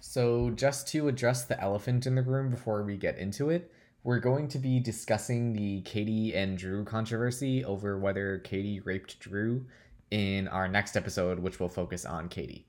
So, 0.00 0.50
just 0.50 0.88
to 0.88 1.08
address 1.08 1.44
the 1.44 1.60
elephant 1.60 2.06
in 2.06 2.14
the 2.14 2.22
room 2.22 2.50
before 2.50 2.82
we 2.82 2.96
get 2.96 3.18
into 3.18 3.50
it, 3.50 3.70
we're 4.04 4.20
going 4.20 4.48
to 4.48 4.58
be 4.58 4.78
discussing 4.78 5.52
the 5.52 5.80
Katie 5.82 6.34
and 6.34 6.56
Drew 6.58 6.84
controversy 6.84 7.64
over 7.64 7.98
whether 7.98 8.38
Katie 8.38 8.80
raped 8.80 9.18
Drew 9.18 9.66
in 10.10 10.46
our 10.48 10.68
next 10.68 10.96
episode, 10.96 11.38
which 11.38 11.58
will 11.58 11.68
focus 11.68 12.04
on 12.04 12.28
Katie. 12.28 12.66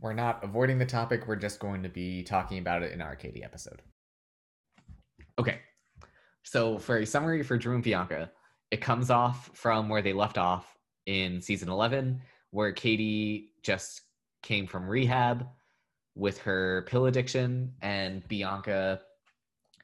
We're 0.00 0.12
not 0.12 0.44
avoiding 0.44 0.78
the 0.78 0.86
topic, 0.86 1.26
we're 1.26 1.36
just 1.36 1.58
going 1.58 1.82
to 1.82 1.88
be 1.88 2.22
talking 2.22 2.58
about 2.58 2.82
it 2.82 2.92
in 2.92 3.00
our 3.00 3.16
Katie 3.16 3.42
episode. 3.42 3.82
Okay, 5.38 5.60
so 6.42 6.78
for 6.78 6.98
a 6.98 7.06
summary 7.06 7.42
for 7.42 7.56
Drew 7.56 7.74
and 7.74 7.82
Bianca, 7.82 8.30
it 8.70 8.80
comes 8.80 9.10
off 9.10 9.50
from 9.54 9.88
where 9.88 10.02
they 10.02 10.12
left 10.12 10.38
off 10.38 10.76
in 11.06 11.40
season 11.40 11.68
11, 11.68 12.20
where 12.50 12.72
Katie 12.72 13.52
just 13.62 14.02
came 14.42 14.66
from 14.66 14.88
rehab 14.88 15.46
with 16.14 16.38
her 16.38 16.84
pill 16.88 17.06
addiction, 17.06 17.72
and 17.80 18.26
Bianca 18.28 19.00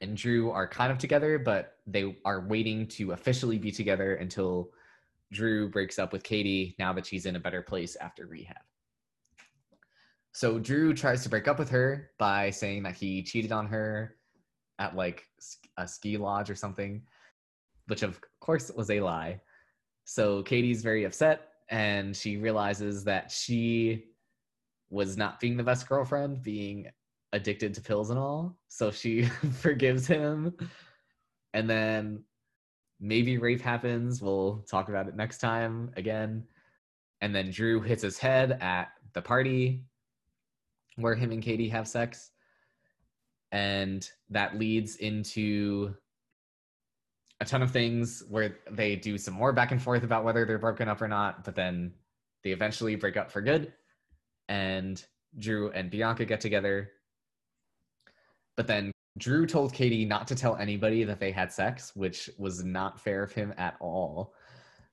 and 0.00 0.16
Drew 0.16 0.50
are 0.50 0.68
kind 0.68 0.92
of 0.92 0.98
together, 0.98 1.38
but 1.38 1.76
they 1.86 2.16
are 2.24 2.46
waiting 2.46 2.86
to 2.88 3.12
officially 3.12 3.58
be 3.58 3.70
together 3.70 4.16
until 4.16 4.70
Drew 5.32 5.68
breaks 5.68 5.98
up 5.98 6.12
with 6.12 6.22
Katie 6.22 6.74
now 6.78 6.92
that 6.92 7.06
she's 7.06 7.26
in 7.26 7.36
a 7.36 7.40
better 7.40 7.62
place 7.62 7.96
after 7.96 8.26
rehab. 8.26 8.62
So 10.32 10.58
Drew 10.58 10.92
tries 10.94 11.22
to 11.22 11.28
break 11.28 11.46
up 11.46 11.58
with 11.58 11.70
her 11.70 12.10
by 12.18 12.50
saying 12.50 12.82
that 12.82 12.96
he 12.96 13.22
cheated 13.22 13.52
on 13.52 13.66
her 13.66 14.16
at 14.78 14.96
like 14.96 15.28
a 15.76 15.86
ski 15.86 16.16
lodge 16.16 16.50
or 16.50 16.56
something, 16.56 17.02
which 17.86 18.02
of 18.02 18.20
course 18.44 18.70
it 18.70 18.76
was 18.76 18.90
a 18.90 19.00
lie. 19.00 19.40
So 20.04 20.42
Katie's 20.42 20.82
very 20.82 21.04
upset 21.04 21.48
and 21.70 22.14
she 22.14 22.36
realizes 22.36 23.04
that 23.04 23.30
she 23.30 24.04
was 24.90 25.16
not 25.16 25.40
being 25.40 25.56
the 25.56 25.62
best 25.62 25.88
girlfriend, 25.88 26.42
being 26.42 26.86
addicted 27.32 27.74
to 27.74 27.80
pills 27.80 28.10
and 28.10 28.18
all. 28.18 28.58
So 28.68 28.90
she 28.90 29.24
forgives 29.60 30.06
him. 30.06 30.54
And 31.54 31.68
then 31.68 32.22
maybe 33.00 33.38
rape 33.38 33.62
happens. 33.62 34.20
We'll 34.20 34.64
talk 34.70 34.88
about 34.88 35.08
it 35.08 35.16
next 35.16 35.38
time 35.38 35.90
again. 35.96 36.44
And 37.22 37.34
then 37.34 37.50
Drew 37.50 37.80
hits 37.80 38.02
his 38.02 38.18
head 38.18 38.58
at 38.60 38.88
the 39.14 39.22
party 39.22 39.84
where 40.96 41.14
him 41.14 41.32
and 41.32 41.42
Katie 41.42 41.70
have 41.70 41.88
sex. 41.88 42.30
And 43.52 44.08
that 44.30 44.58
leads 44.58 44.96
into 44.96 45.94
a 47.40 47.44
ton 47.44 47.62
of 47.62 47.70
things 47.70 48.22
where 48.28 48.58
they 48.70 48.96
do 48.96 49.18
some 49.18 49.34
more 49.34 49.52
back 49.52 49.72
and 49.72 49.82
forth 49.82 50.04
about 50.04 50.24
whether 50.24 50.44
they're 50.44 50.58
broken 50.58 50.88
up 50.88 51.02
or 51.02 51.08
not, 51.08 51.44
but 51.44 51.54
then 51.54 51.92
they 52.42 52.50
eventually 52.50 52.96
break 52.96 53.16
up 53.16 53.30
for 53.30 53.40
good. 53.40 53.72
And 54.48 55.02
Drew 55.38 55.70
and 55.72 55.90
Bianca 55.90 56.24
get 56.24 56.40
together 56.40 56.90
but 58.56 58.66
then 58.66 58.92
Drew 59.18 59.46
told 59.46 59.72
Katie 59.72 60.04
not 60.04 60.26
to 60.28 60.34
tell 60.34 60.56
anybody 60.56 61.04
that 61.04 61.20
they 61.20 61.30
had 61.30 61.52
sex, 61.52 61.94
which 61.94 62.30
was 62.38 62.64
not 62.64 63.00
fair 63.00 63.22
of 63.22 63.32
him 63.32 63.54
at 63.56 63.76
all. 63.80 64.34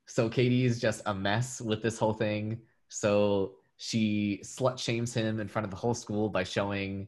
So 0.06 0.30
Katie 0.30 0.66
is 0.66 0.80
just 0.80 1.02
a 1.06 1.14
mess 1.14 1.62
with 1.62 1.82
this 1.82 1.98
whole 1.98 2.14
thing. 2.14 2.60
So 2.90 3.54
she 3.78 4.42
slut 4.44 4.78
shames 4.78 5.14
him 5.14 5.40
in 5.40 5.48
front 5.48 5.64
of 5.66 5.72
the 5.72 5.78
whole 5.78 5.94
school 5.94 6.30
by 6.30 6.44
showing 6.44 7.08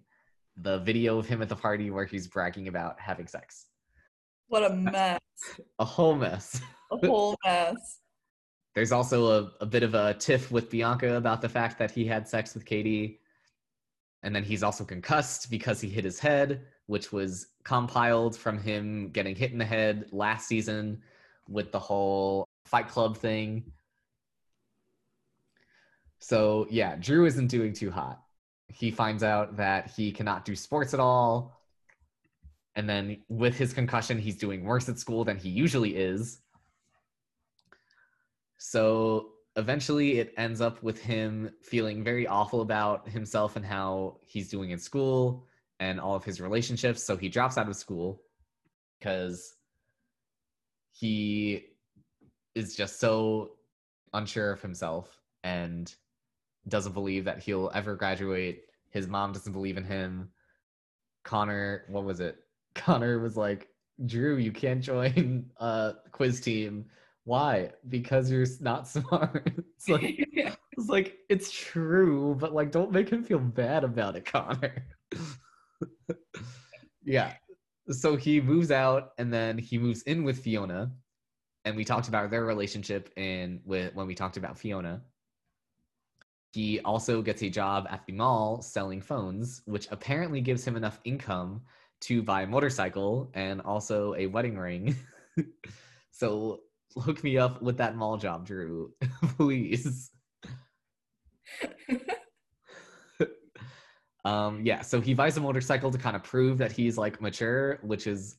the 0.58 0.80
video 0.80 1.18
of 1.18 1.28
him 1.28 1.42
at 1.42 1.50
the 1.50 1.56
party 1.56 1.92
where 1.92 2.06
he's 2.06 2.28
bragging 2.28 2.68
about 2.68 3.00
having 3.00 3.28
sex. 3.28 3.68
What 4.48 4.70
a 4.70 4.76
mess. 4.76 5.20
A 5.80 5.86
whole 5.86 6.16
mess. 6.16 6.62
A 6.92 6.98
whole 7.08 7.36
mess. 7.46 8.00
There's 8.76 8.92
also 8.92 9.28
a, 9.28 9.52
a 9.62 9.66
bit 9.66 9.84
of 9.84 9.94
a 9.94 10.14
tiff 10.16 10.52
with 10.52 10.70
Bianca 10.70 11.16
about 11.16 11.42
the 11.42 11.50
fact 11.50 11.78
that 11.80 11.92
he 11.92 12.06
had 12.06 12.28
sex 12.28 12.54
with 12.54 12.66
Katie 12.66 13.20
and 14.24 14.34
then 14.34 14.44
he's 14.44 14.64
also 14.64 14.86
concussed 14.86 15.52
because 15.52 15.82
he 15.82 15.90
hit 15.90 16.06
his 16.06 16.18
head, 16.18 16.62
which 16.88 17.12
was 17.12 17.48
compiled 17.64 18.38
from 18.38 18.58
him 18.58 19.10
getting 19.10 19.36
hit 19.36 19.52
in 19.52 19.58
the 19.58 19.66
head 19.66 20.06
last 20.12 20.48
season 20.48 21.02
with 21.50 21.72
the 21.72 21.80
whole 21.80 22.48
Fight 22.66 22.88
Club 22.88 23.18
thing. 23.18 23.72
So, 26.20 26.68
yeah, 26.70 26.96
Drew 26.96 27.26
isn't 27.26 27.48
doing 27.48 27.74
too 27.74 27.92
hot. 27.92 28.22
He 28.70 28.92
finds 28.92 29.24
out 29.24 29.58
that 29.58 29.92
he 29.92 30.14
cannot 30.14 30.46
do 30.46 30.56
sports 30.56 30.94
at 30.94 31.02
all 31.02 31.60
And 32.76 32.90
then 32.90 33.18
with 33.30 33.56
his 33.56 33.74
concussion, 33.74 34.18
he's 34.18 34.38
doing 34.38 34.64
worse 34.64 34.90
at 34.90 35.00
school 35.00 35.24
than 35.24 35.38
he 35.38 35.50
usually 35.50 35.96
is. 35.96 36.40
So 38.58 39.30
eventually 39.56 40.20
it 40.20 40.34
ends 40.38 40.62
up 40.62 40.82
with 40.82 41.00
him 41.00 41.52
feeling 41.62 42.04
very 42.04 42.26
awful 42.26 42.62
about 42.62 43.08
himself 43.08 43.56
and 43.56 43.66
how 43.66 44.18
he's 44.26 44.50
doing 44.50 44.72
in 44.72 44.80
school 44.80 45.46
and 45.80 46.00
all 46.00 46.16
of 46.16 46.24
his 46.24 46.42
relationships. 46.42 47.04
So 47.04 47.16
he 47.16 47.30
drops 47.30 47.58
out 47.58 47.70
of 47.70 47.76
school 47.76 48.22
because 48.98 49.56
he 50.92 51.66
is 52.56 52.76
just 52.76 53.00
so 53.00 53.52
unsure 54.14 54.52
of 54.52 54.62
himself 54.62 55.20
and 55.44 55.94
doesn't 56.68 56.94
believe 56.94 57.26
that 57.26 57.40
he'll 57.40 57.72
ever 57.74 57.96
graduate. 57.96 58.64
His 58.90 59.08
mom 59.08 59.34
doesn't 59.34 59.54
believe 59.54 59.78
in 59.78 59.84
him. 59.84 60.30
Connor, 61.24 61.84
what 61.90 62.06
was 62.06 62.20
it? 62.20 62.43
Connor 62.76 63.20
was 63.20 63.38
like, 63.38 63.70
Drew, 64.06 64.38
you 64.38 64.52
can't 64.52 64.82
join 64.82 65.52
a 65.58 65.94
quiz 66.12 66.42
team 66.42 66.86
why? 67.26 67.72
Because 67.88 68.30
you're 68.30 68.46
not 68.60 68.88
smart. 68.88 69.50
It's 69.58 69.90
like 69.90 70.04
it's 70.32 70.90
like 70.90 71.18
it's 71.30 71.52
true, 71.52 72.36
but 72.40 72.54
like 72.54 72.72
don't 72.72 72.92
make 72.92 73.10
him 73.10 73.24
feel 73.24 73.40
bad 73.40 73.84
about 73.84 74.16
it, 74.16 74.26
Connor. 74.26 74.86
yeah. 77.04 77.34
So 77.90 78.16
he 78.16 78.40
moves 78.40 78.72
out 78.72 79.12
and 79.18 79.34
then 79.34 79.58
he 79.58 79.78
moves 79.78 80.04
in 80.04 80.24
with 80.24 80.40
Fiona. 80.40 80.92
And 81.66 81.78
we 81.78 81.86
talked 81.86 82.10
about 82.10 82.30
their 82.30 82.44
relationship 82.44 83.10
in 83.16 83.62
with 83.64 83.96
when 83.96 84.06
we 84.06 84.16
talked 84.16 84.36
about 84.36 84.58
Fiona. 84.58 85.02
He 86.52 86.82
also 86.82 87.22
gets 87.22 87.42
a 87.42 87.50
job 87.50 87.88
at 87.90 88.06
the 88.06 88.14
mall 88.14 88.62
selling 88.62 89.02
phones, 89.02 89.62
which 89.66 89.88
apparently 89.90 90.42
gives 90.42 90.66
him 90.66 90.76
enough 90.76 91.00
income 91.06 91.62
to 92.04 92.22
buy 92.22 92.42
a 92.42 92.48
motorcycle 92.48 93.32
and 93.34 93.62
also 93.62 94.14
a 94.16 94.28
wedding 94.28 94.58
ring. 94.58 94.96
so 96.12 96.60
hook 96.98 97.24
me 97.24 97.38
up 97.38 97.62
with 97.62 97.78
that 97.78 97.96
mall 97.96 98.18
job, 98.18 98.46
Drew, 98.46 98.92
please. 99.38 100.12
um, 104.26 104.62
yeah, 104.66 104.82
so 104.82 105.00
he 105.02 105.14
buys 105.14 105.38
a 105.38 105.42
motorcycle 105.42 105.92
to 105.92 105.98
kind 105.98 106.16
of 106.16 106.24
prove 106.24 106.58
that 106.58 106.72
he's 106.72 106.98
like 106.98 107.22
mature, 107.22 107.80
which 107.84 108.08
is 108.08 108.38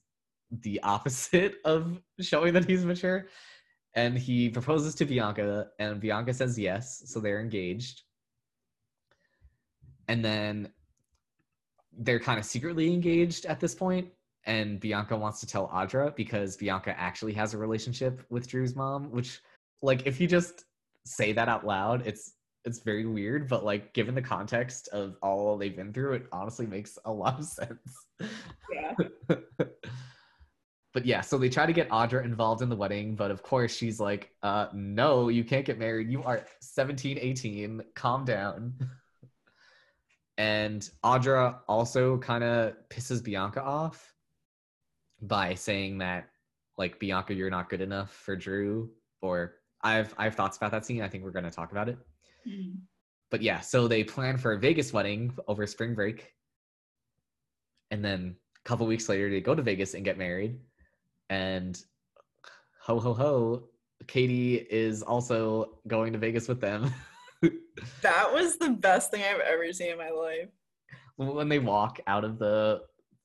the 0.63 0.81
opposite 0.83 1.57
of 1.65 2.01
showing 2.21 2.53
that 2.55 2.65
he's 2.65 2.85
mature. 2.85 3.29
And 3.97 4.19
he 4.19 4.49
proposes 4.49 4.95
to 4.97 5.05
Bianca, 5.05 5.69
and 5.79 6.01
Bianca 6.01 6.35
says 6.35 6.59
yes, 6.59 7.05
so 7.07 7.21
they're 7.21 7.41
engaged. 7.41 8.03
And 10.09 10.25
then 10.25 10.73
they're 11.99 12.21
kind 12.21 12.39
of 12.39 12.45
secretly 12.45 12.93
engaged 12.93 13.47
at 13.47 13.61
this 13.61 13.75
point 13.75 14.09
and 14.47 14.81
Bianca 14.81 15.17
wants 15.17 15.41
to 15.41 15.47
tell 15.47 15.69
Audra 15.69 16.15
because 16.15 16.57
Bianca 16.57 16.99
actually 16.99 17.33
has 17.35 17.55
a 17.55 17.59
relationship 17.59 18.25
with 18.31 18.47
Drew's 18.47 18.77
mom, 18.77 19.11
which 19.11 19.41
like 19.83 20.07
if 20.07 20.21
you 20.21 20.27
just 20.27 20.65
say 21.05 21.33
that 21.33 21.49
out 21.49 21.67
loud, 21.67 22.07
it's 22.07 22.35
it's 22.65 22.81
very 22.81 23.05
weird, 23.05 23.49
but 23.49 23.65
like 23.65 23.93
given 23.93 24.15
the 24.15 24.23
context 24.23 24.89
of 24.89 25.17
all 25.23 25.57
they've 25.59 25.77
been 25.77 25.93
through, 25.93 26.15
it 26.15 26.27
honestly 26.33 26.67
makes 26.67 26.99
a 27.05 27.13
lot 27.13 27.39
of 27.39 27.45
sense. 27.45 28.07
Yeah. 28.73 28.95
but 30.95 31.05
yeah, 31.05 31.21
so 31.21 31.37
they 31.37 31.51
try 31.51 31.67
to 31.67 31.75
get 31.75 31.91
Audra 31.91 32.25
involved 32.25 32.63
in 32.63 32.71
the 32.71 32.77
wedding, 32.77 33.17
but 33.17 33.31
of 33.31 33.43
course 33.43 33.77
she's 33.77 34.01
like, 34.01 34.31
uh, 34.43 34.69
no, 34.73 35.29
you 35.29 35.45
can't 35.45 35.67
get 35.67 35.79
married. 35.79 36.09
You 36.09 36.23
are 36.23 36.47
17, 36.61 37.19
18, 37.21 37.83
calm 37.95 38.25
down. 38.25 38.75
and 40.39 40.89
Audra 41.05 41.59
also 41.69 42.19
kind 42.19 42.43
of 42.43 42.75
pisses 42.89 43.23
Bianca 43.23 43.63
off 43.63 44.15
by 45.21 45.55
saying 45.55 45.99
that 45.99 46.29
like 46.77 46.99
Bianca, 46.99 47.35
you're 47.35 47.51
not 47.51 47.69
good 47.69 47.81
enough 47.81 48.13
for 48.13 48.35
Drew, 48.35 48.91
or 49.23 49.57
I've 49.83 50.15
I 50.19 50.25
have 50.25 50.35
thoughts 50.35 50.57
about 50.57 50.73
that 50.73 50.85
scene. 50.85 51.03
I 51.03 51.09
think 51.09 51.25
we're 51.25 51.31
gonna 51.31 51.51
talk 51.51 51.73
about 51.73 51.89
it. 51.89 51.99
Mm-hmm. 52.47 52.79
But 53.31 53.43
yeah, 53.43 53.61
so 53.61 53.89
they 53.89 54.05
plan 54.05 54.37
for 54.37 54.53
a 54.53 54.59
Vegas 54.59 54.93
wedding 54.93 55.35
over 55.49 55.67
spring 55.67 55.95
break, 55.95 56.33
and 57.91 58.05
then 58.05 58.37
a 58.65 58.69
couple 58.69 58.87
weeks 58.87 59.09
later 59.09 59.31
they 59.31 59.41
go 59.41 59.55
to 59.55 59.63
Vegas 59.63 59.95
and 59.95 60.05
get 60.05 60.19
married, 60.19 60.59
and 61.31 61.81
ho 62.81 62.99
ho 62.99 63.15
ho, 63.15 63.69
Katie 64.07 64.57
is 64.57 65.03
also 65.03 65.79
going 65.87 66.13
to 66.13 66.19
Vegas 66.19 66.49
with 66.49 66.61
them. 66.61 66.93
that 68.03 68.33
was 68.33 68.57
the 68.59 68.71
best 68.71 69.11
thing 69.11 69.23
I've 69.23 69.41
ever 69.41 69.73
seen 69.73 69.93
in 69.93 69.99
my 69.99 70.11
life. 70.11 70.49
When 71.17 71.49
they 71.49 71.59
walk 71.59 72.01
out 72.07 72.25
of 72.25 72.39
the 72.39 72.83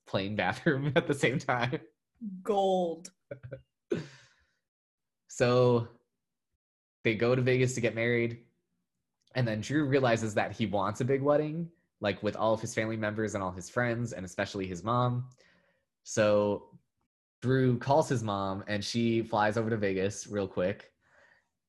plane 0.08 0.36
bathroom 0.36 0.92
at 0.96 1.08
the 1.08 1.14
same 1.14 1.40
time. 1.40 1.80
Gold. 2.44 3.12
so 5.28 5.88
they 7.04 7.16
go 7.16 7.36
to 7.36 7.42
Vegas 7.42 7.74
to 7.76 7.82
get 7.82 7.96
married. 7.96 8.40
And 9.36 9.48
then 9.48 9.62
Drew 9.62 9.86
realizes 9.86 10.34
that 10.34 10.52
he 10.52 10.66
wants 10.66 11.02
a 11.02 11.06
big 11.06 11.22
wedding, 11.22 11.70
like 12.02 12.22
with 12.24 12.36
all 12.36 12.54
of 12.54 12.62
his 12.62 12.74
family 12.74 12.98
members 12.98 13.36
and 13.36 13.44
all 13.44 13.52
his 13.52 13.70
friends, 13.70 14.14
and 14.14 14.26
especially 14.26 14.66
his 14.66 14.84
mom. 14.84 15.26
So 16.04 16.64
Drew 17.42 17.78
calls 17.78 18.10
his 18.10 18.24
mom 18.24 18.64
and 18.68 18.84
she 18.84 19.22
flies 19.22 19.58
over 19.58 19.70
to 19.70 19.78
Vegas 19.78 20.28
real 20.28 20.48
quick. 20.48 20.92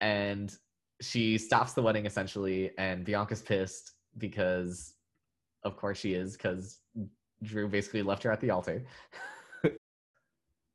And 0.01 0.57
she 1.01 1.39
stops 1.39 1.73
the 1.73 1.83
wedding 1.83 2.07
essentially. 2.07 2.71
And 2.79 3.05
Bianca's 3.05 3.43
pissed 3.43 3.93
because, 4.19 4.95
of 5.65 5.77
course, 5.77 5.99
she 5.99 6.15
is, 6.15 6.37
because 6.37 6.79
Drew 7.43 7.69
basically 7.69 8.03
left 8.03 8.23
her 8.23 8.33
at 8.33 8.41
the 8.41 8.51
altar. 8.51 8.85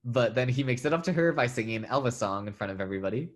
but 0.06 0.36
then 0.36 0.50
he 0.50 0.64
makes 0.64 0.86
it 0.86 0.94
up 0.94 1.04
to 1.04 1.14
her 1.14 1.32
by 1.32 1.48
singing 1.48 1.84
Elvis 1.84 2.14
song 2.14 2.48
in 2.48 2.54
front 2.54 2.72
of 2.72 2.82
everybody. 2.82 3.30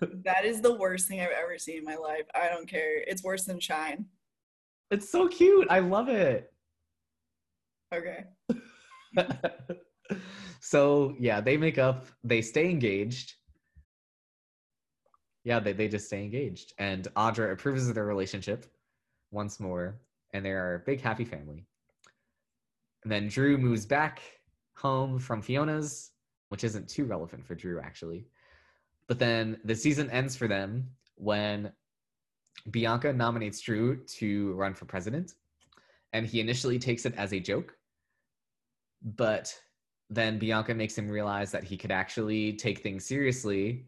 that 0.24 0.44
is 0.44 0.60
the 0.60 0.74
worst 0.74 1.08
thing 1.08 1.20
I've 1.20 1.30
ever 1.30 1.58
seen 1.58 1.78
in 1.78 1.84
my 1.84 1.96
life. 1.96 2.24
I 2.34 2.48
don't 2.48 2.68
care. 2.68 3.02
It's 3.06 3.22
worse 3.22 3.44
than 3.44 3.60
Shine. 3.60 4.06
It's 4.90 5.08
so 5.08 5.28
cute. 5.28 5.66
I 5.70 5.78
love 5.78 6.08
it. 6.08 6.52
Okay. 7.94 8.24
so 10.60 11.14
yeah, 11.18 11.40
they 11.40 11.56
make 11.56 11.78
up, 11.78 12.06
they 12.24 12.42
stay 12.42 12.70
engaged. 12.70 13.34
Yeah, 15.44 15.58
they, 15.58 15.72
they 15.72 15.88
just 15.88 16.06
stay 16.06 16.22
engaged. 16.22 16.72
And 16.78 17.08
Audra 17.16 17.52
approves 17.52 17.88
of 17.88 17.94
their 17.94 18.06
relationship 18.06 18.66
once 19.30 19.58
more, 19.58 20.00
and 20.32 20.44
they 20.44 20.52
are 20.52 20.76
a 20.76 20.78
big 20.80 21.00
happy 21.00 21.24
family. 21.24 21.66
And 23.02 23.10
then 23.10 23.28
Drew 23.28 23.58
moves 23.58 23.84
back 23.84 24.22
home 24.74 25.18
from 25.18 25.42
Fiona's, 25.42 26.12
which 26.48 26.64
isn't 26.64 26.88
too 26.88 27.04
relevant 27.04 27.44
for 27.44 27.54
Drew 27.54 27.80
actually. 27.80 28.26
But 29.08 29.18
then 29.18 29.58
the 29.64 29.74
season 29.74 30.10
ends 30.10 30.36
for 30.36 30.46
them 30.46 30.88
when 31.16 31.72
Bianca 32.70 33.12
nominates 33.12 33.60
Drew 33.60 33.96
to 34.04 34.52
run 34.52 34.74
for 34.74 34.84
president. 34.84 35.34
And 36.12 36.26
he 36.26 36.40
initially 36.40 36.78
takes 36.78 37.06
it 37.06 37.14
as 37.16 37.32
a 37.32 37.40
joke. 37.40 37.74
But 39.02 39.58
then 40.10 40.38
Bianca 40.38 40.74
makes 40.74 40.96
him 40.96 41.08
realize 41.08 41.50
that 41.52 41.64
he 41.64 41.76
could 41.76 41.90
actually 41.90 42.52
take 42.52 42.80
things 42.80 43.04
seriously. 43.04 43.86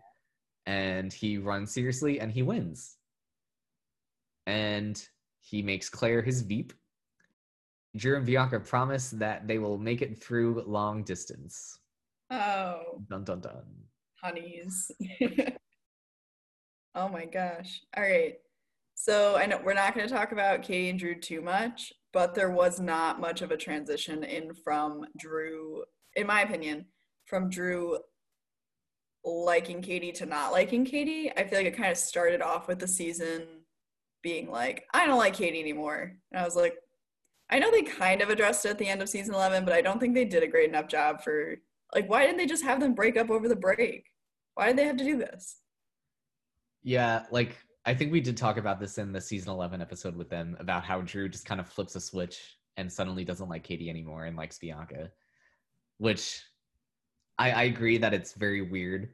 And 0.66 1.12
he 1.12 1.38
runs 1.38 1.72
seriously 1.72 2.20
and 2.20 2.32
he 2.32 2.42
wins. 2.42 2.96
And 4.46 5.02
he 5.40 5.62
makes 5.62 5.88
Claire 5.88 6.22
his 6.22 6.42
Veep 6.42 6.72
Drew 7.96 8.16
and 8.16 8.26
Bianca 8.26 8.58
promise 8.58 9.10
that 9.10 9.46
they 9.46 9.58
will 9.58 9.78
make 9.78 10.02
it 10.02 10.20
through 10.20 10.64
long 10.66 11.04
distance. 11.04 11.78
Oh. 12.30 13.02
Dun 13.08 13.24
dun 13.24 13.40
dun. 13.40 13.64
Honeys. 14.20 14.90
oh 16.94 17.08
my 17.08 17.24
gosh. 17.26 17.82
All 17.96 18.02
right. 18.02 18.34
So 18.96 19.36
I 19.36 19.46
know 19.46 19.60
we're 19.62 19.74
not 19.74 19.94
going 19.94 20.08
to 20.08 20.12
talk 20.12 20.32
about 20.32 20.62
Katie 20.62 20.90
and 20.90 20.98
Drew 20.98 21.14
too 21.20 21.40
much, 21.40 21.92
but 22.12 22.34
there 22.34 22.50
was 22.50 22.80
not 22.80 23.20
much 23.20 23.42
of 23.42 23.50
a 23.52 23.56
transition 23.56 24.24
in 24.24 24.54
from 24.54 25.04
Drew, 25.16 25.84
in 26.16 26.26
my 26.26 26.42
opinion, 26.42 26.86
from 27.26 27.48
Drew 27.48 27.98
liking 29.24 29.80
Katie 29.80 30.12
to 30.12 30.26
not 30.26 30.52
liking 30.52 30.84
Katie. 30.84 31.30
I 31.36 31.44
feel 31.44 31.58
like 31.58 31.66
it 31.66 31.76
kind 31.76 31.90
of 31.90 31.96
started 31.96 32.42
off 32.42 32.68
with 32.68 32.78
the 32.78 32.88
season 32.88 33.42
being 34.22 34.50
like, 34.50 34.84
I 34.92 35.06
don't 35.06 35.18
like 35.18 35.34
Katie 35.34 35.60
anymore. 35.60 36.12
And 36.32 36.40
I 36.40 36.44
was 36.44 36.56
like, 36.56 36.74
I 37.50 37.58
know 37.58 37.70
they 37.70 37.82
kind 37.82 38.22
of 38.22 38.30
addressed 38.30 38.64
it 38.64 38.70
at 38.70 38.78
the 38.78 38.88
end 38.88 39.02
of 39.02 39.08
season 39.08 39.34
11, 39.34 39.64
but 39.64 39.74
I 39.74 39.82
don't 39.82 40.00
think 40.00 40.14
they 40.14 40.24
did 40.24 40.42
a 40.42 40.48
great 40.48 40.68
enough 40.68 40.88
job 40.88 41.22
for 41.22 41.56
like 41.94 42.08
why 42.08 42.24
didn't 42.24 42.38
they 42.38 42.46
just 42.46 42.64
have 42.64 42.80
them 42.80 42.94
break 42.94 43.16
up 43.16 43.30
over 43.30 43.48
the 43.48 43.56
break? 43.56 44.10
Why 44.54 44.68
did 44.68 44.76
they 44.76 44.84
have 44.84 44.96
to 44.96 45.04
do 45.04 45.18
this? 45.18 45.58
Yeah, 46.82 47.24
like 47.30 47.56
I 47.86 47.94
think 47.94 48.12
we 48.12 48.20
did 48.20 48.36
talk 48.36 48.56
about 48.56 48.80
this 48.80 48.98
in 48.98 49.12
the 49.12 49.20
season 49.20 49.52
11 49.52 49.80
episode 49.80 50.16
with 50.16 50.30
them 50.30 50.56
about 50.58 50.84
how 50.84 51.02
Drew 51.02 51.28
just 51.28 51.46
kind 51.46 51.60
of 51.60 51.68
flips 51.68 51.96
a 51.96 52.00
switch 52.00 52.56
and 52.76 52.92
suddenly 52.92 53.24
doesn't 53.24 53.48
like 53.48 53.62
Katie 53.62 53.90
anymore 53.90 54.24
and 54.24 54.36
likes 54.36 54.58
Bianca, 54.58 55.10
which 55.98 56.42
I, 57.38 57.50
I 57.50 57.62
agree 57.64 57.98
that 57.98 58.14
it's 58.14 58.32
very 58.34 58.62
weird, 58.62 59.10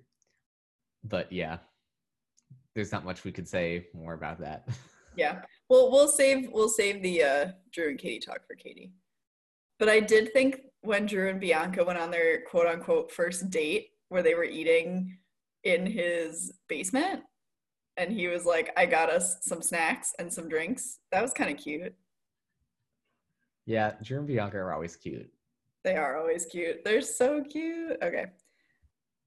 but 1.04 1.32
yeah, 1.32 1.58
there's 2.74 2.92
not 2.92 3.04
much 3.04 3.24
we 3.24 3.32
could 3.32 3.48
say 3.48 3.86
more 3.94 4.14
about 4.14 4.40
that. 4.40 4.68
yeah. 5.16 5.42
Well, 5.68 5.90
we'll 5.90 6.08
save 6.08 6.50
we'll 6.52 6.68
save 6.68 7.02
the 7.02 7.22
uh, 7.22 7.46
Drew 7.72 7.88
and 7.88 7.98
Katie 7.98 8.20
talk 8.20 8.46
for 8.46 8.54
Katie. 8.54 8.92
But 9.78 9.88
I 9.88 10.00
did 10.00 10.32
think 10.32 10.60
when 10.82 11.06
Drew 11.06 11.28
and 11.30 11.40
Bianca 11.40 11.84
went 11.84 11.98
on 11.98 12.10
their 12.10 12.42
quote 12.42 12.66
unquote 12.66 13.10
first 13.10 13.50
date 13.50 13.90
where 14.08 14.22
they 14.22 14.34
were 14.34 14.44
eating 14.44 15.16
in 15.64 15.86
his 15.86 16.52
basement 16.68 17.22
and 17.96 18.12
he 18.12 18.28
was 18.28 18.44
like, 18.44 18.72
I 18.76 18.86
got 18.86 19.10
us 19.10 19.36
some 19.42 19.62
snacks 19.62 20.14
and 20.18 20.32
some 20.32 20.48
drinks. 20.48 20.98
That 21.12 21.22
was 21.22 21.32
kind 21.32 21.50
of 21.50 21.62
cute. 21.62 21.94
Yeah, 23.66 23.92
Drew 24.02 24.18
and 24.18 24.26
Bianca 24.26 24.56
are 24.56 24.72
always 24.72 24.96
cute. 24.96 25.30
They 25.84 25.96
are 25.96 26.18
always 26.18 26.46
cute. 26.46 26.84
They're 26.84 27.00
so 27.00 27.42
cute. 27.42 27.96
Okay. 28.02 28.26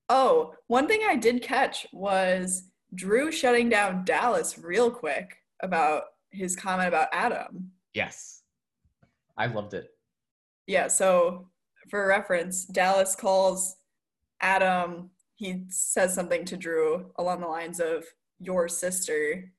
Oh, 0.09 0.53
one 0.67 0.87
thing 0.87 1.01
I 1.07 1.15
did 1.15 1.41
catch 1.41 1.87
was 1.91 2.65
Drew 2.93 3.31
shutting 3.31 3.69
down 3.69 4.05
Dallas 4.05 4.57
real 4.57 4.91
quick 4.91 5.37
about 5.61 6.03
his 6.29 6.55
comment 6.55 6.87
about 6.87 7.07
Adam. 7.11 7.71
Yes. 7.93 8.41
I 9.37 9.47
loved 9.47 9.73
it. 9.73 9.89
Yeah, 10.67 10.87
so 10.87 11.47
for 11.89 12.07
reference, 12.07 12.65
Dallas 12.65 13.15
calls 13.15 13.75
Adam, 14.41 15.09
he 15.35 15.63
says 15.69 16.13
something 16.13 16.45
to 16.45 16.57
Drew 16.57 17.11
along 17.17 17.41
the 17.41 17.47
lines 17.47 17.79
of, 17.79 18.05
your 18.39 18.67
sister. 18.67 19.51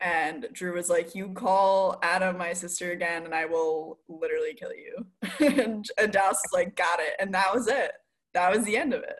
And 0.00 0.46
Drew 0.52 0.74
was 0.74 0.88
like, 0.88 1.14
You 1.14 1.30
call 1.30 1.98
Adam 2.02 2.38
my 2.38 2.52
sister 2.52 2.92
again, 2.92 3.24
and 3.24 3.34
I 3.34 3.46
will 3.46 3.98
literally 4.08 4.54
kill 4.54 4.72
you. 4.72 5.06
and, 5.40 5.88
and 5.98 6.12
Dallas 6.12 6.40
was 6.44 6.52
like, 6.52 6.76
Got 6.76 7.00
it. 7.00 7.14
And 7.18 7.34
that 7.34 7.52
was 7.54 7.66
it. 7.66 7.92
That 8.34 8.54
was 8.54 8.64
the 8.64 8.76
end 8.76 8.94
of 8.94 9.02
it. 9.02 9.18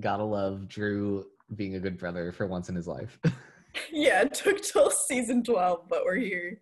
Gotta 0.00 0.24
love 0.24 0.68
Drew 0.68 1.26
being 1.54 1.76
a 1.76 1.80
good 1.80 1.96
brother 1.96 2.32
for 2.32 2.46
once 2.46 2.68
in 2.68 2.74
his 2.74 2.88
life. 2.88 3.18
yeah, 3.92 4.22
it 4.22 4.34
took 4.34 4.60
till 4.62 4.90
season 4.90 5.44
12, 5.44 5.88
but 5.88 6.04
we're 6.04 6.16
here. 6.16 6.60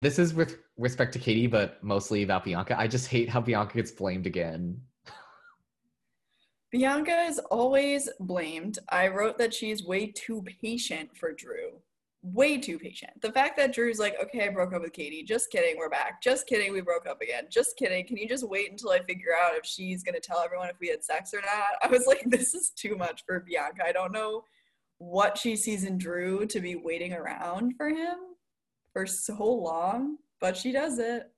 This 0.00 0.18
is 0.20 0.32
with 0.32 0.58
respect 0.76 1.12
to 1.14 1.18
Katie, 1.18 1.48
but 1.48 1.82
mostly 1.82 2.22
about 2.22 2.44
Bianca. 2.44 2.78
I 2.78 2.86
just 2.86 3.08
hate 3.08 3.28
how 3.28 3.40
Bianca 3.40 3.74
gets 3.74 3.90
blamed 3.90 4.26
again. 4.26 4.80
Bianca 6.70 7.22
is 7.22 7.38
always 7.50 8.10
blamed. 8.20 8.78
I 8.90 9.08
wrote 9.08 9.38
that 9.38 9.54
she's 9.54 9.84
way 9.84 10.08
too 10.08 10.44
patient 10.60 11.16
for 11.16 11.32
Drew. 11.32 11.80
Way 12.22 12.58
too 12.58 12.78
patient. 12.78 13.12
The 13.22 13.32
fact 13.32 13.56
that 13.56 13.72
Drew's 13.72 13.98
like, 13.98 14.16
okay, 14.22 14.46
I 14.46 14.50
broke 14.50 14.74
up 14.74 14.82
with 14.82 14.92
Katie. 14.92 15.22
Just 15.22 15.50
kidding, 15.50 15.76
we're 15.78 15.88
back. 15.88 16.20
Just 16.20 16.46
kidding, 16.46 16.72
we 16.72 16.82
broke 16.82 17.06
up 17.08 17.22
again. 17.22 17.44
Just 17.48 17.78
kidding. 17.78 18.06
Can 18.06 18.18
you 18.18 18.28
just 18.28 18.46
wait 18.46 18.70
until 18.70 18.90
I 18.90 18.98
figure 18.98 19.30
out 19.40 19.56
if 19.56 19.64
she's 19.64 20.02
gonna 20.02 20.20
tell 20.20 20.40
everyone 20.40 20.68
if 20.68 20.76
we 20.78 20.88
had 20.88 21.02
sex 21.02 21.32
or 21.32 21.40
not? 21.40 21.68
I 21.82 21.86
was 21.86 22.06
like, 22.06 22.24
this 22.26 22.54
is 22.54 22.70
too 22.70 22.96
much 22.96 23.24
for 23.24 23.40
Bianca. 23.40 23.84
I 23.86 23.92
don't 23.92 24.12
know 24.12 24.44
what 24.98 25.38
she 25.38 25.56
sees 25.56 25.84
in 25.84 25.96
Drew 25.96 26.44
to 26.46 26.60
be 26.60 26.76
waiting 26.76 27.14
around 27.14 27.76
for 27.78 27.88
him 27.88 28.16
for 28.92 29.06
so 29.06 29.42
long, 29.42 30.18
but 30.38 30.56
she 30.56 30.72
does 30.72 30.98
it. 30.98 31.30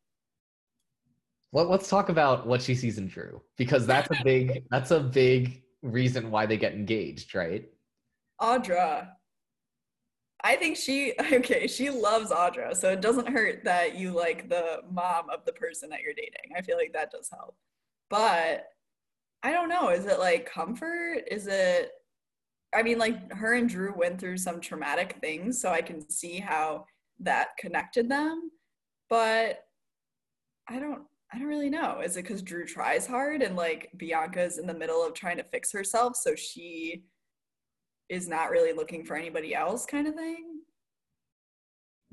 Well, 1.52 1.66
let's 1.66 1.88
talk 1.88 2.08
about 2.08 2.46
what 2.46 2.62
she 2.62 2.74
sees 2.74 2.98
in 2.98 3.08
Drew 3.08 3.42
because 3.56 3.86
that's 3.86 4.08
a 4.10 4.22
big 4.22 4.64
that's 4.70 4.92
a 4.92 5.00
big 5.00 5.62
reason 5.82 6.30
why 6.30 6.46
they 6.46 6.56
get 6.56 6.74
engaged, 6.74 7.34
right? 7.34 7.68
Audra. 8.40 9.08
I 10.42 10.56
think 10.56 10.76
she 10.76 11.14
okay, 11.32 11.66
she 11.66 11.90
loves 11.90 12.30
Audra, 12.30 12.76
so 12.76 12.90
it 12.90 13.00
doesn't 13.00 13.28
hurt 13.28 13.64
that 13.64 13.96
you 13.96 14.12
like 14.12 14.48
the 14.48 14.82
mom 14.90 15.28
of 15.30 15.44
the 15.44 15.52
person 15.52 15.90
that 15.90 16.00
you're 16.02 16.14
dating. 16.14 16.54
I 16.56 16.62
feel 16.62 16.76
like 16.76 16.92
that 16.92 17.10
does 17.10 17.28
help. 17.30 17.56
But 18.08 18.66
I 19.42 19.52
don't 19.52 19.68
know, 19.68 19.90
is 19.90 20.06
it 20.06 20.18
like 20.18 20.50
comfort? 20.50 21.24
Is 21.30 21.48
it 21.48 21.90
I 22.72 22.84
mean 22.84 22.98
like 22.98 23.32
her 23.32 23.54
and 23.54 23.68
Drew 23.68 23.92
went 23.96 24.20
through 24.20 24.36
some 24.38 24.60
traumatic 24.60 25.16
things, 25.20 25.60
so 25.60 25.70
I 25.70 25.82
can 25.82 26.08
see 26.08 26.38
how 26.38 26.84
that 27.18 27.48
connected 27.58 28.08
them. 28.08 28.50
But 29.08 29.64
I 30.68 30.78
don't 30.78 31.02
I 31.32 31.38
don't 31.38 31.46
really 31.46 31.70
know. 31.70 32.00
Is 32.00 32.16
it 32.16 32.22
because 32.22 32.42
Drew 32.42 32.66
tries 32.66 33.06
hard 33.06 33.42
and 33.42 33.54
like 33.54 33.90
Bianca's 33.96 34.58
in 34.58 34.66
the 34.66 34.74
middle 34.74 35.04
of 35.06 35.14
trying 35.14 35.36
to 35.36 35.44
fix 35.44 35.70
herself, 35.72 36.16
so 36.16 36.34
she 36.34 37.04
is 38.08 38.28
not 38.28 38.50
really 38.50 38.72
looking 38.72 39.04
for 39.04 39.16
anybody 39.16 39.54
else, 39.54 39.86
kind 39.86 40.08
of 40.08 40.14
thing? 40.14 40.62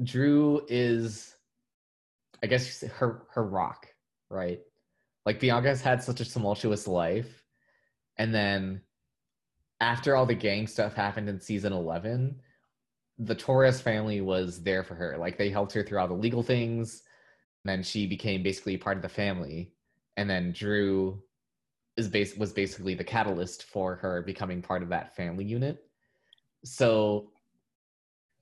Drew 0.03 0.61
is, 0.67 1.35
I 2.43 2.47
guess, 2.47 2.81
her 2.81 3.23
her 3.31 3.43
rock, 3.43 3.87
right? 4.29 4.59
Like 5.25 5.39
Bianca 5.39 5.69
has 5.69 5.81
had 5.81 6.03
such 6.03 6.21
a 6.21 6.25
tumultuous 6.25 6.87
life, 6.87 7.43
and 8.17 8.33
then 8.33 8.81
after 9.79 10.15
all 10.15 10.27
the 10.27 10.35
gang 10.35 10.67
stuff 10.67 10.93
happened 10.93 11.27
in 11.27 11.39
season 11.39 11.73
eleven, 11.73 12.39
the 13.17 13.35
Torres 13.35 13.81
family 13.81 14.21
was 14.21 14.61
there 14.61 14.83
for 14.83 14.93
her. 14.93 15.17
Like 15.17 15.39
they 15.39 15.49
helped 15.49 15.73
her 15.73 15.81
through 15.81 15.97
all 15.97 16.07
the 16.07 16.13
legal 16.13 16.43
things 16.43 17.01
then 17.67 17.83
she 17.83 18.07
became 18.07 18.43
basically 18.43 18.77
part 18.77 18.97
of 18.97 19.03
the 19.03 19.09
family. 19.09 19.71
And 20.15 20.29
then 20.29 20.51
drew 20.51 21.21
is 21.97 22.07
base 22.07 22.37
was 22.37 22.53
basically 22.53 22.93
the 22.93 23.03
catalyst 23.03 23.63
for 23.63 23.95
her 23.95 24.21
becoming 24.21 24.61
part 24.61 24.83
of 24.83 24.89
that 24.89 25.15
family 25.15 25.43
unit. 25.43 25.83
So 26.63 27.31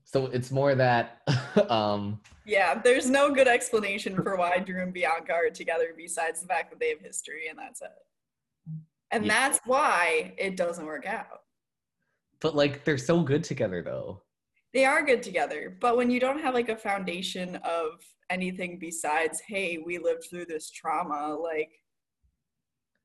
so 0.04 0.28
it's 0.28 0.52
more 0.52 0.76
that 0.76 1.22
um 1.70 2.20
yeah 2.46 2.80
there's 2.80 3.10
no 3.10 3.34
good 3.34 3.48
explanation 3.48 4.16
for 4.16 4.36
why 4.36 4.60
drew 4.60 4.82
and 4.82 4.94
bianca 4.94 5.34
are 5.34 5.50
together 5.50 5.94
besides 5.98 6.42
the 6.42 6.48
fact 6.48 6.70
that 6.70 6.80
they 6.80 6.90
have 6.90 7.00
history 7.00 7.48
and 7.50 7.58
that's 7.58 7.82
it. 7.82 7.88
And 9.12 9.26
yeah. 9.26 9.34
that's 9.34 9.60
why 9.66 10.34
it 10.38 10.58
doesn't 10.58 10.86
work 10.86 11.06
out. 11.06 11.42
But 12.42 12.56
like 12.56 12.84
they're 12.84 12.98
so 12.98 13.22
good 13.22 13.44
together 13.44 13.82
though. 13.82 14.22
They 14.74 14.84
are 14.84 15.06
good 15.06 15.24
together 15.24 15.78
but 15.80 15.96
when 15.96 16.12
you 16.12 16.20
don't 16.20 16.42
have 16.42 16.54
like 16.54 16.70
a 16.70 16.76
foundation 16.76 17.56
of 17.64 18.04
anything 18.30 18.78
besides 18.80 19.42
hey 19.48 19.78
we 19.78 19.98
lived 19.98 20.26
through 20.30 20.46
this 20.46 20.70
trauma 20.72 21.36
like 21.36 21.72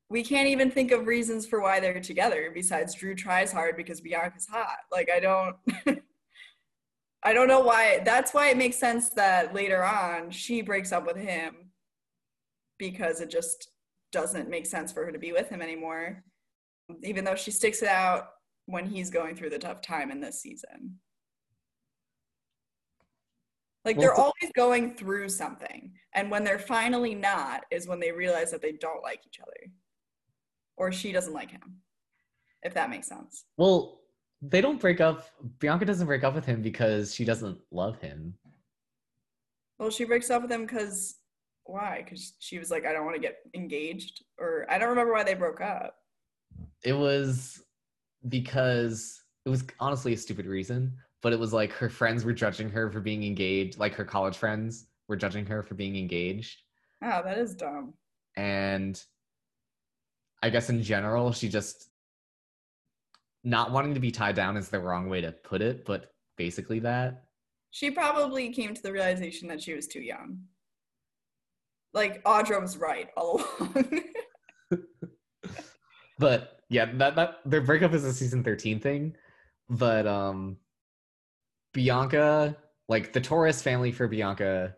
we 0.09 0.23
can't 0.23 0.49
even 0.49 0.69
think 0.69 0.91
of 0.91 1.07
reasons 1.07 1.47
for 1.47 1.61
why 1.61 1.79
they're 1.79 2.01
together 2.01 2.51
besides 2.53 2.95
drew 2.95 3.15
tries 3.15 3.51
hard 3.51 3.77
because 3.77 4.01
bianca's 4.01 4.47
hot. 4.47 4.79
Like 4.91 5.09
i 5.09 5.19
don't 5.19 5.55
i 7.23 7.33
don't 7.33 7.47
know 7.47 7.61
why 7.61 8.01
that's 8.03 8.33
why 8.33 8.49
it 8.49 8.57
makes 8.57 8.77
sense 8.77 9.11
that 9.11 9.53
later 9.53 9.83
on 9.83 10.31
she 10.31 10.61
breaks 10.61 10.91
up 10.91 11.05
with 11.05 11.17
him 11.17 11.71
because 12.77 13.21
it 13.21 13.29
just 13.29 13.69
doesn't 14.11 14.49
make 14.49 14.65
sense 14.65 14.91
for 14.91 15.05
her 15.05 15.11
to 15.11 15.19
be 15.19 15.31
with 15.31 15.49
him 15.49 15.61
anymore 15.61 16.23
even 17.03 17.23
though 17.23 17.35
she 17.35 17.51
sticks 17.51 17.81
it 17.81 17.87
out 17.87 18.29
when 18.65 18.85
he's 18.85 19.09
going 19.09 19.35
through 19.35 19.49
the 19.49 19.59
tough 19.59 19.81
time 19.81 20.11
in 20.11 20.19
this 20.19 20.41
season 20.41 20.97
like 23.85 23.99
they're 23.99 24.13
always 24.13 24.51
going 24.55 24.93
through 24.93 25.29
something. 25.29 25.91
And 26.13 26.29
when 26.29 26.43
they're 26.43 26.59
finally 26.59 27.15
not, 27.15 27.63
is 27.71 27.87
when 27.87 27.99
they 27.99 28.11
realize 28.11 28.51
that 28.51 28.61
they 28.61 28.73
don't 28.73 29.01
like 29.03 29.21
each 29.25 29.39
other. 29.41 29.71
Or 30.77 30.91
she 30.91 31.11
doesn't 31.11 31.33
like 31.33 31.51
him. 31.51 31.77
If 32.63 32.73
that 32.75 32.89
makes 32.89 33.07
sense. 33.07 33.45
Well, 33.57 34.01
they 34.41 34.61
don't 34.61 34.79
break 34.79 35.01
up. 35.01 35.27
Bianca 35.59 35.85
doesn't 35.85 36.07
break 36.07 36.23
up 36.23 36.35
with 36.35 36.45
him 36.45 36.61
because 36.61 37.13
she 37.13 37.25
doesn't 37.25 37.57
love 37.71 37.99
him. 37.99 38.35
Well, 39.79 39.89
she 39.89 40.03
breaks 40.03 40.29
up 40.29 40.43
with 40.43 40.51
him 40.51 40.65
because 40.65 41.15
why? 41.63 42.03
Because 42.03 42.33
she 42.39 42.59
was 42.59 42.69
like, 42.69 42.85
I 42.85 42.93
don't 42.93 43.05
want 43.05 43.15
to 43.15 43.21
get 43.21 43.37
engaged. 43.55 44.23
Or 44.37 44.67
I 44.69 44.77
don't 44.77 44.89
remember 44.89 45.13
why 45.13 45.23
they 45.23 45.33
broke 45.33 45.61
up. 45.61 45.95
It 46.83 46.93
was 46.93 47.63
because 48.29 49.23
it 49.45 49.49
was 49.49 49.63
honestly 49.79 50.13
a 50.13 50.17
stupid 50.17 50.45
reason 50.45 50.93
but 51.21 51.33
it 51.33 51.39
was 51.39 51.53
like 51.53 51.71
her 51.73 51.89
friends 51.89 52.25
were 52.25 52.33
judging 52.33 52.69
her 52.69 52.89
for 52.91 52.99
being 52.99 53.23
engaged, 53.23 53.79
like 53.79 53.93
her 53.93 54.05
college 54.05 54.37
friends 54.37 54.87
were 55.07 55.15
judging 55.15 55.45
her 55.45 55.63
for 55.63 55.75
being 55.75 55.95
engaged. 55.95 56.61
Oh, 57.03 57.21
that 57.23 57.37
is 57.37 57.55
dumb. 57.55 57.93
And 58.35 59.01
I 60.41 60.49
guess 60.49 60.69
in 60.69 60.81
general, 60.81 61.31
she 61.31 61.49
just 61.49 61.89
not 63.43 63.71
wanting 63.71 63.93
to 63.93 63.99
be 63.99 64.11
tied 64.11 64.35
down 64.35 64.57
is 64.57 64.69
the 64.69 64.79
wrong 64.79 65.09
way 65.09 65.21
to 65.21 65.31
put 65.31 65.61
it, 65.61 65.85
but 65.85 66.13
basically 66.37 66.79
that. 66.79 67.25
She 67.71 67.91
probably 67.91 68.51
came 68.51 68.73
to 68.73 68.81
the 68.81 68.91
realization 68.91 69.47
that 69.49 69.61
she 69.61 69.73
was 69.73 69.87
too 69.87 70.01
young. 70.01 70.39
Like 71.93 72.23
Audra 72.23 72.61
was 72.61 72.77
right 72.77 73.09
all 73.17 73.43
along. 73.59 74.03
but 76.19 76.59
yeah, 76.69 76.85
that 76.95 77.15
that 77.15 77.37
their 77.45 77.61
breakup 77.61 77.93
is 77.93 78.03
a 78.05 78.13
season 78.13 78.43
13 78.43 78.79
thing. 78.79 79.15
But 79.69 80.07
um 80.07 80.57
Bianca, 81.73 82.55
like 82.89 83.13
the 83.13 83.21
Torres 83.21 83.61
family 83.61 83.91
for 83.91 84.07
Bianca 84.07 84.75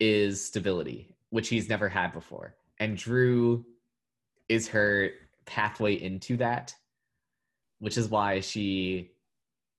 is 0.00 0.44
stability, 0.44 1.14
which 1.30 1.48
he's 1.48 1.68
never 1.68 1.88
had 1.88 2.12
before. 2.12 2.56
And 2.78 2.96
Drew 2.96 3.64
is 4.48 4.68
her 4.68 5.10
pathway 5.46 5.94
into 5.94 6.36
that, 6.38 6.74
which 7.78 7.96
is 7.96 8.08
why 8.08 8.40
she 8.40 9.12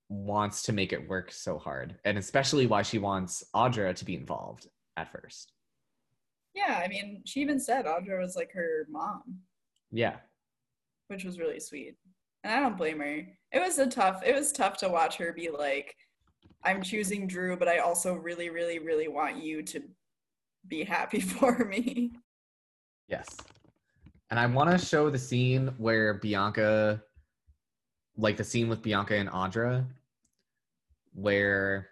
wants 0.10 0.64
to 0.64 0.74
make 0.74 0.94
it 0.94 1.10
work 1.10 1.32
so 1.32 1.58
hard. 1.58 1.96
And 2.06 2.18
especially 2.18 2.68
why 2.68 2.84
she 2.84 3.00
wants 3.00 3.44
Audra 3.56 3.96
to 3.96 4.06
be 4.06 4.16
involved 4.16 4.68
at 4.98 5.12
first. 5.12 5.52
Yeah, 6.54 6.82
I 6.84 6.88
mean, 6.88 7.22
she 7.26 7.42
even 7.42 7.60
said 7.60 7.86
Audra 7.86 8.20
was 8.20 8.36
like 8.36 8.52
her 8.54 8.88
mom. 8.90 9.40
Yeah. 9.92 10.18
Which 11.08 11.26
was 11.26 11.38
really 11.38 11.60
sweet. 11.60 11.96
And 12.44 12.54
I 12.54 12.60
don't 12.60 12.78
blame 12.78 13.00
her. 13.00 13.28
It 13.52 13.60
was 13.60 13.78
a 13.80 13.88
tough 13.88 14.22
it 14.26 14.36
was 14.36 14.52
tough 14.52 14.78
to 14.78 14.90
watch 14.90 15.18
her 15.18 15.34
be 15.34 15.50
like 15.50 15.96
I'm 16.66 16.82
choosing 16.82 17.28
Drew, 17.28 17.56
but 17.56 17.68
I 17.68 17.78
also 17.78 18.16
really, 18.16 18.50
really, 18.50 18.80
really 18.80 19.08
want 19.08 19.42
you 19.42 19.62
to 19.64 19.84
be 20.68 20.84
happy 20.84 21.20
for 21.22 21.66
me. 21.66 22.14
Yes. 23.08 23.38
And 24.32 24.40
I 24.40 24.48
want 24.48 24.72
to 24.72 24.84
show 24.84 25.10
the 25.10 25.20
scene 25.20 25.68
where 25.78 26.16
Bianca, 26.16 27.02
like 28.18 28.38
the 28.38 28.44
scene 28.44 28.68
with 28.68 28.82
Bianca 28.82 29.16
and 29.16 29.30
Audra, 29.30 29.86
where 31.14 31.90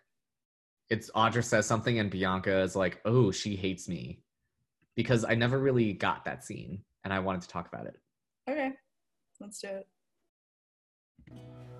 it's 0.89 1.11
Audra 1.11 1.43
says 1.43 1.67
something 1.67 1.99
and 1.99 2.09
Bianca 2.09 2.61
is 2.61 2.75
like, 2.75 2.99
oh, 3.05 3.31
she 3.31 3.55
hates 3.55 3.87
me. 3.87 4.23
Because 4.95 5.23
I 5.23 5.35
never 5.35 5.59
really 5.59 5.93
got 5.93 6.25
that 6.25 6.43
scene 6.43 6.83
and 7.03 7.13
I 7.13 7.19
wanted 7.19 7.41
to 7.43 7.47
talk 7.47 7.67
about 7.67 7.85
it. 7.85 7.95
Okay, 8.49 8.71
let's 9.39 9.59
do 9.59 9.67
it. 9.67 9.87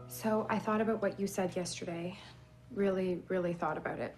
So 0.07 0.45
I 0.49 0.59
thought 0.59 0.81
about 0.81 1.01
what 1.01 1.19
you 1.19 1.27
said 1.27 1.55
yesterday. 1.55 2.17
Really, 2.73 3.21
really 3.27 3.53
thought 3.53 3.77
about 3.77 3.99
it. 3.99 4.15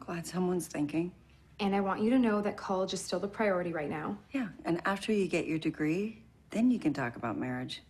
Glad 0.00 0.26
someone's 0.26 0.66
thinking. 0.66 1.12
And 1.60 1.74
I 1.74 1.80
want 1.80 2.02
you 2.02 2.10
to 2.10 2.18
know 2.18 2.40
that 2.40 2.56
college 2.56 2.92
is 2.92 3.00
still 3.00 3.20
the 3.20 3.28
priority 3.28 3.72
right 3.72 3.88
now. 3.88 4.18
Yeah, 4.32 4.48
and 4.64 4.80
after 4.84 5.12
you 5.12 5.28
get 5.28 5.46
your 5.46 5.58
degree, 5.58 6.22
then 6.50 6.70
you 6.70 6.78
can 6.78 6.92
talk 6.92 7.16
about 7.16 7.38
marriage. 7.38 7.82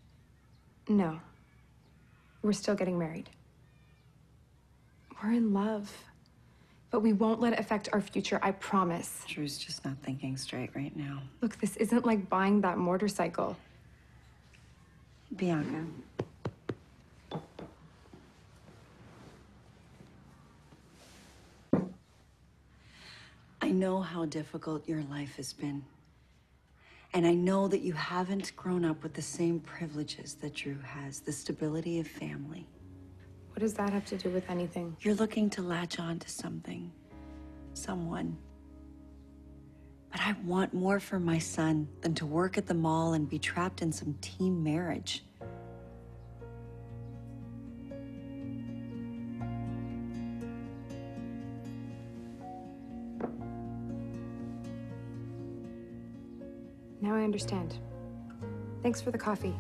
No. 0.88 1.20
We're 2.42 2.52
still 2.52 2.74
getting 2.74 2.98
married. 2.98 3.30
We're 5.22 5.32
in 5.32 5.54
love. 5.54 5.90
But 6.90 7.00
we 7.00 7.12
won't 7.12 7.40
let 7.40 7.54
it 7.54 7.58
affect 7.58 7.88
our 7.92 8.00
future, 8.00 8.38
I 8.42 8.52
promise. 8.52 9.24
Drew's 9.26 9.58
just 9.58 9.84
not 9.84 9.96
thinking 10.02 10.36
straight 10.36 10.70
right 10.76 10.94
now. 10.94 11.22
Look, 11.40 11.58
this 11.58 11.76
isn't 11.76 12.04
like 12.04 12.28
buying 12.28 12.60
that 12.60 12.78
motorcycle. 12.78 13.56
Bianca. 15.34 15.86
Know 23.78 24.00
how 24.00 24.24
difficult 24.24 24.88
your 24.88 25.02
life 25.02 25.36
has 25.36 25.52
been. 25.52 25.84
And 27.12 27.26
I 27.26 27.34
know 27.34 27.68
that 27.68 27.82
you 27.82 27.92
haven't 27.92 28.56
grown 28.56 28.84
up 28.84 29.02
with 29.02 29.14
the 29.14 29.22
same 29.22 29.60
privileges 29.60 30.34
that 30.34 30.54
Drew 30.54 30.78
has 30.80 31.20
the 31.20 31.32
stability 31.32 32.00
of 32.00 32.08
family. 32.08 32.66
What 33.50 33.60
does 33.60 33.74
that 33.74 33.92
have 33.92 34.04
to 34.06 34.16
do 34.16 34.30
with 34.30 34.50
anything? 34.50 34.96
You're 35.00 35.14
looking 35.14 35.48
to 35.50 35.62
latch 35.62 36.00
on 36.00 36.18
to 36.18 36.28
something, 36.28 36.90
someone. 37.74 38.36
But 40.10 40.22
I 40.22 40.34
want 40.44 40.74
more 40.74 40.98
for 40.98 41.20
my 41.20 41.38
son 41.38 41.88
than 42.00 42.14
to 42.16 42.26
work 42.26 42.58
at 42.58 42.66
the 42.66 42.74
mall 42.74 43.12
and 43.12 43.28
be 43.28 43.38
trapped 43.38 43.80
in 43.82 43.92
some 43.92 44.16
teen 44.20 44.62
marriage. 44.62 45.22
Understand. 57.34 57.80
Thanks 58.80 59.00
for 59.00 59.10
the 59.10 59.18
coffee. 59.18 59.56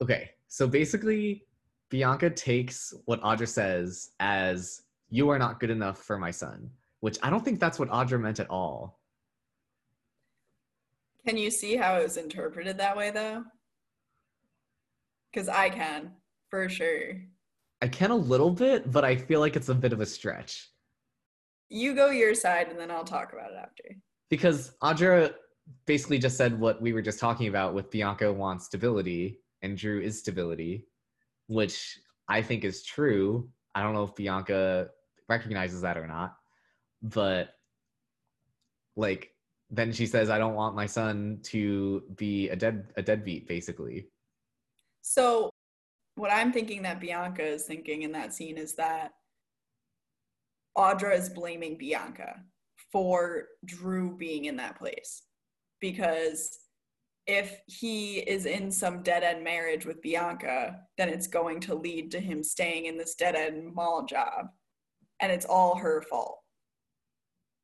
Okay, 0.00 0.30
so 0.46 0.68
basically, 0.68 1.42
Bianca 1.90 2.30
takes 2.30 2.94
what 3.06 3.20
Audra 3.22 3.48
says 3.48 4.10
as 4.20 4.82
you 5.10 5.28
are 5.30 5.38
not 5.38 5.58
good 5.58 5.70
enough 5.70 5.98
for 5.98 6.18
my 6.18 6.30
son, 6.30 6.70
which 7.00 7.18
I 7.20 7.30
don't 7.30 7.44
think 7.44 7.58
that's 7.58 7.80
what 7.80 7.88
Audra 7.88 8.20
meant 8.20 8.38
at 8.38 8.48
all. 8.48 9.00
Can 11.26 11.36
you 11.36 11.50
see 11.50 11.74
how 11.74 11.96
it 11.96 12.04
was 12.04 12.16
interpreted 12.16 12.78
that 12.78 12.96
way 12.96 13.10
though? 13.10 13.42
Because 15.32 15.48
I 15.48 15.68
can, 15.68 16.12
for 16.48 16.68
sure. 16.68 17.22
I 17.82 17.88
can 17.88 18.10
a 18.10 18.16
little 18.16 18.50
bit, 18.50 18.90
but 18.90 19.04
I 19.04 19.16
feel 19.16 19.40
like 19.40 19.56
it's 19.56 19.68
a 19.68 19.74
bit 19.74 19.92
of 19.92 20.00
a 20.00 20.06
stretch. 20.06 20.70
You 21.68 21.94
go 21.94 22.10
your 22.10 22.34
side 22.34 22.68
and 22.68 22.78
then 22.78 22.90
I'll 22.90 23.04
talk 23.04 23.32
about 23.32 23.50
it 23.50 23.58
after. 23.60 23.96
Because 24.30 24.72
Audra 24.82 25.34
basically 25.86 26.18
just 26.18 26.36
said 26.36 26.58
what 26.58 26.80
we 26.80 26.92
were 26.92 27.02
just 27.02 27.18
talking 27.18 27.48
about 27.48 27.74
with 27.74 27.90
Bianca 27.90 28.32
wants 28.32 28.66
stability 28.66 29.40
and 29.62 29.76
Drew 29.76 30.00
is 30.00 30.18
stability, 30.18 30.86
which 31.48 31.98
I 32.28 32.42
think 32.42 32.64
is 32.64 32.84
true. 32.84 33.48
I 33.74 33.82
don't 33.82 33.94
know 33.94 34.04
if 34.04 34.14
Bianca 34.14 34.88
recognizes 35.28 35.80
that 35.82 35.98
or 35.98 36.06
not, 36.06 36.36
but 37.02 37.50
like 38.96 39.30
then 39.70 39.92
she 39.92 40.06
says, 40.06 40.30
"I 40.30 40.38
don't 40.38 40.54
want 40.54 40.76
my 40.76 40.86
son 40.86 41.40
to 41.44 42.02
be 42.16 42.48
a 42.48 42.56
dead 42.56 42.92
a 42.96 43.02
deadbeat," 43.02 43.48
basically. 43.48 44.08
So, 45.02 45.50
what 46.16 46.32
I'm 46.32 46.52
thinking 46.52 46.82
that 46.82 47.00
Bianca 47.00 47.44
is 47.44 47.64
thinking 47.64 48.02
in 48.02 48.12
that 48.12 48.34
scene 48.34 48.56
is 48.58 48.74
that 48.74 49.12
Audra 50.76 51.16
is 51.16 51.28
blaming 51.28 51.78
Bianca 51.78 52.40
for 52.90 53.44
Drew 53.64 54.16
being 54.16 54.46
in 54.46 54.56
that 54.56 54.78
place 54.78 55.22
because 55.80 56.58
if 57.26 57.60
he 57.66 58.18
is 58.18 58.46
in 58.46 58.70
some 58.70 59.02
dead 59.02 59.22
end 59.22 59.42
marriage 59.42 59.84
with 59.84 60.00
Bianca, 60.00 60.80
then 60.96 61.08
it's 61.08 61.26
going 61.26 61.60
to 61.60 61.74
lead 61.74 62.10
to 62.12 62.20
him 62.20 62.42
staying 62.42 62.86
in 62.86 62.96
this 62.96 63.14
dead 63.14 63.34
end 63.34 63.74
mall 63.74 64.04
job. 64.04 64.46
And 65.20 65.32
it's 65.32 65.46
all 65.46 65.76
her 65.76 66.02
fault. 66.02 66.38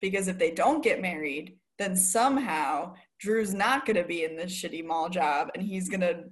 Because 0.00 0.26
if 0.26 0.38
they 0.38 0.50
don't 0.50 0.82
get 0.82 1.00
married, 1.00 1.58
then 1.78 1.94
somehow 1.94 2.94
Drew's 3.20 3.54
not 3.54 3.86
going 3.86 3.96
to 3.96 4.04
be 4.04 4.24
in 4.24 4.36
this 4.36 4.52
shitty 4.52 4.84
mall 4.84 5.08
job 5.08 5.50
and 5.54 5.62
he's 5.62 5.88
going 5.88 6.00
to 6.00 6.24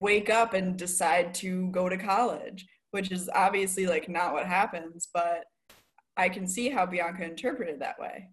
wake 0.00 0.30
up 0.30 0.54
and 0.54 0.76
decide 0.76 1.34
to 1.34 1.68
go 1.70 1.88
to 1.88 1.96
college, 1.96 2.66
which 2.90 3.12
is 3.12 3.30
obviously 3.34 3.86
like 3.86 4.08
not 4.08 4.32
what 4.32 4.46
happens, 4.46 5.08
but 5.12 5.44
I 6.16 6.28
can 6.28 6.46
see 6.46 6.68
how 6.68 6.86
Bianca 6.86 7.24
interpreted 7.24 7.80
that 7.80 7.98
way. 7.98 8.28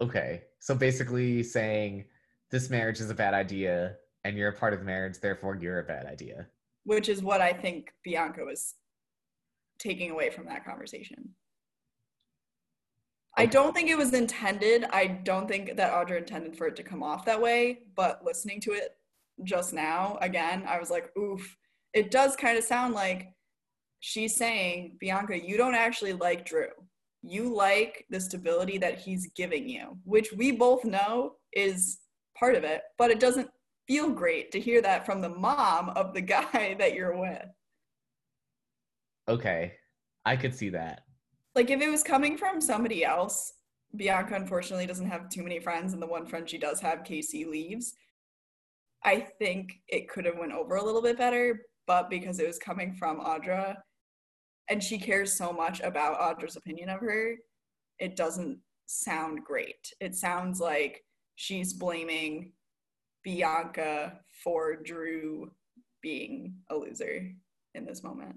Okay. 0.00 0.42
So 0.60 0.74
basically 0.74 1.42
saying 1.42 2.04
this 2.50 2.70
marriage 2.70 3.00
is 3.00 3.10
a 3.10 3.14
bad 3.14 3.34
idea 3.34 3.96
and 4.24 4.36
you're 4.36 4.50
a 4.50 4.56
part 4.56 4.74
of 4.74 4.80
the 4.80 4.84
marriage, 4.84 5.18
therefore 5.20 5.56
you're 5.56 5.80
a 5.80 5.84
bad 5.84 6.06
idea. 6.06 6.46
Which 6.84 7.08
is 7.08 7.22
what 7.22 7.40
I 7.40 7.52
think 7.52 7.92
Bianca 8.04 8.44
was 8.44 8.74
taking 9.78 10.10
away 10.10 10.30
from 10.30 10.46
that 10.46 10.64
conversation. 10.64 11.30
I 13.38 13.46
don't 13.46 13.74
think 13.74 13.90
it 13.90 13.98
was 13.98 14.14
intended. 14.14 14.86
I 14.92 15.06
don't 15.06 15.46
think 15.46 15.76
that 15.76 15.92
Audra 15.92 16.18
intended 16.18 16.56
for 16.56 16.66
it 16.66 16.76
to 16.76 16.82
come 16.82 17.02
off 17.02 17.26
that 17.26 17.40
way, 17.40 17.80
but 17.94 18.24
listening 18.24 18.60
to 18.62 18.72
it 18.72 18.96
just 19.44 19.72
now, 19.72 20.18
again, 20.20 20.64
I 20.66 20.78
was 20.78 20.90
like, 20.90 21.10
oof. 21.16 21.56
It 21.94 22.10
does 22.10 22.36
kind 22.36 22.58
of 22.58 22.64
sound 22.64 22.94
like 22.94 23.28
she's 24.00 24.36
saying, 24.36 24.96
Bianca, 25.00 25.38
you 25.38 25.56
don't 25.56 25.74
actually 25.74 26.12
like 26.12 26.44
Drew 26.44 26.68
you 27.28 27.54
like 27.54 28.04
the 28.10 28.20
stability 28.20 28.78
that 28.78 28.98
he's 28.98 29.30
giving 29.34 29.68
you, 29.68 29.98
which 30.04 30.32
we 30.32 30.52
both 30.52 30.84
know 30.84 31.32
is 31.52 31.98
part 32.38 32.54
of 32.54 32.64
it, 32.64 32.82
but 32.98 33.10
it 33.10 33.20
doesn't 33.20 33.48
feel 33.88 34.10
great 34.10 34.50
to 34.52 34.60
hear 34.60 34.80
that 34.82 35.06
from 35.06 35.20
the 35.20 35.28
mom 35.28 35.90
of 35.90 36.14
the 36.14 36.20
guy 36.22 36.76
that 36.78 36.94
you're 36.94 37.18
with. 37.18 37.46
Okay, 39.28 39.72
I 40.24 40.36
could 40.36 40.54
see 40.54 40.68
that. 40.70 41.02
Like 41.54 41.70
if 41.70 41.80
it 41.80 41.90
was 41.90 42.02
coming 42.02 42.36
from 42.36 42.60
somebody 42.60 43.04
else, 43.04 43.52
Bianca 43.96 44.34
unfortunately 44.34 44.86
doesn't 44.86 45.08
have 45.08 45.28
too 45.28 45.42
many 45.42 45.58
friends, 45.58 45.92
and 45.92 46.02
the 46.02 46.06
one 46.06 46.26
friend 46.26 46.48
she 46.48 46.58
does 46.58 46.80
have, 46.80 47.04
Casey, 47.04 47.44
leaves. 47.44 47.94
I 49.04 49.20
think 49.20 49.80
it 49.88 50.08
could 50.08 50.24
have 50.24 50.38
went 50.38 50.52
over 50.52 50.76
a 50.76 50.84
little 50.84 51.02
bit 51.02 51.18
better, 51.18 51.62
but 51.86 52.10
because 52.10 52.38
it 52.38 52.46
was 52.46 52.58
coming 52.58 52.94
from 52.94 53.20
Audra, 53.20 53.76
and 54.68 54.82
she 54.82 54.98
cares 54.98 55.32
so 55.32 55.52
much 55.52 55.80
about 55.80 56.18
Audra's 56.18 56.56
opinion 56.56 56.88
of 56.88 57.00
her, 57.00 57.36
it 57.98 58.16
doesn't 58.16 58.58
sound 58.86 59.44
great. 59.44 59.92
It 60.00 60.14
sounds 60.14 60.60
like 60.60 61.04
she's 61.36 61.72
blaming 61.72 62.52
Bianca 63.22 64.20
for 64.42 64.76
Drew 64.76 65.50
being 66.02 66.54
a 66.70 66.76
loser 66.76 67.30
in 67.74 67.84
this 67.84 68.02
moment. 68.02 68.36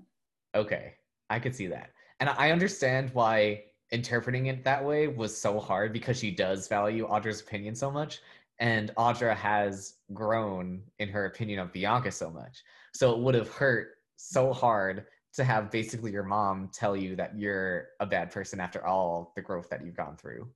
Okay, 0.55 0.93
I 1.29 1.39
could 1.39 1.55
see 1.55 1.67
that. 1.67 1.91
And 2.19 2.29
I 2.29 2.51
understand 2.51 3.11
why 3.13 3.63
interpreting 3.91 4.47
it 4.47 4.63
that 4.63 4.83
way 4.83 5.07
was 5.07 5.35
so 5.35 5.59
hard 5.59 5.93
because 5.93 6.19
she 6.19 6.31
does 6.31 6.67
value 6.67 7.07
Audra's 7.07 7.41
opinion 7.41 7.75
so 7.75 7.89
much. 7.89 8.19
And 8.59 8.91
Audra 8.97 9.35
has 9.35 9.95
grown 10.13 10.81
in 10.99 11.09
her 11.09 11.25
opinion 11.25 11.59
of 11.59 11.71
Bianca 11.71 12.11
so 12.11 12.29
much. 12.29 12.63
So 12.93 13.13
it 13.13 13.19
would 13.19 13.35
have 13.35 13.49
hurt 13.49 13.91
so 14.17 14.51
hard 14.51 15.05
to 15.33 15.43
have 15.43 15.71
basically 15.71 16.11
your 16.11 16.23
mom 16.23 16.69
tell 16.73 16.95
you 16.95 17.15
that 17.15 17.37
you're 17.37 17.89
a 17.99 18.05
bad 18.05 18.31
person 18.31 18.59
after 18.59 18.85
all 18.85 19.31
the 19.35 19.41
growth 19.41 19.69
that 19.69 19.85
you've 19.85 19.95
gone 19.95 20.17
through. 20.17 20.49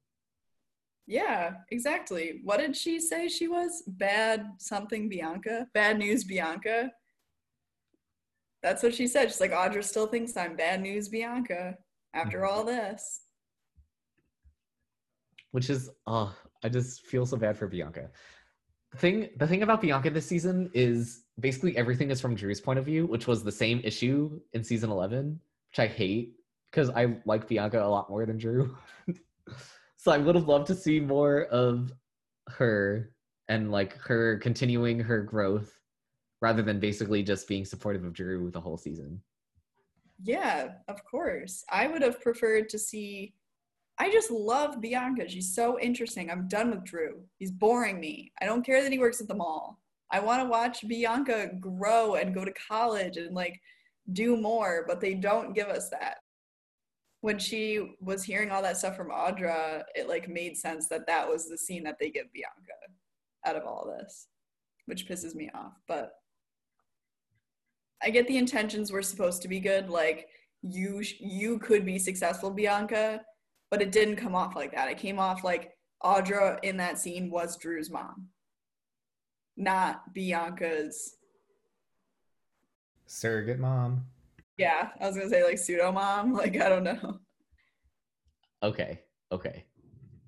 Yeah, 1.05 1.55
exactly. 1.71 2.41
What 2.43 2.59
did 2.59 2.75
she 2.75 2.99
say 2.99 3.27
she 3.27 3.47
was? 3.47 3.83
Bad 3.87 4.47
something 4.57 5.09
Bianca? 5.09 5.67
Bad 5.73 5.99
news 5.99 6.23
Bianca? 6.23 6.91
That's 8.61 8.81
what 8.81 8.95
she 8.95 9.07
said. 9.07 9.29
She's 9.29 9.41
like, 9.41 9.51
Audra 9.51 9.83
still 9.83 10.07
thinks 10.07 10.37
I'm 10.37 10.55
bad 10.55 10.81
news 10.81 11.09
Bianca 11.09 11.77
after 12.13 12.39
mm-hmm. 12.39 12.53
all 12.53 12.63
this. 12.63 13.21
Which 15.51 15.69
is, 15.69 15.89
oh, 16.07 16.33
I 16.63 16.69
just 16.69 17.05
feel 17.05 17.25
so 17.25 17.37
bad 17.37 17.57
for 17.57 17.67
Bianca. 17.67 18.09
The 18.91 18.97
thing 18.97 19.29
the 19.37 19.47
thing 19.47 19.63
about 19.63 19.81
Bianca 19.81 20.09
this 20.09 20.25
season 20.25 20.69
is 20.73 21.23
basically 21.39 21.75
everything 21.77 22.11
is 22.11 22.21
from 22.21 22.35
Drew's 22.35 22.61
point 22.61 22.79
of 22.79 22.85
view, 22.85 23.05
which 23.05 23.27
was 23.27 23.43
the 23.43 23.51
same 23.51 23.81
issue 23.83 24.39
in 24.53 24.63
season 24.63 24.91
11, 24.91 25.39
which 25.71 25.79
I 25.79 25.87
hate 25.87 26.35
because 26.71 26.89
I 26.89 27.17
like 27.25 27.47
Bianca 27.47 27.83
a 27.83 27.87
lot 27.87 28.09
more 28.09 28.25
than 28.25 28.37
Drew. 28.37 28.75
so 29.97 30.11
I 30.11 30.17
would 30.17 30.35
have 30.35 30.47
loved 30.47 30.67
to 30.67 30.75
see 30.75 30.99
more 30.99 31.43
of 31.45 31.91
her 32.47 33.11
and 33.47 33.71
like 33.71 33.97
her 33.97 34.37
continuing 34.37 34.99
her 34.99 35.21
growth 35.21 35.79
rather 36.41 36.61
than 36.61 36.79
basically 36.79 37.23
just 37.23 37.47
being 37.47 37.65
supportive 37.65 38.03
of 38.03 38.13
Drew 38.13 38.51
the 38.51 38.59
whole 38.59 38.77
season. 38.77 39.21
Yeah, 40.21 40.73
of 40.87 41.03
course. 41.05 41.63
I 41.69 41.87
would 41.87 42.01
have 42.01 42.21
preferred 42.21 42.69
to 42.69 42.79
see 42.79 43.33
I 43.99 44.11
just 44.11 44.31
love 44.31 44.81
Bianca. 44.81 45.29
She's 45.29 45.53
so 45.53 45.79
interesting. 45.79 46.29
I'm 46.29 46.47
done 46.47 46.71
with 46.71 46.83
Drew. 46.83 47.21
He's 47.37 47.51
boring 47.51 47.99
me. 47.99 48.31
I 48.41 48.45
don't 48.45 48.65
care 48.65 48.81
that 48.81 48.91
he 48.91 48.99
works 48.99 49.21
at 49.21 49.27
the 49.27 49.35
mall. 49.35 49.79
I 50.11 50.19
want 50.19 50.41
to 50.41 50.49
watch 50.49 50.87
Bianca 50.87 51.51
grow 51.59 52.15
and 52.15 52.33
go 52.33 52.43
to 52.43 52.53
college 52.53 53.17
and 53.17 53.35
like 53.35 53.59
do 54.11 54.35
more, 54.35 54.85
but 54.87 54.99
they 54.99 55.13
don't 55.13 55.53
give 55.53 55.67
us 55.67 55.89
that. 55.89 56.17
When 57.21 57.39
she 57.39 57.95
was 58.01 58.23
hearing 58.23 58.51
all 58.51 58.61
that 58.63 58.77
stuff 58.77 58.97
from 58.97 59.09
Audra, 59.09 59.83
it 59.95 60.09
like 60.09 60.27
made 60.27 60.57
sense 60.57 60.87
that 60.89 61.07
that 61.07 61.27
was 61.27 61.47
the 61.47 61.57
scene 61.57 61.83
that 61.83 61.97
they 61.99 62.09
give 62.09 62.31
Bianca 62.33 62.73
out 63.45 63.55
of 63.55 63.65
all 63.65 63.91
this, 63.97 64.27
which 64.87 65.07
pisses 65.07 65.35
me 65.35 65.49
off. 65.53 65.73
But 65.87 66.11
I 68.03 68.09
get 68.09 68.27
the 68.27 68.37
intentions 68.37 68.91
were 68.91 69.01
supposed 69.01 69.41
to 69.43 69.47
be 69.47 69.59
good. 69.59 69.89
Like 69.89 70.27
you, 70.61 71.01
you 71.19 71.59
could 71.59 71.85
be 71.85 71.97
successful, 71.97 72.51
Bianca, 72.51 73.21
but 73.73 73.81
it 73.81 73.91
didn't 73.91 74.17
come 74.17 74.35
off 74.35 74.55
like 74.55 74.71
that. 74.75 74.87
It 74.87 74.99
came 74.99 75.17
off 75.17 75.43
like 75.43 75.71
Audra 76.03 76.59
in 76.61 76.77
that 76.77 76.99
scene 76.99 77.31
was 77.31 77.57
Drew's 77.57 77.89
mom, 77.89 78.27
not 79.57 80.13
Bianca's 80.13 81.15
surrogate 83.07 83.57
mom. 83.57 84.05
Yeah, 84.59 84.89
I 85.01 85.07
was 85.07 85.17
gonna 85.17 85.27
say 85.27 85.43
like 85.43 85.57
pseudo 85.57 85.91
mom. 85.91 86.33
Like 86.37 86.61
I 86.61 86.69
don't 86.69 86.83
know. 86.83 87.17
Okay, 88.61 88.99
okay, 89.31 89.65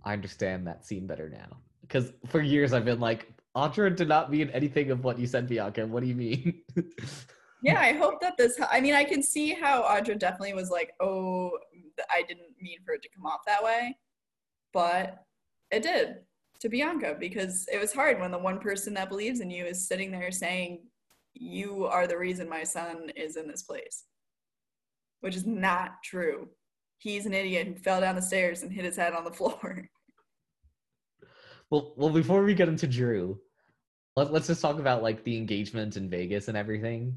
I 0.03 0.13
understand 0.13 0.65
that 0.65 0.83
scene 0.83 1.05
better 1.05 1.29
now. 1.29 1.59
Because 1.81 2.13
for 2.25 2.41
years 2.41 2.73
I've 2.73 2.85
been 2.85 2.99
like, 2.99 3.31
Audra 3.55 3.95
did 3.95 4.07
not 4.07 4.31
mean 4.31 4.49
anything 4.55 4.89
of 4.89 5.03
what 5.03 5.19
you 5.19 5.27
said, 5.27 5.47
Bianca. 5.47 5.85
What 5.85 6.01
do 6.01 6.07
you 6.07 6.15
mean? 6.15 6.63
yeah, 7.65 7.79
I 7.79 7.93
hope 7.93 8.21
that 8.21 8.37
this. 8.37 8.59
I 8.69 8.79
mean, 8.79 8.93
I 8.93 9.03
can 9.03 9.23
see 9.23 9.53
how 9.53 9.81
Audra 9.81 10.17
definitely 10.19 10.53
was 10.53 10.69
like, 10.69 10.93
"Oh, 10.99 11.51
I 12.11 12.21
didn't 12.21 12.55
mean 12.61 12.77
for 12.85 12.93
it 12.93 13.01
to 13.01 13.09
come 13.09 13.25
off 13.25 13.39
that 13.47 13.63
way," 13.63 13.97
but 14.71 15.23
it 15.71 15.81
did 15.81 16.17
to 16.59 16.69
Bianca 16.69 17.17
because 17.19 17.67
it 17.73 17.79
was 17.79 17.91
hard 17.91 18.19
when 18.19 18.29
the 18.29 18.37
one 18.37 18.59
person 18.59 18.93
that 18.93 19.09
believes 19.09 19.39
in 19.39 19.49
you 19.49 19.65
is 19.65 19.87
sitting 19.87 20.11
there 20.11 20.31
saying, 20.31 20.83
"You 21.33 21.87
are 21.87 22.05
the 22.05 22.19
reason 22.19 22.47
my 22.47 22.63
son 22.63 23.09
is 23.15 23.35
in 23.35 23.47
this 23.47 23.63
place," 23.63 24.05
which 25.21 25.35
is 25.35 25.47
not 25.47 26.03
true. 26.03 26.47
He's 26.99 27.25
an 27.25 27.33
idiot 27.33 27.67
who 27.67 27.75
fell 27.75 27.99
down 27.99 28.15
the 28.15 28.21
stairs 28.21 28.61
and 28.61 28.71
hit 28.71 28.85
his 28.85 28.95
head 28.95 29.13
on 29.13 29.23
the 29.23 29.31
floor. 29.39 29.89
Well, 31.71 31.95
well, 31.97 32.11
before 32.11 32.43
we 32.43 32.53
get 32.53 32.69
into 32.69 32.85
Drew, 32.85 33.39
let, 34.15 34.31
let's 34.31 34.47
just 34.47 34.61
talk 34.61 34.77
about 34.77 35.01
like 35.01 35.23
the 35.23 35.35
engagement 35.35 35.97
in 35.97 36.11
Vegas 36.11 36.47
and 36.47 36.55
everything. 36.55 37.15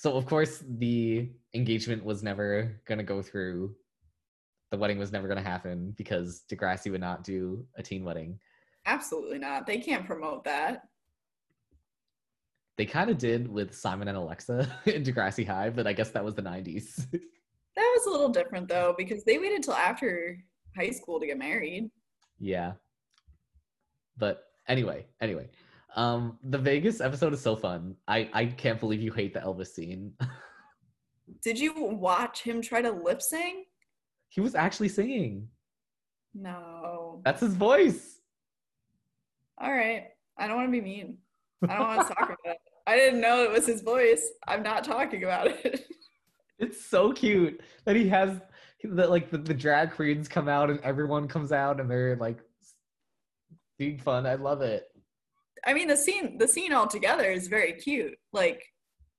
So 0.00 0.16
of 0.16 0.24
course 0.24 0.64
the 0.66 1.28
engagement 1.52 2.02
was 2.02 2.22
never 2.22 2.80
gonna 2.86 3.02
go 3.02 3.20
through. 3.20 3.76
The 4.70 4.78
wedding 4.78 4.96
was 4.96 5.12
never 5.12 5.28
gonna 5.28 5.42
happen 5.42 5.94
because 5.98 6.42
Degrassi 6.50 6.90
would 6.90 7.02
not 7.02 7.22
do 7.22 7.66
a 7.76 7.82
teen 7.82 8.02
wedding. 8.02 8.40
Absolutely 8.86 9.38
not. 9.38 9.66
They 9.66 9.76
can't 9.76 10.06
promote 10.06 10.42
that. 10.44 10.84
They 12.78 12.86
kind 12.86 13.10
of 13.10 13.18
did 13.18 13.46
with 13.46 13.74
Simon 13.74 14.08
and 14.08 14.16
Alexa 14.16 14.74
in 14.86 15.04
Degrassi 15.04 15.46
High, 15.46 15.68
but 15.68 15.86
I 15.86 15.92
guess 15.92 16.12
that 16.12 16.24
was 16.24 16.34
the 16.34 16.40
90s. 16.40 16.96
that 17.10 17.20
was 17.76 18.06
a 18.06 18.10
little 18.10 18.30
different 18.30 18.68
though, 18.68 18.94
because 18.96 19.22
they 19.24 19.36
waited 19.36 19.62
till 19.62 19.74
after 19.74 20.42
high 20.78 20.92
school 20.92 21.20
to 21.20 21.26
get 21.26 21.36
married. 21.36 21.90
Yeah. 22.38 22.72
But 24.16 24.44
anyway, 24.66 25.04
anyway. 25.20 25.50
Um, 25.96 26.38
the 26.44 26.58
Vegas 26.58 27.00
episode 27.00 27.32
is 27.32 27.40
so 27.40 27.56
fun. 27.56 27.96
I 28.06 28.28
I 28.32 28.46
can't 28.46 28.80
believe 28.80 29.00
you 29.00 29.12
hate 29.12 29.34
the 29.34 29.40
Elvis 29.40 29.68
scene. 29.68 30.12
Did 31.42 31.58
you 31.58 31.84
watch 31.84 32.42
him 32.42 32.60
try 32.60 32.82
to 32.82 32.90
lip 32.90 33.22
sing? 33.22 33.64
He 34.28 34.40
was 34.40 34.54
actually 34.54 34.88
singing. 34.88 35.48
No. 36.34 37.20
That's 37.24 37.40
his 37.40 37.54
voice. 37.54 38.20
All 39.60 39.72
right. 39.72 40.08
I 40.38 40.46
don't 40.46 40.56
want 40.56 40.68
to 40.68 40.72
be 40.72 40.80
mean. 40.80 41.18
I 41.68 41.76
don't 41.76 41.86
want 41.86 42.08
to 42.08 42.14
talk 42.14 42.24
about 42.24 42.38
it. 42.44 42.58
I 42.86 42.96
didn't 42.96 43.20
know 43.20 43.42
it 43.42 43.50
was 43.50 43.66
his 43.66 43.82
voice. 43.82 44.30
I'm 44.48 44.62
not 44.62 44.84
talking 44.84 45.24
about 45.24 45.48
it. 45.48 45.86
It's 46.60 46.84
so 46.84 47.10
cute 47.10 47.58
that 47.86 47.96
he 47.96 48.06
has 48.10 48.38
that 48.84 49.08
like 49.08 49.30
the, 49.30 49.38
the 49.38 49.54
drag 49.54 49.92
queens 49.92 50.28
come 50.28 50.46
out 50.46 50.68
and 50.68 50.78
everyone 50.80 51.26
comes 51.26 51.52
out 51.52 51.80
and 51.80 51.90
they're 51.90 52.16
like 52.16 52.38
being 53.78 53.96
fun. 53.96 54.26
I 54.26 54.34
love 54.34 54.60
it. 54.60 54.84
I 55.66 55.74
mean, 55.74 55.88
the 55.88 55.96
scene 55.96 56.38
the 56.38 56.48
scene 56.48 56.72
altogether 56.72 57.30
is 57.30 57.48
very 57.48 57.72
cute. 57.74 58.16
Like 58.32 58.64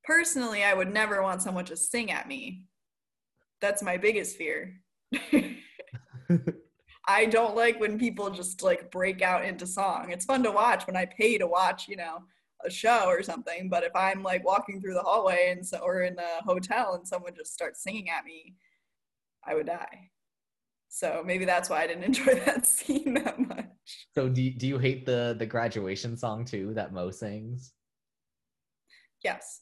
personally, 0.04 0.64
I 0.64 0.74
would 0.74 0.92
never 0.92 1.22
want 1.22 1.42
someone 1.42 1.66
to 1.66 1.76
sing 1.76 2.12
at 2.12 2.28
me. 2.28 2.64
That's 3.60 3.84
my 3.84 3.98
biggest 3.98 4.38
fear. 4.38 4.82
I 7.08 7.26
don't 7.26 7.56
like 7.56 7.80
when 7.80 8.00
people 8.00 8.30
just 8.30 8.62
like 8.62 8.92
break 8.92 9.22
out 9.22 9.46
into 9.46 9.66
song. 9.66 10.12
It's 10.12 10.26
fun 10.26 10.44
to 10.44 10.52
watch 10.52 10.86
when 10.88 10.96
I 10.96 11.06
pay 11.06 11.38
to 11.38 11.48
watch, 11.48 11.88
you 11.88 11.96
know, 11.96 12.20
a 12.64 12.70
show 12.70 13.06
or 13.08 13.24
something. 13.24 13.70
But 13.70 13.84
if 13.84 13.96
I'm 13.96 14.24
like 14.24 14.46
walking 14.46 14.80
through 14.80 14.94
the 14.94 15.02
hallway 15.02 15.50
and 15.52 15.66
so, 15.66 15.80
or 15.80 16.04
in 16.04 16.18
a 16.20 16.44
hotel 16.44 16.94
and 16.94 17.08
someone 17.08 17.34
just 17.36 17.54
starts 17.54 17.84
singing 17.84 18.10
at 18.10 18.26
me, 18.26 18.56
I 19.46 19.56
would 19.56 19.66
die. 19.66 20.11
So 20.94 21.24
maybe 21.26 21.46
that's 21.46 21.70
why 21.70 21.82
I 21.84 21.88
didn't 21.88 22.04
enjoy 22.12 22.36
that 22.46 22.68
scene 22.68 23.14
that 23.16 23.40
much. 23.40 23.66
So 24.14 24.28
do 24.28 24.42
you, 24.42 24.52
do 24.52 24.68
you 24.68 24.78
hate 24.78 25.06
the 25.06 25.36
the 25.40 25.46
graduation 25.46 26.18
song 26.18 26.46
too 26.46 26.74
that 26.76 26.94
Mo 26.94 27.10
sings? 27.12 27.72
Yes. 29.24 29.62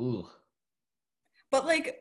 Ooh. 0.00 0.26
But 1.50 1.66
like 1.66 1.98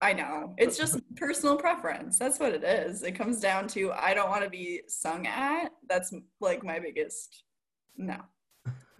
I 0.00 0.14
know. 0.14 0.54
It's 0.56 0.78
just 0.78 0.98
personal 1.16 1.58
preference. 1.58 2.18
That's 2.18 2.40
what 2.40 2.54
it 2.54 2.64
is. 2.64 3.02
It 3.02 3.12
comes 3.12 3.38
down 3.38 3.68
to 3.68 3.92
I 3.92 4.14
don't 4.14 4.30
want 4.30 4.44
to 4.44 4.50
be 4.50 4.80
sung 4.88 5.26
at. 5.26 5.70
That's 5.86 6.12
like 6.40 6.64
my 6.64 6.78
biggest 6.78 7.44
no. 7.98 8.16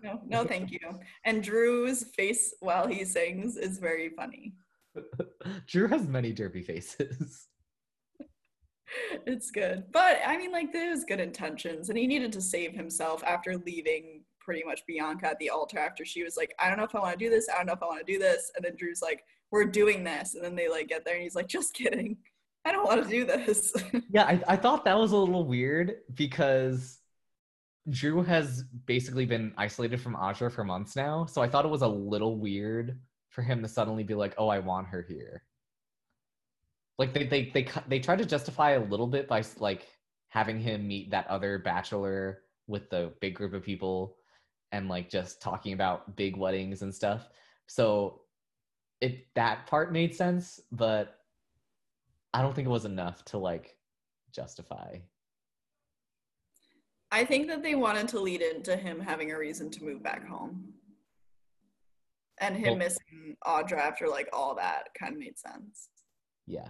No, 0.02 0.20
no, 0.26 0.44
thank 0.52 0.70
you. 0.70 0.80
And 1.24 1.42
Drew's 1.42 2.04
face 2.04 2.54
while 2.60 2.86
he 2.86 3.06
sings 3.06 3.56
is 3.56 3.78
very 3.78 4.10
funny. 4.10 4.52
Drew 5.66 5.88
has 5.88 6.06
many 6.06 6.34
derpy 6.34 6.64
faces. 6.64 7.46
it's 9.26 9.50
good. 9.50 9.84
But 9.92 10.20
I 10.26 10.36
mean, 10.36 10.52
like, 10.52 10.72
there's 10.72 11.04
good 11.04 11.20
intentions, 11.20 11.88
and 11.88 11.98
he 11.98 12.06
needed 12.06 12.32
to 12.32 12.40
save 12.40 12.72
himself 12.72 13.22
after 13.24 13.56
leaving 13.56 14.22
pretty 14.40 14.62
much 14.64 14.84
Bianca 14.86 15.28
at 15.28 15.38
the 15.38 15.50
altar 15.50 15.78
after 15.78 16.04
she 16.04 16.22
was 16.24 16.36
like, 16.36 16.54
I 16.58 16.68
don't 16.68 16.78
know 16.78 16.84
if 16.84 16.94
I 16.94 17.00
want 17.00 17.18
to 17.18 17.24
do 17.24 17.30
this. 17.30 17.48
I 17.48 17.56
don't 17.58 17.66
know 17.66 17.74
if 17.74 17.82
I 17.82 17.86
want 17.86 18.04
to 18.04 18.12
do 18.12 18.18
this. 18.18 18.50
And 18.56 18.64
then 18.64 18.74
Drew's 18.76 19.02
like, 19.02 19.22
We're 19.50 19.64
doing 19.64 20.04
this. 20.04 20.34
And 20.34 20.44
then 20.44 20.56
they 20.56 20.68
like 20.68 20.88
get 20.88 21.04
there, 21.04 21.14
and 21.14 21.22
he's 21.22 21.34
like, 21.34 21.48
Just 21.48 21.74
kidding. 21.74 22.16
I 22.64 22.72
don't 22.72 22.84
want 22.84 23.02
to 23.02 23.08
do 23.08 23.24
this. 23.24 23.72
yeah, 24.10 24.24
I, 24.24 24.42
I 24.48 24.56
thought 24.56 24.84
that 24.84 24.98
was 24.98 25.12
a 25.12 25.16
little 25.16 25.46
weird 25.46 25.94
because 26.14 26.98
Drew 27.88 28.22
has 28.22 28.64
basically 28.84 29.24
been 29.24 29.54
isolated 29.56 29.98
from 30.00 30.14
Audra 30.14 30.52
for 30.52 30.62
months 30.62 30.94
now. 30.94 31.24
So 31.24 31.40
I 31.40 31.48
thought 31.48 31.64
it 31.64 31.68
was 31.68 31.82
a 31.82 31.88
little 31.88 32.38
weird 32.38 32.98
for 33.30 33.42
him 33.42 33.62
to 33.62 33.68
suddenly 33.68 34.04
be 34.04 34.14
like, 34.14 34.34
"Oh, 34.36 34.48
I 34.48 34.58
want 34.58 34.88
her 34.88 35.04
here." 35.08 35.44
Like 37.00 37.14
they 37.14 37.24
they 37.24 37.50
they 37.54 37.66
they 37.88 37.98
try 37.98 38.14
to 38.14 38.26
justify 38.26 38.72
a 38.72 38.84
little 38.84 39.06
bit 39.06 39.26
by 39.26 39.42
like 39.58 39.88
having 40.28 40.60
him 40.60 40.86
meet 40.86 41.10
that 41.10 41.26
other 41.28 41.58
bachelor 41.58 42.42
with 42.66 42.90
the 42.90 43.14
big 43.22 43.34
group 43.34 43.54
of 43.54 43.64
people 43.64 44.16
and 44.70 44.86
like 44.86 45.08
just 45.08 45.40
talking 45.40 45.72
about 45.72 46.14
big 46.14 46.36
weddings 46.36 46.82
and 46.82 46.94
stuff. 46.94 47.30
So 47.66 48.20
it 49.00 49.26
that 49.34 49.66
part 49.66 49.94
made 49.94 50.14
sense 50.14 50.60
but 50.72 51.16
i 52.34 52.42
don't 52.42 52.54
think 52.54 52.66
it 52.66 52.70
was 52.70 52.84
enough 52.84 53.24
to 53.24 53.38
like 53.38 53.78
justify. 54.30 54.98
I 57.10 57.24
think 57.24 57.48
that 57.48 57.62
they 57.62 57.76
wanted 57.76 58.08
to 58.08 58.20
lead 58.20 58.42
into 58.42 58.76
him 58.76 59.00
having 59.00 59.32
a 59.32 59.38
reason 59.38 59.70
to 59.70 59.84
move 59.84 60.02
back 60.02 60.28
home. 60.28 60.74
And 62.42 62.54
him 62.54 62.68
well, 62.68 62.76
missing 62.76 63.36
audra 63.46 63.78
after 63.78 64.06
like 64.06 64.28
all 64.34 64.54
that 64.56 64.88
kind 64.98 65.14
of 65.14 65.18
made 65.18 65.38
sense. 65.38 65.88
Yeah 66.46 66.68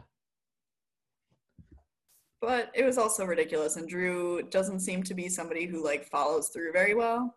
but 2.40 2.70
it 2.74 2.84
was 2.84 2.98
also 2.98 3.24
ridiculous 3.24 3.76
and 3.76 3.88
drew 3.88 4.42
doesn't 4.50 4.80
seem 4.80 5.02
to 5.02 5.14
be 5.14 5.28
somebody 5.28 5.66
who 5.66 5.84
like 5.84 6.04
follows 6.06 6.48
through 6.48 6.72
very 6.72 6.94
well 6.94 7.34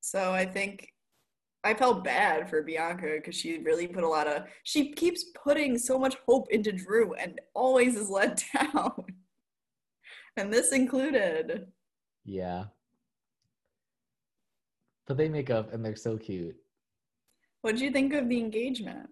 so 0.00 0.32
i 0.32 0.44
think 0.44 0.88
i 1.64 1.72
felt 1.74 2.04
bad 2.04 2.48
for 2.48 2.62
bianca 2.62 3.14
because 3.16 3.34
she 3.34 3.58
really 3.58 3.86
put 3.86 4.04
a 4.04 4.08
lot 4.08 4.26
of 4.26 4.44
she 4.64 4.92
keeps 4.92 5.24
putting 5.34 5.78
so 5.78 5.98
much 5.98 6.16
hope 6.26 6.46
into 6.50 6.72
drew 6.72 7.14
and 7.14 7.40
always 7.54 7.96
is 7.96 8.08
let 8.08 8.42
down 8.54 9.04
and 10.36 10.52
this 10.52 10.72
included 10.72 11.66
yeah 12.24 12.64
But 15.06 15.16
they 15.16 15.28
make 15.28 15.50
up 15.50 15.72
and 15.72 15.84
they're 15.84 15.96
so 15.96 16.16
cute. 16.16 16.56
What 17.62 17.76
do 17.76 17.84
you 17.84 17.90
think 17.90 18.14
of 18.14 18.28
the 18.28 18.38
engagement? 18.38 19.08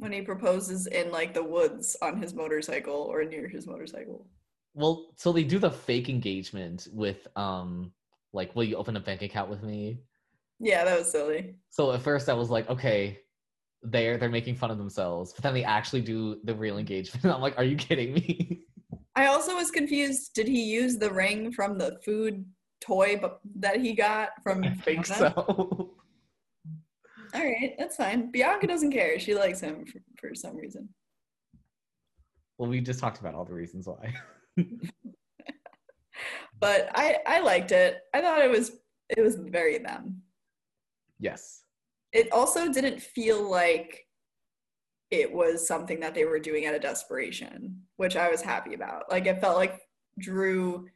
When 0.00 0.12
he 0.12 0.22
proposes 0.22 0.86
in 0.86 1.12
like 1.12 1.34
the 1.34 1.44
woods 1.44 1.96
on 2.00 2.20
his 2.20 2.34
motorcycle 2.34 2.94
or 2.94 3.22
near 3.24 3.48
his 3.48 3.66
motorcycle. 3.66 4.26
Well, 4.72 5.12
so 5.16 5.30
they 5.30 5.44
do 5.44 5.58
the 5.58 5.70
fake 5.70 6.08
engagement 6.08 6.88
with 6.92 7.28
um 7.36 7.92
like 8.32 8.56
will 8.56 8.64
you 8.64 8.76
open 8.76 8.96
a 8.96 9.00
bank 9.00 9.20
account 9.22 9.50
with 9.50 9.62
me? 9.62 10.00
Yeah, 10.58 10.84
that 10.84 10.98
was 10.98 11.10
silly. 11.10 11.56
So 11.68 11.92
at 11.92 12.00
first 12.00 12.30
I 12.30 12.34
was 12.34 12.48
like, 12.48 12.68
okay, 12.70 13.18
they're 13.82 14.16
they're 14.16 14.30
making 14.30 14.56
fun 14.56 14.70
of 14.70 14.78
themselves, 14.78 15.34
but 15.34 15.42
then 15.42 15.52
they 15.52 15.64
actually 15.64 16.00
do 16.00 16.40
the 16.44 16.54
real 16.54 16.78
engagement. 16.78 17.24
I'm 17.34 17.42
like, 17.42 17.58
are 17.58 17.64
you 17.64 17.76
kidding 17.76 18.14
me? 18.14 18.64
I 19.16 19.26
also 19.26 19.54
was 19.54 19.70
confused. 19.70 20.32
Did 20.34 20.48
he 20.48 20.62
use 20.62 20.96
the 20.96 21.12
ring 21.12 21.52
from 21.52 21.76
the 21.76 21.98
food 22.02 22.44
toy 22.80 23.20
that 23.56 23.80
he 23.80 23.92
got 23.92 24.30
from 24.42 24.64
I 24.64 24.70
think 24.70 25.04
Fiona? 25.04 25.34
so. 25.34 25.94
All 27.34 27.42
right, 27.44 27.74
that's 27.78 27.96
fine. 27.96 28.30
Bianca 28.30 28.66
doesn't 28.66 28.92
care. 28.92 29.18
She 29.18 29.34
likes 29.34 29.60
him 29.60 29.84
for, 29.86 30.00
for 30.18 30.34
some 30.34 30.56
reason. 30.56 30.88
well, 32.58 32.68
we 32.68 32.80
just 32.80 33.00
talked 33.00 33.20
about 33.20 33.34
all 33.34 33.44
the 33.44 33.54
reasons 33.54 33.86
why. 33.86 34.14
But 36.60 36.90
I 36.94 37.16
I 37.26 37.40
liked 37.40 37.72
it. 37.72 38.00
I 38.14 38.20
thought 38.20 38.42
it 38.44 38.50
was 38.50 38.72
it 39.08 39.22
was 39.22 39.36
very 39.36 39.78
them. 39.78 40.22
yes. 41.18 41.62
It 42.12 42.30
also 42.32 42.70
didn't 42.72 43.00
feel 43.00 43.48
like 43.48 44.04
it 45.10 45.32
was 45.32 45.66
something 45.66 46.00
that 46.00 46.14
they 46.14 46.24
were 46.24 46.38
doing 46.40 46.66
out 46.66 46.74
of 46.74 46.82
desperation, 46.82 47.80
which 47.96 48.16
I 48.16 48.28
was 48.28 48.42
happy 48.42 48.74
about. 48.74 49.04
Like 49.10 49.26
it 49.26 49.40
felt 49.40 49.56
like 49.56 49.80
Drew 50.18 50.88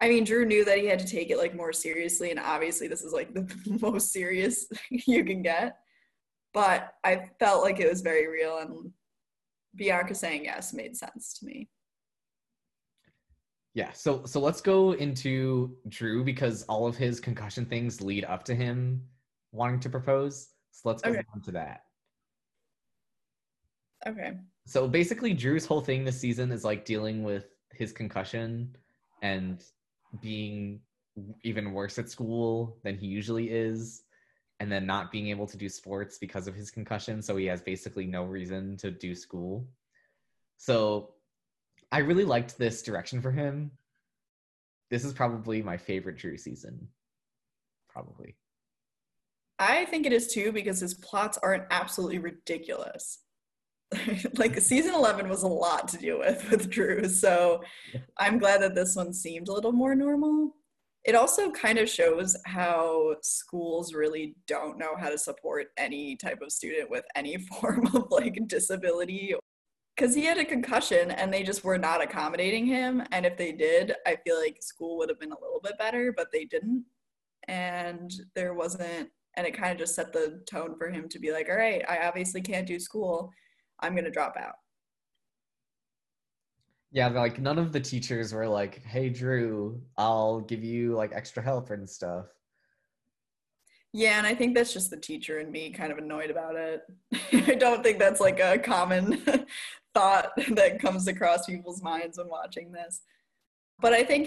I 0.00 0.08
mean, 0.08 0.24
Drew 0.24 0.44
knew 0.44 0.64
that 0.64 0.78
he 0.78 0.86
had 0.86 1.00
to 1.00 1.06
take 1.06 1.30
it 1.30 1.38
like 1.38 1.54
more 1.56 1.72
seriously, 1.72 2.30
and 2.30 2.38
obviously 2.38 2.86
this 2.86 3.02
is 3.02 3.12
like 3.12 3.34
the 3.34 3.52
most 3.80 4.12
serious 4.12 4.66
you 4.90 5.24
can 5.24 5.42
get. 5.42 5.78
But 6.54 6.94
I 7.04 7.28
felt 7.40 7.62
like 7.62 7.80
it 7.80 7.88
was 7.88 8.00
very 8.00 8.26
real, 8.28 8.58
and 8.58 8.92
Bianca 9.74 10.14
saying 10.14 10.44
yes 10.44 10.72
made 10.72 10.96
sense 10.96 11.38
to 11.38 11.46
me. 11.46 11.68
Yeah, 13.74 13.92
so 13.92 14.24
so 14.24 14.40
let's 14.40 14.60
go 14.60 14.92
into 14.92 15.76
Drew 15.88 16.24
because 16.24 16.62
all 16.64 16.86
of 16.86 16.96
his 16.96 17.20
concussion 17.20 17.66
things 17.66 18.00
lead 18.00 18.24
up 18.24 18.44
to 18.44 18.54
him 18.54 19.02
wanting 19.52 19.80
to 19.80 19.88
propose. 19.90 20.48
So 20.70 20.88
let's 20.88 21.02
go 21.02 21.10
Okay. 21.10 21.22
on 21.34 21.42
to 21.42 21.52
that. 21.52 21.82
Okay. 24.06 24.34
So 24.66 24.86
basically, 24.86 25.34
Drew's 25.34 25.66
whole 25.66 25.80
thing 25.80 26.04
this 26.04 26.20
season 26.20 26.52
is 26.52 26.64
like 26.64 26.84
dealing 26.84 27.22
with 27.24 27.46
his 27.72 27.92
concussion 27.92 28.76
and 29.22 29.64
being 30.20 30.80
even 31.42 31.72
worse 31.72 31.98
at 31.98 32.08
school 32.08 32.76
than 32.84 32.96
he 32.96 33.06
usually 33.06 33.50
is, 33.50 34.02
and 34.60 34.70
then 34.70 34.86
not 34.86 35.12
being 35.12 35.28
able 35.28 35.46
to 35.46 35.56
do 35.56 35.68
sports 35.68 36.18
because 36.18 36.46
of 36.46 36.54
his 36.54 36.70
concussion. 36.70 37.22
So 37.22 37.36
he 37.36 37.46
has 37.46 37.62
basically 37.62 38.06
no 38.06 38.24
reason 38.24 38.76
to 38.78 38.90
do 38.90 39.14
school. 39.14 39.66
So 40.56 41.10
I 41.90 41.98
really 41.98 42.24
liked 42.24 42.58
this 42.58 42.82
direction 42.82 43.22
for 43.22 43.30
him. 43.30 43.70
This 44.90 45.04
is 45.04 45.12
probably 45.12 45.62
my 45.62 45.76
favorite 45.76 46.16
Drew 46.16 46.36
season. 46.36 46.88
Probably. 47.88 48.36
I 49.58 49.84
think 49.86 50.06
it 50.06 50.12
is 50.12 50.32
too 50.32 50.52
because 50.52 50.80
his 50.80 50.94
plots 50.94 51.38
aren't 51.42 51.64
absolutely 51.70 52.18
ridiculous. 52.18 53.18
like 54.36 54.58
season 54.60 54.94
11 54.94 55.28
was 55.28 55.42
a 55.42 55.48
lot 55.48 55.88
to 55.88 55.96
deal 55.96 56.18
with 56.18 56.48
with 56.50 56.68
Drew, 56.70 57.08
so 57.08 57.62
I'm 58.18 58.38
glad 58.38 58.60
that 58.62 58.74
this 58.74 58.94
one 58.94 59.12
seemed 59.12 59.48
a 59.48 59.52
little 59.52 59.72
more 59.72 59.94
normal. 59.94 60.54
It 61.04 61.14
also 61.14 61.50
kind 61.50 61.78
of 61.78 61.88
shows 61.88 62.36
how 62.44 63.16
schools 63.22 63.94
really 63.94 64.34
don't 64.46 64.78
know 64.78 64.94
how 64.96 65.08
to 65.08 65.16
support 65.16 65.68
any 65.78 66.16
type 66.16 66.42
of 66.42 66.52
student 66.52 66.90
with 66.90 67.04
any 67.16 67.38
form 67.60 67.86
of 67.94 68.08
like 68.10 68.38
disability. 68.46 69.34
Because 69.96 70.14
he 70.14 70.24
had 70.24 70.38
a 70.38 70.44
concussion 70.44 71.10
and 71.10 71.32
they 71.32 71.42
just 71.42 71.64
were 71.64 71.78
not 71.78 72.02
accommodating 72.02 72.66
him 72.66 73.02
and 73.10 73.26
if 73.26 73.36
they 73.36 73.50
did 73.50 73.94
i 74.06 74.16
feel 74.24 74.38
like 74.40 74.58
school 74.60 74.96
would 74.96 75.08
have 75.08 75.18
been 75.18 75.32
a 75.32 75.40
little 75.40 75.60
bit 75.60 75.76
better 75.78 76.12
but 76.16 76.28
they 76.32 76.44
didn't. 76.44 76.84
And 77.48 78.12
there 78.36 78.54
wasn't 78.54 79.08
and 79.36 79.46
it 79.46 79.56
kind 79.56 79.72
of 79.72 79.78
just 79.78 79.94
set 79.94 80.12
the 80.12 80.42
tone 80.48 80.76
for 80.76 80.90
him 80.90 81.08
to 81.08 81.18
be 81.18 81.32
like 81.32 81.48
all 81.48 81.56
right 81.56 81.82
i 81.88 82.06
obviously 82.06 82.40
can't 82.40 82.66
do 82.66 82.78
school 82.78 83.32
i'm 83.80 83.92
going 83.92 84.04
to 84.04 84.10
drop 84.10 84.36
out. 84.36 84.54
Yeah, 86.90 87.08
like 87.08 87.38
none 87.38 87.58
of 87.58 87.72
the 87.72 87.80
teachers 87.80 88.32
were 88.32 88.48
like, 88.48 88.82
"Hey, 88.82 89.10
Drew, 89.10 89.78
I'll 89.98 90.40
give 90.40 90.64
you 90.64 90.94
like 90.94 91.12
extra 91.12 91.42
help 91.42 91.70
and 91.70 91.88
stuff." 91.88 92.26
yeah 93.94 94.18
and 94.18 94.26
i 94.26 94.34
think 94.34 94.54
that's 94.54 94.72
just 94.72 94.90
the 94.90 94.96
teacher 94.96 95.38
and 95.38 95.50
me 95.50 95.70
kind 95.70 95.90
of 95.90 95.98
annoyed 95.98 96.30
about 96.30 96.56
it. 96.56 96.82
I 97.32 97.54
don't 97.54 97.82
think 97.82 97.98
that's 97.98 98.20
like 98.20 98.38
a 98.40 98.58
common 98.58 99.22
thought 99.94 100.30
that 100.50 100.78
comes 100.80 101.08
across 101.08 101.46
people's 101.46 101.82
minds 101.82 102.18
when 102.18 102.28
watching 102.28 102.70
this. 102.70 103.00
But 103.80 103.92
i 103.92 104.04
think 104.04 104.26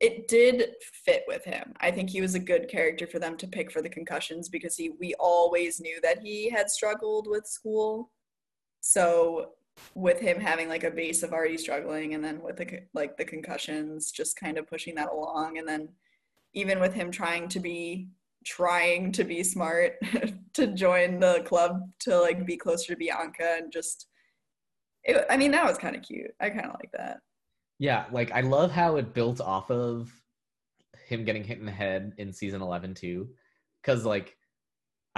it 0.00 0.28
did 0.28 0.70
fit 1.04 1.24
with 1.28 1.44
him. 1.44 1.74
I 1.78 1.90
think 1.90 2.08
he 2.08 2.22
was 2.22 2.34
a 2.34 2.38
good 2.38 2.68
character 2.68 3.06
for 3.06 3.18
them 3.18 3.36
to 3.36 3.46
pick 3.46 3.70
for 3.70 3.82
the 3.82 3.88
concussions 3.90 4.48
because 4.48 4.76
he 4.76 4.90
we 4.98 5.14
always 5.20 5.80
knew 5.80 6.00
that 6.02 6.20
he 6.20 6.48
had 6.48 6.70
struggled 6.70 7.28
with 7.28 7.46
school 7.46 8.10
so 8.80 9.52
with 9.94 10.20
him 10.20 10.38
having 10.38 10.68
like 10.68 10.84
a 10.84 10.90
base 10.90 11.22
of 11.22 11.32
already 11.32 11.56
struggling 11.56 12.14
and 12.14 12.22
then 12.22 12.42
with 12.42 12.56
the 12.56 12.80
like 12.92 13.16
the 13.16 13.24
concussions 13.24 14.10
just 14.10 14.38
kind 14.38 14.58
of 14.58 14.68
pushing 14.68 14.94
that 14.94 15.10
along 15.10 15.58
and 15.58 15.66
then 15.66 15.88
even 16.52 16.80
with 16.80 16.92
him 16.92 17.10
trying 17.10 17.48
to 17.48 17.60
be 17.60 18.08
trying 18.44 19.12
to 19.12 19.24
be 19.24 19.42
smart 19.42 19.94
to 20.54 20.68
join 20.68 21.20
the 21.20 21.42
club 21.46 21.82
to 22.00 22.18
like 22.18 22.46
be 22.46 22.56
closer 22.56 22.92
to 22.92 22.98
Bianca 22.98 23.56
and 23.58 23.72
just 23.72 24.06
it, 25.04 25.24
I 25.30 25.36
mean 25.36 25.50
that 25.52 25.66
was 25.66 25.78
kind 25.78 25.96
of 25.96 26.02
cute. 26.02 26.32
I 26.40 26.50
kind 26.50 26.66
of 26.66 26.74
like 26.74 26.92
that. 26.92 27.20
Yeah, 27.78 28.04
like 28.12 28.32
I 28.32 28.42
love 28.42 28.70
how 28.70 28.96
it 28.96 29.14
built 29.14 29.40
off 29.40 29.70
of 29.70 30.10
him 31.06 31.24
getting 31.24 31.44
hit 31.44 31.58
in 31.58 31.66
the 31.66 31.72
head 31.72 32.12
in 32.18 32.32
season 32.32 32.62
11 32.62 32.94
too 32.94 33.30
cuz 33.82 34.04
like 34.04 34.36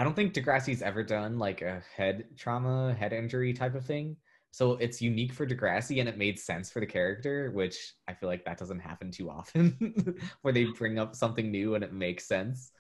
I 0.03 0.05
don't 0.05 0.17
think 0.17 0.35
Degrassi's 0.35 0.83
ever 0.83 1.05
done 1.05 1.39
like 1.39 1.63
a 1.63 1.81
head 1.97 2.25
trauma, 2.37 2.93
head 2.93 3.13
injury 3.13 3.53
type 3.53 3.77
of 3.77 3.87
thing. 3.87 4.17
So 4.51 4.73
it's 4.73 5.01
unique 5.01 5.33
for 5.33 5.47
Degrassi 5.47 6.01
and 6.01 6.09
it 6.09 6.19
made 6.19 6.41
sense 6.41 6.73
for 6.73 6.81
the 6.81 6.87
character, 6.87 7.53
which 7.53 7.95
I 8.09 8.15
feel 8.15 8.29
like 8.29 8.45
that 8.45 8.59
doesn't 8.59 8.81
happen 8.81 9.13
too 9.13 9.31
often 9.31 10.19
where 10.43 10.53
they 10.53 10.65
bring 10.65 10.99
up 10.99 11.15
something 11.15 11.53
new 11.53 11.77
and 11.77 11.85
it 11.85 11.93
makes 11.93 12.27
sense. 12.27 12.73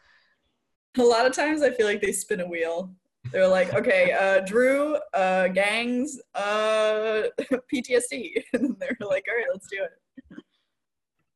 A 0.99 1.03
lot 1.05 1.25
of 1.25 1.33
times 1.33 1.63
I 1.63 1.71
feel 1.71 1.87
like 1.87 2.01
they 2.01 2.11
spin 2.11 2.41
a 2.41 2.49
wheel. 2.49 2.93
They're 3.31 3.47
like, 3.47 3.73
okay, 3.73 4.11
uh, 4.11 4.41
Drew, 4.41 4.97
uh, 5.15 5.47
gangs, 5.47 6.19
uh, 6.35 7.29
PTSD, 7.73 8.43
and 8.55 8.77
they're 8.81 8.97
like, 8.99 9.27
all 9.31 9.37
right, 9.37 9.47
let's 9.53 9.69
do 9.69 9.79
it. 9.81 10.43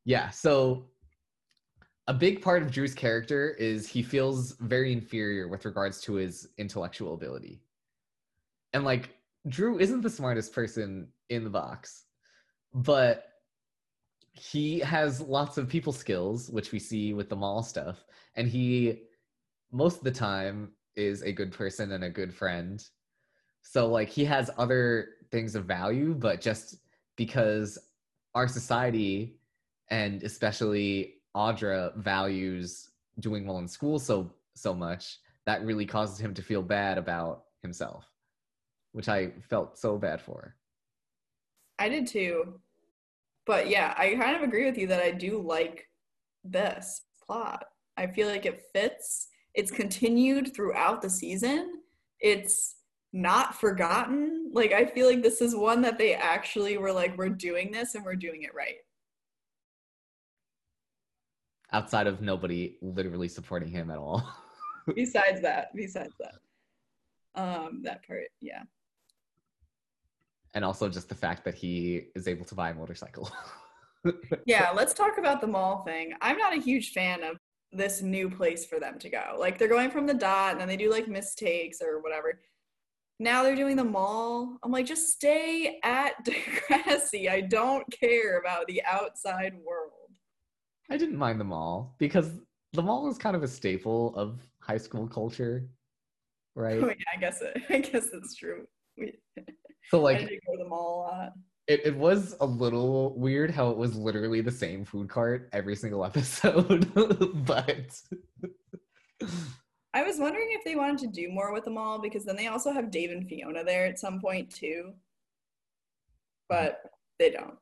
Yeah, 0.03 0.31
so 0.31 0.89
a 2.07 2.13
big 2.13 2.41
part 2.41 2.61
of 2.63 2.71
Drew's 2.71 2.93
character 2.93 3.51
is 3.51 3.87
he 3.87 4.01
feels 4.01 4.53
very 4.59 4.93
inferior 4.93 5.47
with 5.47 5.65
regards 5.65 5.99
to 6.01 6.13
his 6.13 6.47
intellectual 6.57 7.13
ability. 7.13 7.61
And 8.73 8.85
like 8.85 9.15
Drew 9.49 9.79
isn't 9.79 10.01
the 10.01 10.09
smartest 10.09 10.53
person 10.53 11.09
in 11.29 11.43
the 11.43 11.49
box, 11.49 12.05
but 12.73 13.25
he 14.31 14.79
has 14.79 15.19
lots 15.19 15.57
of 15.57 15.67
people 15.67 15.91
skills, 15.91 16.49
which 16.49 16.71
we 16.71 16.79
see 16.79 17.13
with 17.13 17.27
the 17.27 17.35
mall 17.35 17.63
stuff, 17.63 18.05
and 18.35 18.47
he 18.47 19.01
most 19.71 19.97
of 19.97 20.03
the 20.03 20.11
time 20.11 20.71
is 20.95 21.21
a 21.23 21.31
good 21.31 21.51
person 21.51 21.91
and 21.91 22.03
a 22.03 22.09
good 22.09 22.33
friend. 22.33 22.85
So 23.63 23.87
like 23.87 24.09
he 24.09 24.23
has 24.25 24.49
other 24.57 25.09
things 25.29 25.55
of 25.55 25.65
value, 25.65 26.13
but 26.13 26.39
just 26.39 26.77
because 27.17 27.77
our 28.33 28.47
society 28.47 29.39
and 29.89 30.23
especially 30.23 31.16
Audra 31.37 31.95
values 31.97 32.89
doing 33.19 33.45
well 33.45 33.59
in 33.59 33.67
school 33.67 33.99
so 33.99 34.31
so 34.55 34.73
much 34.73 35.19
that 35.45 35.63
really 35.63 35.85
causes 35.85 36.19
him 36.19 36.33
to 36.33 36.41
feel 36.41 36.63
bad 36.63 36.97
about 36.97 37.43
himself, 37.61 38.11
which 38.91 39.07
I 39.07 39.31
felt 39.47 39.77
so 39.77 39.97
bad 39.97 40.19
for. 40.19 40.55
I 41.79 41.89
did 41.89 42.07
too. 42.07 42.59
But 43.45 43.69
yeah, 43.69 43.93
I 43.97 44.15
kind 44.15 44.35
of 44.35 44.41
agree 44.41 44.65
with 44.65 44.77
you 44.77 44.87
that 44.87 45.01
I 45.01 45.11
do 45.11 45.39
like 45.39 45.87
this 46.43 47.03
plot. 47.25 47.65
I 47.95 48.07
feel 48.07 48.27
like 48.27 48.45
it 48.45 48.63
fits. 48.73 49.27
It's 49.53 49.71
continued 49.71 50.53
throughout 50.53 51.01
the 51.01 51.09
season. 51.09 51.81
It's 52.19 52.75
not 53.13 53.55
forgotten. 53.55 54.51
Like 54.53 54.73
I 54.73 54.85
feel 54.85 55.07
like 55.07 55.23
this 55.23 55.39
is 55.39 55.55
one 55.55 55.81
that 55.83 55.97
they 55.97 56.13
actually 56.13 56.77
were 56.77 56.91
like 56.91 57.17
we're 57.17 57.29
doing 57.29 57.71
this 57.71 57.95
and 57.95 58.03
we're 58.03 58.15
doing 58.15 58.43
it 58.43 58.55
right. 58.55 58.77
Outside 61.73 62.07
of 62.07 62.21
nobody 62.21 62.77
literally 62.81 63.27
supporting 63.27 63.69
him 63.69 63.91
at 63.91 63.97
all. 63.97 64.23
besides 64.95 65.41
that, 65.41 65.75
besides 65.75 66.13
that. 66.19 66.35
Um 67.35 67.81
that 67.83 68.07
part, 68.07 68.29
yeah. 68.41 68.63
and 70.53 70.65
also 70.65 70.89
just 70.89 71.09
the 71.09 71.15
fact 71.15 71.43
that 71.45 71.53
he 71.53 72.07
is 72.15 72.27
able 72.27 72.45
to 72.45 72.55
buy 72.55 72.69
a 72.71 72.73
motorcycle. 72.73 73.29
yeah, 74.45 74.71
let's 74.73 74.93
talk 74.93 75.17
about 75.17 75.41
the 75.41 75.47
mall 75.47 75.83
thing. 75.83 76.13
I'm 76.21 76.37
not 76.37 76.57
a 76.57 76.61
huge 76.61 76.91
fan 76.93 77.23
of 77.23 77.37
this 77.71 78.01
new 78.01 78.29
place 78.29 78.65
for 78.65 78.79
them 78.79 78.97
to 78.99 79.09
go. 79.09 79.35
Like 79.37 79.57
they're 79.57 79.67
going 79.67 79.91
from 79.91 80.07
the 80.07 80.13
dot 80.13 80.53
and 80.53 80.61
then 80.61 80.67
they 80.67 80.77
do 80.77 80.89
like 80.89 81.07
Miss 81.07 81.33
Steaks 81.33 81.81
or 81.81 82.01
whatever. 82.01 82.39
Now 83.19 83.43
they're 83.43 83.55
doing 83.55 83.75
the 83.75 83.83
mall. 83.83 84.57
I'm 84.63 84.71
like, 84.71 84.85
just 84.85 85.11
stay 85.11 85.79
at 85.83 86.13
Degrassi. 86.25 87.29
I 87.29 87.41
don't 87.41 87.85
care 87.91 88.39
about 88.39 88.67
the 88.67 88.81
outside 88.83 89.53
world. 89.65 89.91
I 90.89 90.97
didn't 90.97 91.17
mind 91.17 91.39
the 91.39 91.43
mall 91.45 91.95
because 91.99 92.31
the 92.73 92.81
mall 92.83 93.09
is 93.09 93.17
kind 93.17 93.35
of 93.35 93.43
a 93.43 93.47
staple 93.47 94.15
of 94.15 94.39
high 94.61 94.77
school 94.77 95.07
culture, 95.07 95.67
right? 96.55 96.81
Oh 96.81 96.87
yeah, 96.87 96.95
I 97.15 97.19
guess 97.19 97.41
it. 97.41 97.61
I 97.69 97.79
guess 97.79 98.07
it's 98.13 98.35
true. 98.35 98.65
We, 98.97 99.13
So 99.91 99.99
I 100.07 100.15
like 100.15 100.19
did 100.19 100.39
go 100.47 100.53
to 100.57 100.63
the 100.63 100.69
mall 100.69 100.99
a 100.99 101.11
lot. 101.11 101.33
it, 101.67 101.81
it 101.85 101.95
was 101.95 102.35
a 102.39 102.45
little 102.45 103.17
weird 103.17 103.51
how 103.51 103.69
it 103.69 103.77
was 103.77 103.95
literally 103.95 104.41
the 104.41 104.51
same 104.51 104.85
food 104.85 105.09
cart 105.09 105.49
every 105.51 105.75
single 105.75 106.05
episode, 106.11 106.91
but 107.45 107.99
I 109.93 110.03
was 110.03 110.19
wondering 110.19 110.49
if 110.51 110.63
they 110.63 110.75
wanted 110.75 110.99
to 110.99 111.07
do 111.07 111.29
more 111.31 111.51
with 111.53 111.65
the 111.65 111.71
mall 111.71 111.99
because 111.99 112.23
then 112.23 112.35
they 112.35 112.47
also 112.47 112.71
have 112.71 112.91
Dave 112.91 113.11
and 113.11 113.27
Fiona 113.27 113.63
there 113.63 113.85
at 113.87 113.99
some 113.99 114.19
point 114.21 114.53
too. 114.53 114.93
But 116.49 116.81
they 117.19 117.31
don't. 117.31 117.57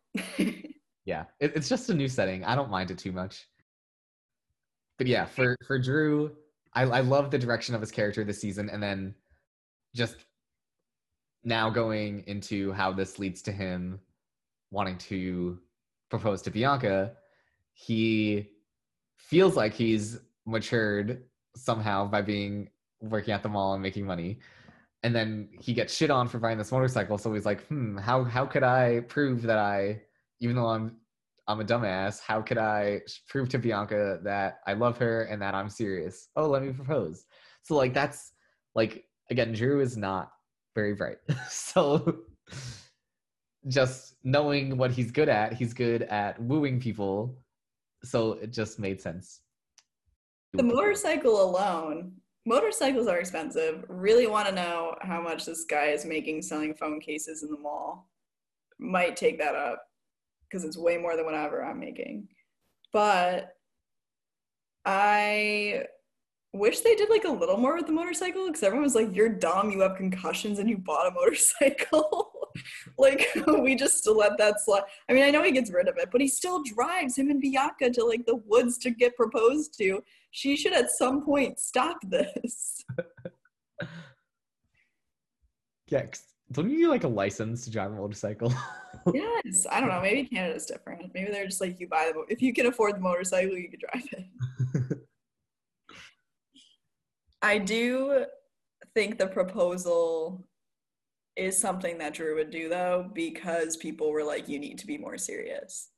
Yeah, 1.05 1.25
it, 1.39 1.53
it's 1.55 1.69
just 1.69 1.89
a 1.89 1.93
new 1.93 2.07
setting. 2.07 2.43
I 2.43 2.55
don't 2.55 2.69
mind 2.69 2.91
it 2.91 2.97
too 2.97 3.11
much. 3.11 3.47
But 4.97 5.07
yeah, 5.07 5.25
for 5.25 5.55
for 5.67 5.79
Drew, 5.79 6.31
I 6.73 6.83
I 6.83 6.99
love 7.01 7.31
the 7.31 7.37
direction 7.37 7.75
of 7.75 7.81
his 7.81 7.91
character 7.91 8.23
this 8.23 8.41
season, 8.41 8.69
and 8.69 8.81
then 8.81 9.15
just 9.95 10.17
now 11.43 11.69
going 11.69 12.23
into 12.27 12.71
how 12.73 12.91
this 12.91 13.19
leads 13.19 13.41
to 13.43 13.51
him 13.51 13.99
wanting 14.71 14.97
to 14.97 15.59
propose 16.09 16.41
to 16.41 16.51
Bianca, 16.51 17.13
he 17.73 18.49
feels 19.17 19.55
like 19.55 19.73
he's 19.73 20.19
matured 20.45 21.23
somehow 21.55 22.05
by 22.05 22.21
being 22.21 22.69
working 23.01 23.33
at 23.33 23.43
the 23.43 23.49
mall 23.49 23.73
and 23.73 23.81
making 23.83 24.05
money. 24.05 24.39
And 25.03 25.15
then 25.15 25.49
he 25.59 25.73
gets 25.73 25.93
shit 25.95 26.09
on 26.09 26.27
for 26.27 26.39
buying 26.39 26.57
this 26.57 26.71
motorcycle. 26.71 27.17
So 27.17 27.33
he's 27.33 27.45
like, 27.45 27.65
hmm, 27.67 27.97
how 27.97 28.23
how 28.23 28.45
could 28.45 28.63
I 28.63 29.01
prove 29.01 29.43
that 29.43 29.59
I, 29.59 30.01
even 30.39 30.55
though 30.55 30.67
I'm 30.67 30.97
I'm 31.47 31.59
a 31.59 31.63
dumbass, 31.63 32.19
how 32.19 32.41
could 32.41 32.57
I 32.57 33.01
prove 33.29 33.49
to 33.49 33.59
Bianca 33.59 34.19
that 34.23 34.59
I 34.65 34.73
love 34.73 34.97
her 34.97 35.23
and 35.23 35.39
that 35.41 35.53
I'm 35.53 35.69
serious? 35.69 36.29
Oh, 36.35 36.47
let 36.47 36.63
me 36.63 36.73
propose. 36.73 37.25
So 37.61 37.75
like 37.75 37.93
that's 37.93 38.33
like 38.73 39.05
again, 39.29 39.53
Drew 39.53 39.79
is 39.79 39.95
not 39.95 40.31
very 40.73 40.95
bright. 40.95 41.17
so 41.49 42.23
just 43.67 44.15
knowing 44.23 44.77
what 44.77 44.91
he's 44.91 45.11
good 45.11 45.29
at, 45.29 45.53
he's 45.53 45.73
good 45.73 46.03
at 46.03 46.41
wooing 46.41 46.79
people. 46.79 47.37
So 48.03 48.33
it 48.33 48.51
just 48.51 48.79
made 48.79 49.01
sense. 49.01 49.41
the 50.53 50.63
motorcycle 50.63 51.43
alone, 51.43 52.11
motorcycles 52.45 53.07
are 53.07 53.17
expensive. 53.17 53.83
Really 53.87 54.27
want 54.27 54.47
to 54.47 54.53
know 54.53 54.95
how 55.01 55.21
much 55.21 55.45
this 55.45 55.65
guy 55.65 55.87
is 55.87 56.05
making 56.05 56.41
selling 56.41 56.73
phone 56.73 56.99
cases 56.99 57.43
in 57.43 57.49
the 57.49 57.57
mall. 57.57 58.09
Might 58.77 59.15
take 59.15 59.39
that 59.39 59.55
up 59.55 59.84
because 60.55 60.65
it's 60.65 60.77
way 60.77 60.95
more 60.95 61.17
than 61.17 61.25
whatever 61.25 61.65
I'm 61.65 61.81
making. 61.81 62.29
But 62.93 63.57
I 64.85 65.83
wish 66.53 66.79
they 66.79 66.95
did 66.95 67.09
like 67.09 67.25
a 67.25 67.29
little 67.29 67.57
more 67.57 67.75
with 67.75 67.87
the 67.87 67.91
motorcycle 67.91 68.47
because 68.47 68.63
everyone 68.63 68.85
was 68.85 68.95
like, 68.95 69.13
"You're 69.13 69.27
dumb. 69.27 69.69
You 69.69 69.81
have 69.81 69.97
concussions, 69.97 70.59
and 70.59 70.69
you 70.69 70.77
bought 70.77 71.07
a 71.07 71.11
motorcycle." 71.11 72.31
like 72.97 73.27
we 73.47 73.75
just 73.75 74.07
let 74.07 74.37
that 74.37 74.61
slide. 74.61 74.83
I 75.09 75.13
mean, 75.13 75.25
I 75.25 75.29
know 75.29 75.43
he 75.43 75.51
gets 75.51 75.71
rid 75.71 75.89
of 75.89 75.97
it, 75.97 76.07
but 76.09 76.21
he 76.21 76.29
still 76.29 76.63
drives 76.63 77.17
him 77.17 77.29
and 77.29 77.41
Bianca 77.41 77.89
to 77.89 78.05
like 78.05 78.25
the 78.25 78.37
woods 78.37 78.77
to 78.77 78.91
get 78.91 79.17
proposed 79.17 79.77
to. 79.79 80.01
She 80.31 80.55
should 80.55 80.71
at 80.71 80.89
some 80.89 81.25
point 81.25 81.59
stop 81.59 81.97
this. 82.03 82.85
'cause 86.11 86.34
don't 86.51 86.69
you 86.69 86.77
need 86.79 86.87
like 86.87 87.03
a 87.03 87.07
license 87.07 87.63
to 87.65 87.71
drive 87.71 87.91
a 87.91 87.95
motorcycle? 87.95 88.53
yes, 89.13 89.65
I 89.69 89.79
don't 89.79 89.89
know. 89.89 90.01
Maybe 90.01 90.25
Canada's 90.25 90.65
different. 90.65 91.11
Maybe 91.13 91.31
they're 91.31 91.45
just 91.45 91.61
like 91.61 91.79
you 91.79 91.87
buy 91.87 92.11
the 92.13 92.23
if 92.31 92.41
you 92.41 92.53
can 92.53 92.67
afford 92.67 92.95
the 92.95 92.99
motorcycle, 93.01 93.57
you 93.57 93.69
can 93.69 93.79
drive 93.79 94.07
it. 94.11 94.99
I 97.41 97.57
do 97.59 98.25
think 98.93 99.17
the 99.17 99.27
proposal 99.27 100.47
is 101.35 101.57
something 101.57 101.97
that 101.97 102.13
Drew 102.13 102.35
would 102.35 102.49
do 102.49 102.69
though, 102.69 103.09
because 103.13 103.77
people 103.77 104.11
were 104.11 104.23
like, 104.23 104.47
you 104.47 104.57
need 104.59 104.77
to 104.79 104.87
be 104.87 104.97
more 104.97 105.17
serious. 105.17 105.89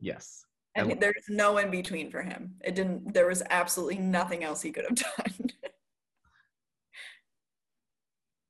yes. 0.00 0.44
And 0.76 0.90
And- 0.90 1.00
there's 1.00 1.24
no 1.28 1.58
in 1.58 1.70
between 1.70 2.10
for 2.10 2.20
him. 2.20 2.54
It 2.64 2.74
didn't, 2.74 3.14
there 3.14 3.28
was 3.28 3.42
absolutely 3.50 3.98
nothing 3.98 4.42
else 4.42 4.60
he 4.60 4.72
could 4.72 4.84
have 4.88 4.96
done. 5.16 5.50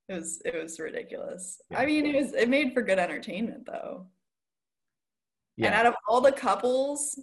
It 0.09 0.15
was, 0.15 0.43
it 0.45 0.55
was 0.55 0.79
ridiculous. 0.79 1.61
I 1.75 1.87
mean, 1.87 2.07
it 2.07 2.15
was, 2.15 2.33
it 2.35 2.49
made 2.49 2.75
for 2.75 2.83
good 2.83 2.99
entertainment 2.99 3.67
though. 3.67 4.07
Yeah. 5.57 5.67
And 5.67 5.75
out 5.75 5.87
of 5.87 5.95
all 6.09 6.21
the 6.21 6.33
couples, 6.33 7.19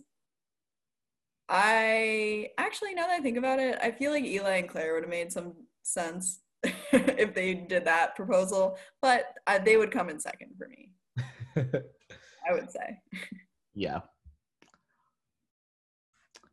I 1.50 2.50
actually, 2.58 2.94
now 2.94 3.08
that 3.08 3.20
I 3.20 3.22
think 3.22 3.38
about 3.38 3.60
it, 3.60 3.78
I 3.82 3.92
feel 3.92 4.12
like 4.12 4.24
Eli 4.24 4.58
and 4.58 4.70
Claire 4.70 4.94
would 4.94 5.04
have 5.04 5.10
made 5.10 5.32
some 5.32 5.54
sense 5.84 6.40
if 6.64 7.34
they 7.34 7.54
did 7.54 7.86
that 7.86 8.16
proposal, 8.16 8.78
but 9.02 9.26
uh, 9.48 9.60
they 9.60 9.78
would 9.78 9.92
come 9.92 10.10
in 10.10 10.20
second 10.20 10.52
for 10.58 10.68
me, 10.68 10.92
I 11.58 12.54
would 12.54 12.72
say. 12.72 13.00
yeah. 13.74 14.00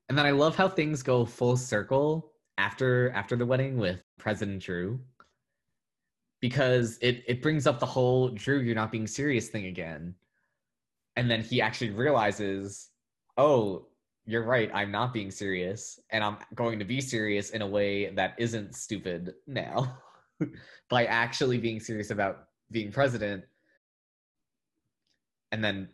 And 0.08 0.16
then 0.16 0.26
I 0.26 0.30
love 0.30 0.56
how 0.56 0.68
things 0.68 1.02
go 1.02 1.24
full 1.24 1.56
circle 1.56 2.32
after 2.56 3.10
after 3.10 3.36
the 3.36 3.44
wedding 3.44 3.76
with 3.76 4.02
President 4.18 4.62
Drew. 4.62 4.98
Because 6.40 6.98
it 7.00 7.24
it 7.26 7.42
brings 7.42 7.66
up 7.66 7.80
the 7.80 7.86
whole 7.86 8.28
Drew, 8.28 8.60
you're 8.60 8.74
not 8.74 8.92
being 8.92 9.06
serious 9.06 9.48
thing 9.48 9.66
again. 9.66 10.14
And 11.16 11.30
then 11.30 11.42
he 11.42 11.60
actually 11.60 11.90
realizes, 11.90 12.90
oh, 13.36 13.86
you're 14.24 14.44
right, 14.44 14.70
I'm 14.74 14.92
not 14.92 15.12
being 15.12 15.30
serious, 15.30 15.98
and 16.10 16.22
I'm 16.22 16.36
going 16.54 16.78
to 16.78 16.84
be 16.84 17.00
serious 17.00 17.50
in 17.50 17.62
a 17.62 17.66
way 17.66 18.10
that 18.10 18.34
isn't 18.38 18.74
stupid 18.76 19.34
now. 19.46 19.98
By 20.88 21.06
actually 21.06 21.58
being 21.58 21.80
serious 21.80 22.10
about 22.10 22.48
being 22.70 22.92
president 22.92 23.44
and 25.50 25.64
then 25.64 25.88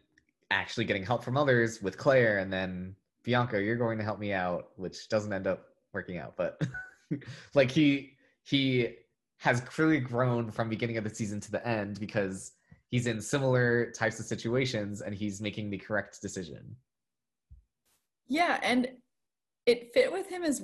actually 0.51 0.85
getting 0.85 1.05
help 1.05 1.25
from 1.25 1.37
others 1.37 1.81
with 1.81 1.97
Claire 1.97 2.39
and 2.39 2.53
then 2.53 2.97
Bianca, 3.23 3.63
you're 3.63 3.77
going 3.77 3.99
to 3.99 4.05
help 4.05 4.19
me 4.19 4.33
out, 4.33 4.71
which 4.77 5.09
doesn't 5.09 5.33
end 5.33 5.47
up 5.47 5.65
working 5.93 6.19
out, 6.19 6.37
but 6.37 6.61
like 7.55 7.71
he 7.71 8.17
he 8.43 8.97
has 9.45 9.61
clearly 9.61 10.01
grown 10.01 10.51
from 10.51 10.71
beginning 10.71 10.97
of 10.97 11.05
the 11.05 11.15
season 11.15 11.39
to 11.39 11.53
the 11.53 11.69
end 11.69 12.01
because 12.01 12.53
he's 12.89 13.07
in 13.07 13.21
similar 13.21 13.91
types 13.91 14.19
of 14.19 14.25
situations 14.25 15.03
and 15.03 15.15
he's 15.15 15.39
making 15.39 15.69
the 15.69 15.77
correct 15.77 16.23
decision. 16.23 16.75
Yeah, 18.27 18.59
and 18.63 18.89
it 19.67 19.93
fit 19.93 20.11
with 20.11 20.31
him 20.31 20.45
as 20.45 20.63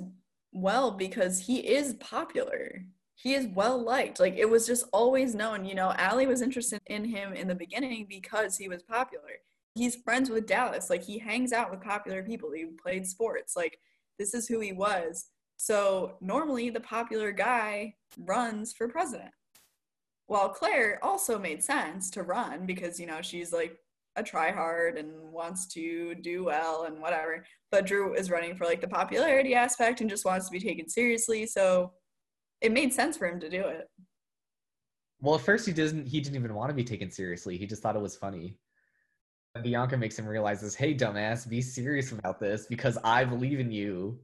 well 0.51 0.89
because 0.89 1.37
he 1.37 1.59
is 1.59 1.93
popular. 1.99 2.83
He 3.13 3.35
is 3.35 3.45
well 3.53 3.79
liked. 3.79 4.19
Like 4.19 4.33
it 4.35 4.49
was 4.49 4.65
just 4.65 4.85
always 4.91 5.35
known, 5.35 5.63
you 5.63 5.75
know, 5.75 5.93
Alli 5.97 6.25
was 6.25 6.41
interested 6.41 6.81
in 6.87 7.05
him 7.05 7.33
in 7.33 7.47
the 7.47 7.53
beginning 7.53 8.07
because 8.09 8.57
he 8.57 8.67
was 8.67 8.81
popular. 8.81 9.33
He's 9.75 9.95
friends 9.95 10.31
with 10.31 10.47
Dallas. 10.47 10.89
Like 10.89 11.03
he 11.03 11.19
hangs 11.19 11.53
out 11.53 11.69
with 11.69 11.81
popular 11.81 12.23
people. 12.23 12.51
He 12.51 12.65
played 12.81 13.05
sports. 13.05 13.55
Like 13.55 13.77
this 14.17 14.33
is 14.33 14.47
who 14.47 14.59
he 14.59 14.73
was. 14.73 15.27
So 15.61 16.13
normally 16.21 16.71
the 16.71 16.79
popular 16.79 17.31
guy 17.31 17.93
runs 18.17 18.73
for 18.73 18.87
president. 18.87 19.29
While 20.25 20.49
Claire 20.49 20.97
also 21.03 21.37
made 21.37 21.63
sense 21.63 22.09
to 22.11 22.23
run 22.23 22.65
because, 22.65 22.99
you 22.99 23.05
know, 23.05 23.21
she's 23.21 23.53
like 23.53 23.77
a 24.15 24.23
tryhard 24.23 24.97
and 24.97 25.31
wants 25.31 25.67
to 25.73 26.15
do 26.15 26.45
well 26.45 26.85
and 26.85 26.99
whatever. 26.99 27.45
But 27.69 27.85
Drew 27.85 28.15
is 28.15 28.31
running 28.31 28.55
for 28.55 28.65
like 28.65 28.81
the 28.81 28.87
popularity 28.87 29.53
aspect 29.53 30.01
and 30.01 30.09
just 30.09 30.25
wants 30.25 30.47
to 30.47 30.51
be 30.51 30.59
taken 30.59 30.89
seriously. 30.89 31.45
So 31.45 31.91
it 32.61 32.71
made 32.71 32.91
sense 32.91 33.15
for 33.15 33.27
him 33.27 33.39
to 33.39 33.49
do 33.49 33.61
it. 33.61 33.87
Well, 35.19 35.35
at 35.35 35.41
first 35.41 35.67
he 35.67 35.73
didn't 35.73 36.07
he 36.07 36.21
didn't 36.21 36.37
even 36.37 36.55
want 36.55 36.71
to 36.71 36.75
be 36.75 36.83
taken 36.83 37.11
seriously. 37.11 37.55
He 37.55 37.67
just 37.67 37.83
thought 37.83 37.95
it 37.95 38.01
was 38.01 38.15
funny. 38.15 38.57
And 39.53 39.63
Bianca 39.63 39.95
makes 39.95 40.17
him 40.17 40.25
realize 40.25 40.59
this, 40.59 40.73
hey 40.73 40.95
dumbass, 40.95 41.47
be 41.47 41.61
serious 41.61 42.13
about 42.13 42.39
this 42.39 42.65
because 42.65 42.97
I 43.03 43.25
believe 43.25 43.59
in 43.59 43.71
you. 43.71 44.19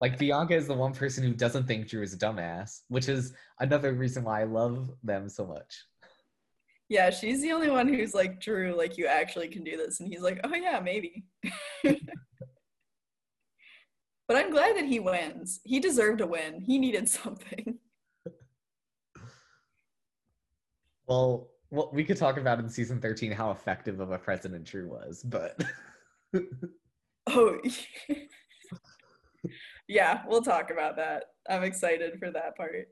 Like 0.00 0.18
Bianca 0.18 0.54
is 0.54 0.68
the 0.68 0.74
one 0.74 0.92
person 0.92 1.24
who 1.24 1.34
doesn't 1.34 1.66
think 1.66 1.88
Drew 1.88 2.02
is 2.02 2.14
a 2.14 2.18
dumbass, 2.18 2.82
which 2.88 3.08
is 3.08 3.32
another 3.58 3.92
reason 3.92 4.24
why 4.24 4.42
I 4.42 4.44
love 4.44 4.90
them 5.02 5.28
so 5.28 5.44
much. 5.46 5.84
Yeah, 6.88 7.10
she's 7.10 7.42
the 7.42 7.52
only 7.52 7.70
one 7.70 7.88
who's 7.88 8.14
like, 8.14 8.40
Drew, 8.40 8.76
like 8.76 8.96
you 8.96 9.06
actually 9.06 9.48
can 9.48 9.64
do 9.64 9.76
this. 9.76 10.00
And 10.00 10.08
he's 10.08 10.22
like, 10.22 10.40
oh 10.44 10.54
yeah, 10.54 10.80
maybe. 10.82 11.24
but 11.82 11.96
I'm 14.36 14.50
glad 14.50 14.76
that 14.76 14.86
he 14.86 15.00
wins. 15.00 15.60
He 15.64 15.80
deserved 15.80 16.20
a 16.20 16.26
win. 16.26 16.60
He 16.60 16.78
needed 16.78 17.08
something. 17.08 17.78
Well, 21.06 21.48
well, 21.70 21.88
we 21.90 22.04
could 22.04 22.18
talk 22.18 22.36
about 22.36 22.58
in 22.58 22.68
season 22.68 23.00
13 23.00 23.32
how 23.32 23.50
effective 23.50 23.98
of 23.98 24.10
a 24.10 24.18
president 24.18 24.64
Drew 24.64 24.90
was, 24.90 25.22
but 25.22 25.58
Oh, 27.30 27.58
yeah, 29.88 30.22
we'll 30.26 30.42
talk 30.42 30.70
about 30.70 30.96
that. 30.96 31.24
I'm 31.48 31.64
excited 31.64 32.18
for 32.18 32.30
that 32.30 32.56
part. 32.56 32.88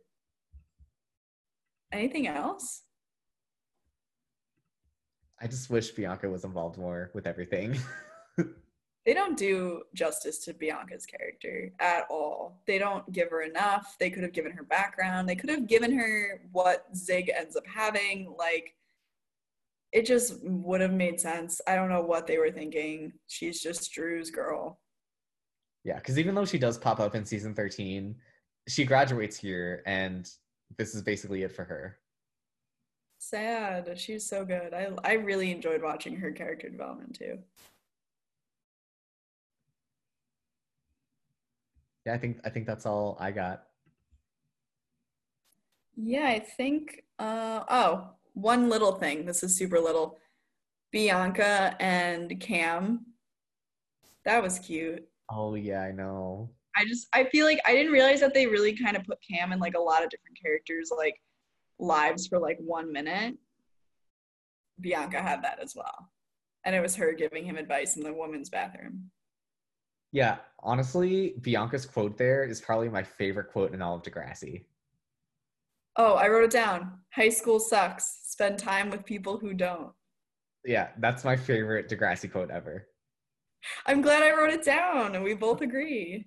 Anything 1.92 2.26
else? 2.26 2.82
I 5.40 5.46
just 5.46 5.70
wish 5.70 5.90
Bianca 5.90 6.28
was 6.28 6.44
involved 6.44 6.78
more 6.78 7.10
with 7.14 7.26
everything. 7.26 7.78
They 9.06 9.14
don't 9.14 9.38
do 9.38 9.84
justice 9.94 10.38
to 10.44 10.52
Bianca's 10.52 11.06
character 11.06 11.72
at 11.78 12.06
all. 12.10 12.60
They 12.66 12.76
don't 12.76 13.10
give 13.12 13.30
her 13.30 13.42
enough. 13.42 13.94
They 14.00 14.10
could 14.10 14.24
have 14.24 14.32
given 14.32 14.50
her 14.50 14.64
background. 14.64 15.28
They 15.28 15.36
could 15.36 15.48
have 15.48 15.68
given 15.68 15.96
her 15.96 16.42
what 16.50 16.86
Zig 16.94 17.30
ends 17.32 17.54
up 17.54 17.62
having. 17.72 18.34
Like, 18.36 18.74
it 19.92 20.06
just 20.06 20.42
would 20.42 20.80
have 20.80 20.92
made 20.92 21.20
sense. 21.20 21.60
I 21.68 21.76
don't 21.76 21.88
know 21.88 22.02
what 22.02 22.26
they 22.26 22.38
were 22.38 22.50
thinking. 22.50 23.12
She's 23.28 23.62
just 23.62 23.92
Drew's 23.92 24.32
girl. 24.32 24.80
Yeah, 25.86 25.94
because 25.94 26.18
even 26.18 26.34
though 26.34 26.44
she 26.44 26.58
does 26.58 26.76
pop 26.76 26.98
up 26.98 27.14
in 27.14 27.24
season 27.24 27.54
13, 27.54 28.16
she 28.66 28.84
graduates 28.84 29.36
here, 29.36 29.84
and 29.86 30.28
this 30.76 30.96
is 30.96 31.02
basically 31.02 31.44
it 31.44 31.52
for 31.52 31.62
her. 31.62 31.96
Sad. 33.18 33.96
She's 33.96 34.28
so 34.28 34.44
good. 34.44 34.74
I 34.74 34.90
I 35.04 35.12
really 35.12 35.52
enjoyed 35.52 35.80
watching 35.82 36.16
her 36.16 36.32
character 36.32 36.68
development 36.68 37.16
too. 37.16 37.38
Yeah, 42.04 42.14
I 42.14 42.18
think 42.18 42.40
I 42.44 42.50
think 42.50 42.66
that's 42.66 42.84
all 42.84 43.16
I 43.20 43.30
got. 43.30 43.62
Yeah, 45.96 46.26
I 46.26 46.40
think 46.40 47.04
uh 47.20 47.62
oh, 47.70 48.10
one 48.34 48.68
little 48.68 48.92
thing. 48.92 49.24
This 49.24 49.44
is 49.44 49.56
super 49.56 49.78
little. 49.78 50.18
Bianca 50.90 51.76
and 51.78 52.40
Cam. 52.40 53.06
That 54.24 54.42
was 54.42 54.58
cute. 54.58 55.08
Oh 55.30 55.54
yeah, 55.54 55.80
I 55.80 55.92
know. 55.92 56.50
I 56.76 56.84
just 56.84 57.08
I 57.12 57.24
feel 57.24 57.46
like 57.46 57.60
I 57.66 57.72
didn't 57.72 57.92
realize 57.92 58.20
that 58.20 58.34
they 58.34 58.46
really 58.46 58.76
kind 58.76 58.96
of 58.96 59.04
put 59.04 59.18
Cam 59.28 59.52
in 59.52 59.58
like 59.58 59.76
a 59.76 59.80
lot 59.80 60.04
of 60.04 60.10
different 60.10 60.38
characters 60.40 60.90
like 60.96 61.20
lives 61.78 62.26
for 62.26 62.38
like 62.38 62.58
1 62.58 62.92
minute. 62.92 63.36
Bianca 64.80 65.20
had 65.20 65.42
that 65.42 65.58
as 65.62 65.74
well. 65.74 66.10
And 66.64 66.74
it 66.74 66.80
was 66.80 66.96
her 66.96 67.12
giving 67.12 67.44
him 67.44 67.56
advice 67.56 67.96
in 67.96 68.02
the 68.02 68.12
women's 68.12 68.50
bathroom. 68.50 69.10
Yeah, 70.12 70.36
honestly, 70.60 71.34
Bianca's 71.40 71.86
quote 71.86 72.16
there 72.16 72.44
is 72.44 72.60
probably 72.60 72.88
my 72.88 73.02
favorite 73.02 73.50
quote 73.52 73.72
in 73.72 73.82
all 73.82 73.96
of 73.96 74.02
Degrassi. 74.02 74.64
Oh, 75.96 76.14
I 76.14 76.28
wrote 76.28 76.44
it 76.44 76.50
down. 76.50 76.98
High 77.14 77.30
school 77.30 77.58
sucks. 77.58 78.20
Spend 78.24 78.58
time 78.58 78.90
with 78.90 79.04
people 79.04 79.38
who 79.38 79.54
don't. 79.54 79.92
Yeah, 80.64 80.88
that's 80.98 81.24
my 81.24 81.36
favorite 81.36 81.88
Degrassi 81.88 82.30
quote 82.30 82.50
ever. 82.50 82.86
I'm 83.86 84.00
glad 84.02 84.22
I 84.22 84.30
wrote 84.36 84.50
it 84.52 84.64
down 84.64 85.14
and 85.14 85.24
we 85.24 85.34
both 85.34 85.60
agree. 85.60 86.26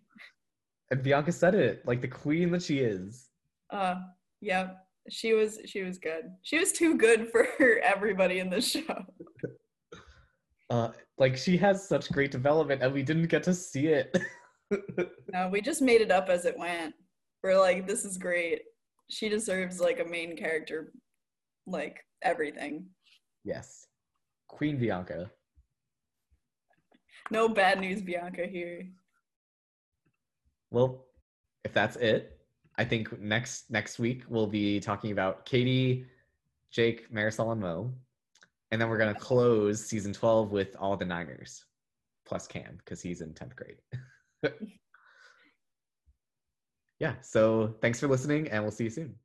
And 0.91 1.03
Bianca 1.03 1.31
said 1.31 1.55
it 1.55 1.85
like 1.85 2.01
the 2.01 2.07
queen 2.07 2.51
that 2.51 2.63
she 2.63 2.79
is. 2.79 3.29
Uh, 3.71 3.95
yep. 4.41 4.77
She 5.09 5.33
was 5.33 5.59
she 5.65 5.81
was 5.83 5.97
good. 5.97 6.25
She 6.43 6.59
was 6.59 6.71
too 6.71 6.95
good 6.97 7.29
for 7.31 7.47
everybody 7.83 8.39
in 8.39 8.49
the 8.49 8.61
show. 8.61 8.81
Uh, 10.71 10.91
like 11.17 11.35
she 11.35 11.57
has 11.57 11.87
such 11.87 12.11
great 12.11 12.29
development, 12.29 12.83
and 12.83 12.93
we 12.93 13.01
didn't 13.01 13.25
get 13.25 13.41
to 13.43 13.53
see 13.55 13.87
it. 13.87 14.15
No, 15.33 15.49
we 15.49 15.61
just 15.61 15.81
made 15.81 16.01
it 16.01 16.11
up 16.11 16.29
as 16.29 16.45
it 16.45 16.55
went. 16.55 16.93
We're 17.43 17.59
like, 17.59 17.87
this 17.87 18.05
is 18.05 18.19
great. 18.19 18.61
She 19.09 19.27
deserves 19.29 19.79
like 19.79 19.99
a 19.99 20.05
main 20.05 20.37
character, 20.37 20.93
like 21.65 21.97
everything. 22.21 22.85
yes, 23.43 23.87
Queen 24.47 24.77
Bianca. 24.77 25.31
No 27.31 27.47
bad 27.47 27.79
news, 27.79 28.01
Bianca 28.01 28.45
here. 28.47 28.87
Well, 30.71 31.05
if 31.63 31.73
that's 31.73 31.95
it, 31.97 32.39
I 32.77 32.85
think 32.85 33.19
next 33.19 33.69
next 33.69 33.99
week 33.99 34.23
we'll 34.29 34.47
be 34.47 34.79
talking 34.79 35.11
about 35.11 35.45
Katie, 35.45 36.05
Jake, 36.71 37.11
Marisol, 37.13 37.51
and 37.51 37.61
Mo, 37.61 37.93
and 38.71 38.81
then 38.81 38.89
we're 38.89 38.97
gonna 38.97 39.13
close 39.13 39.85
season 39.85 40.13
twelve 40.13 40.51
with 40.51 40.75
all 40.79 40.95
the 40.95 41.05
Niners, 41.05 41.65
plus 42.25 42.47
Cam 42.47 42.77
because 42.77 43.01
he's 43.01 43.21
in 43.21 43.33
tenth 43.33 43.55
grade. 43.55 43.77
yeah. 46.99 47.15
So 47.21 47.75
thanks 47.81 47.99
for 47.99 48.07
listening, 48.07 48.49
and 48.49 48.63
we'll 48.63 48.71
see 48.71 48.85
you 48.85 48.89
soon. 48.89 49.15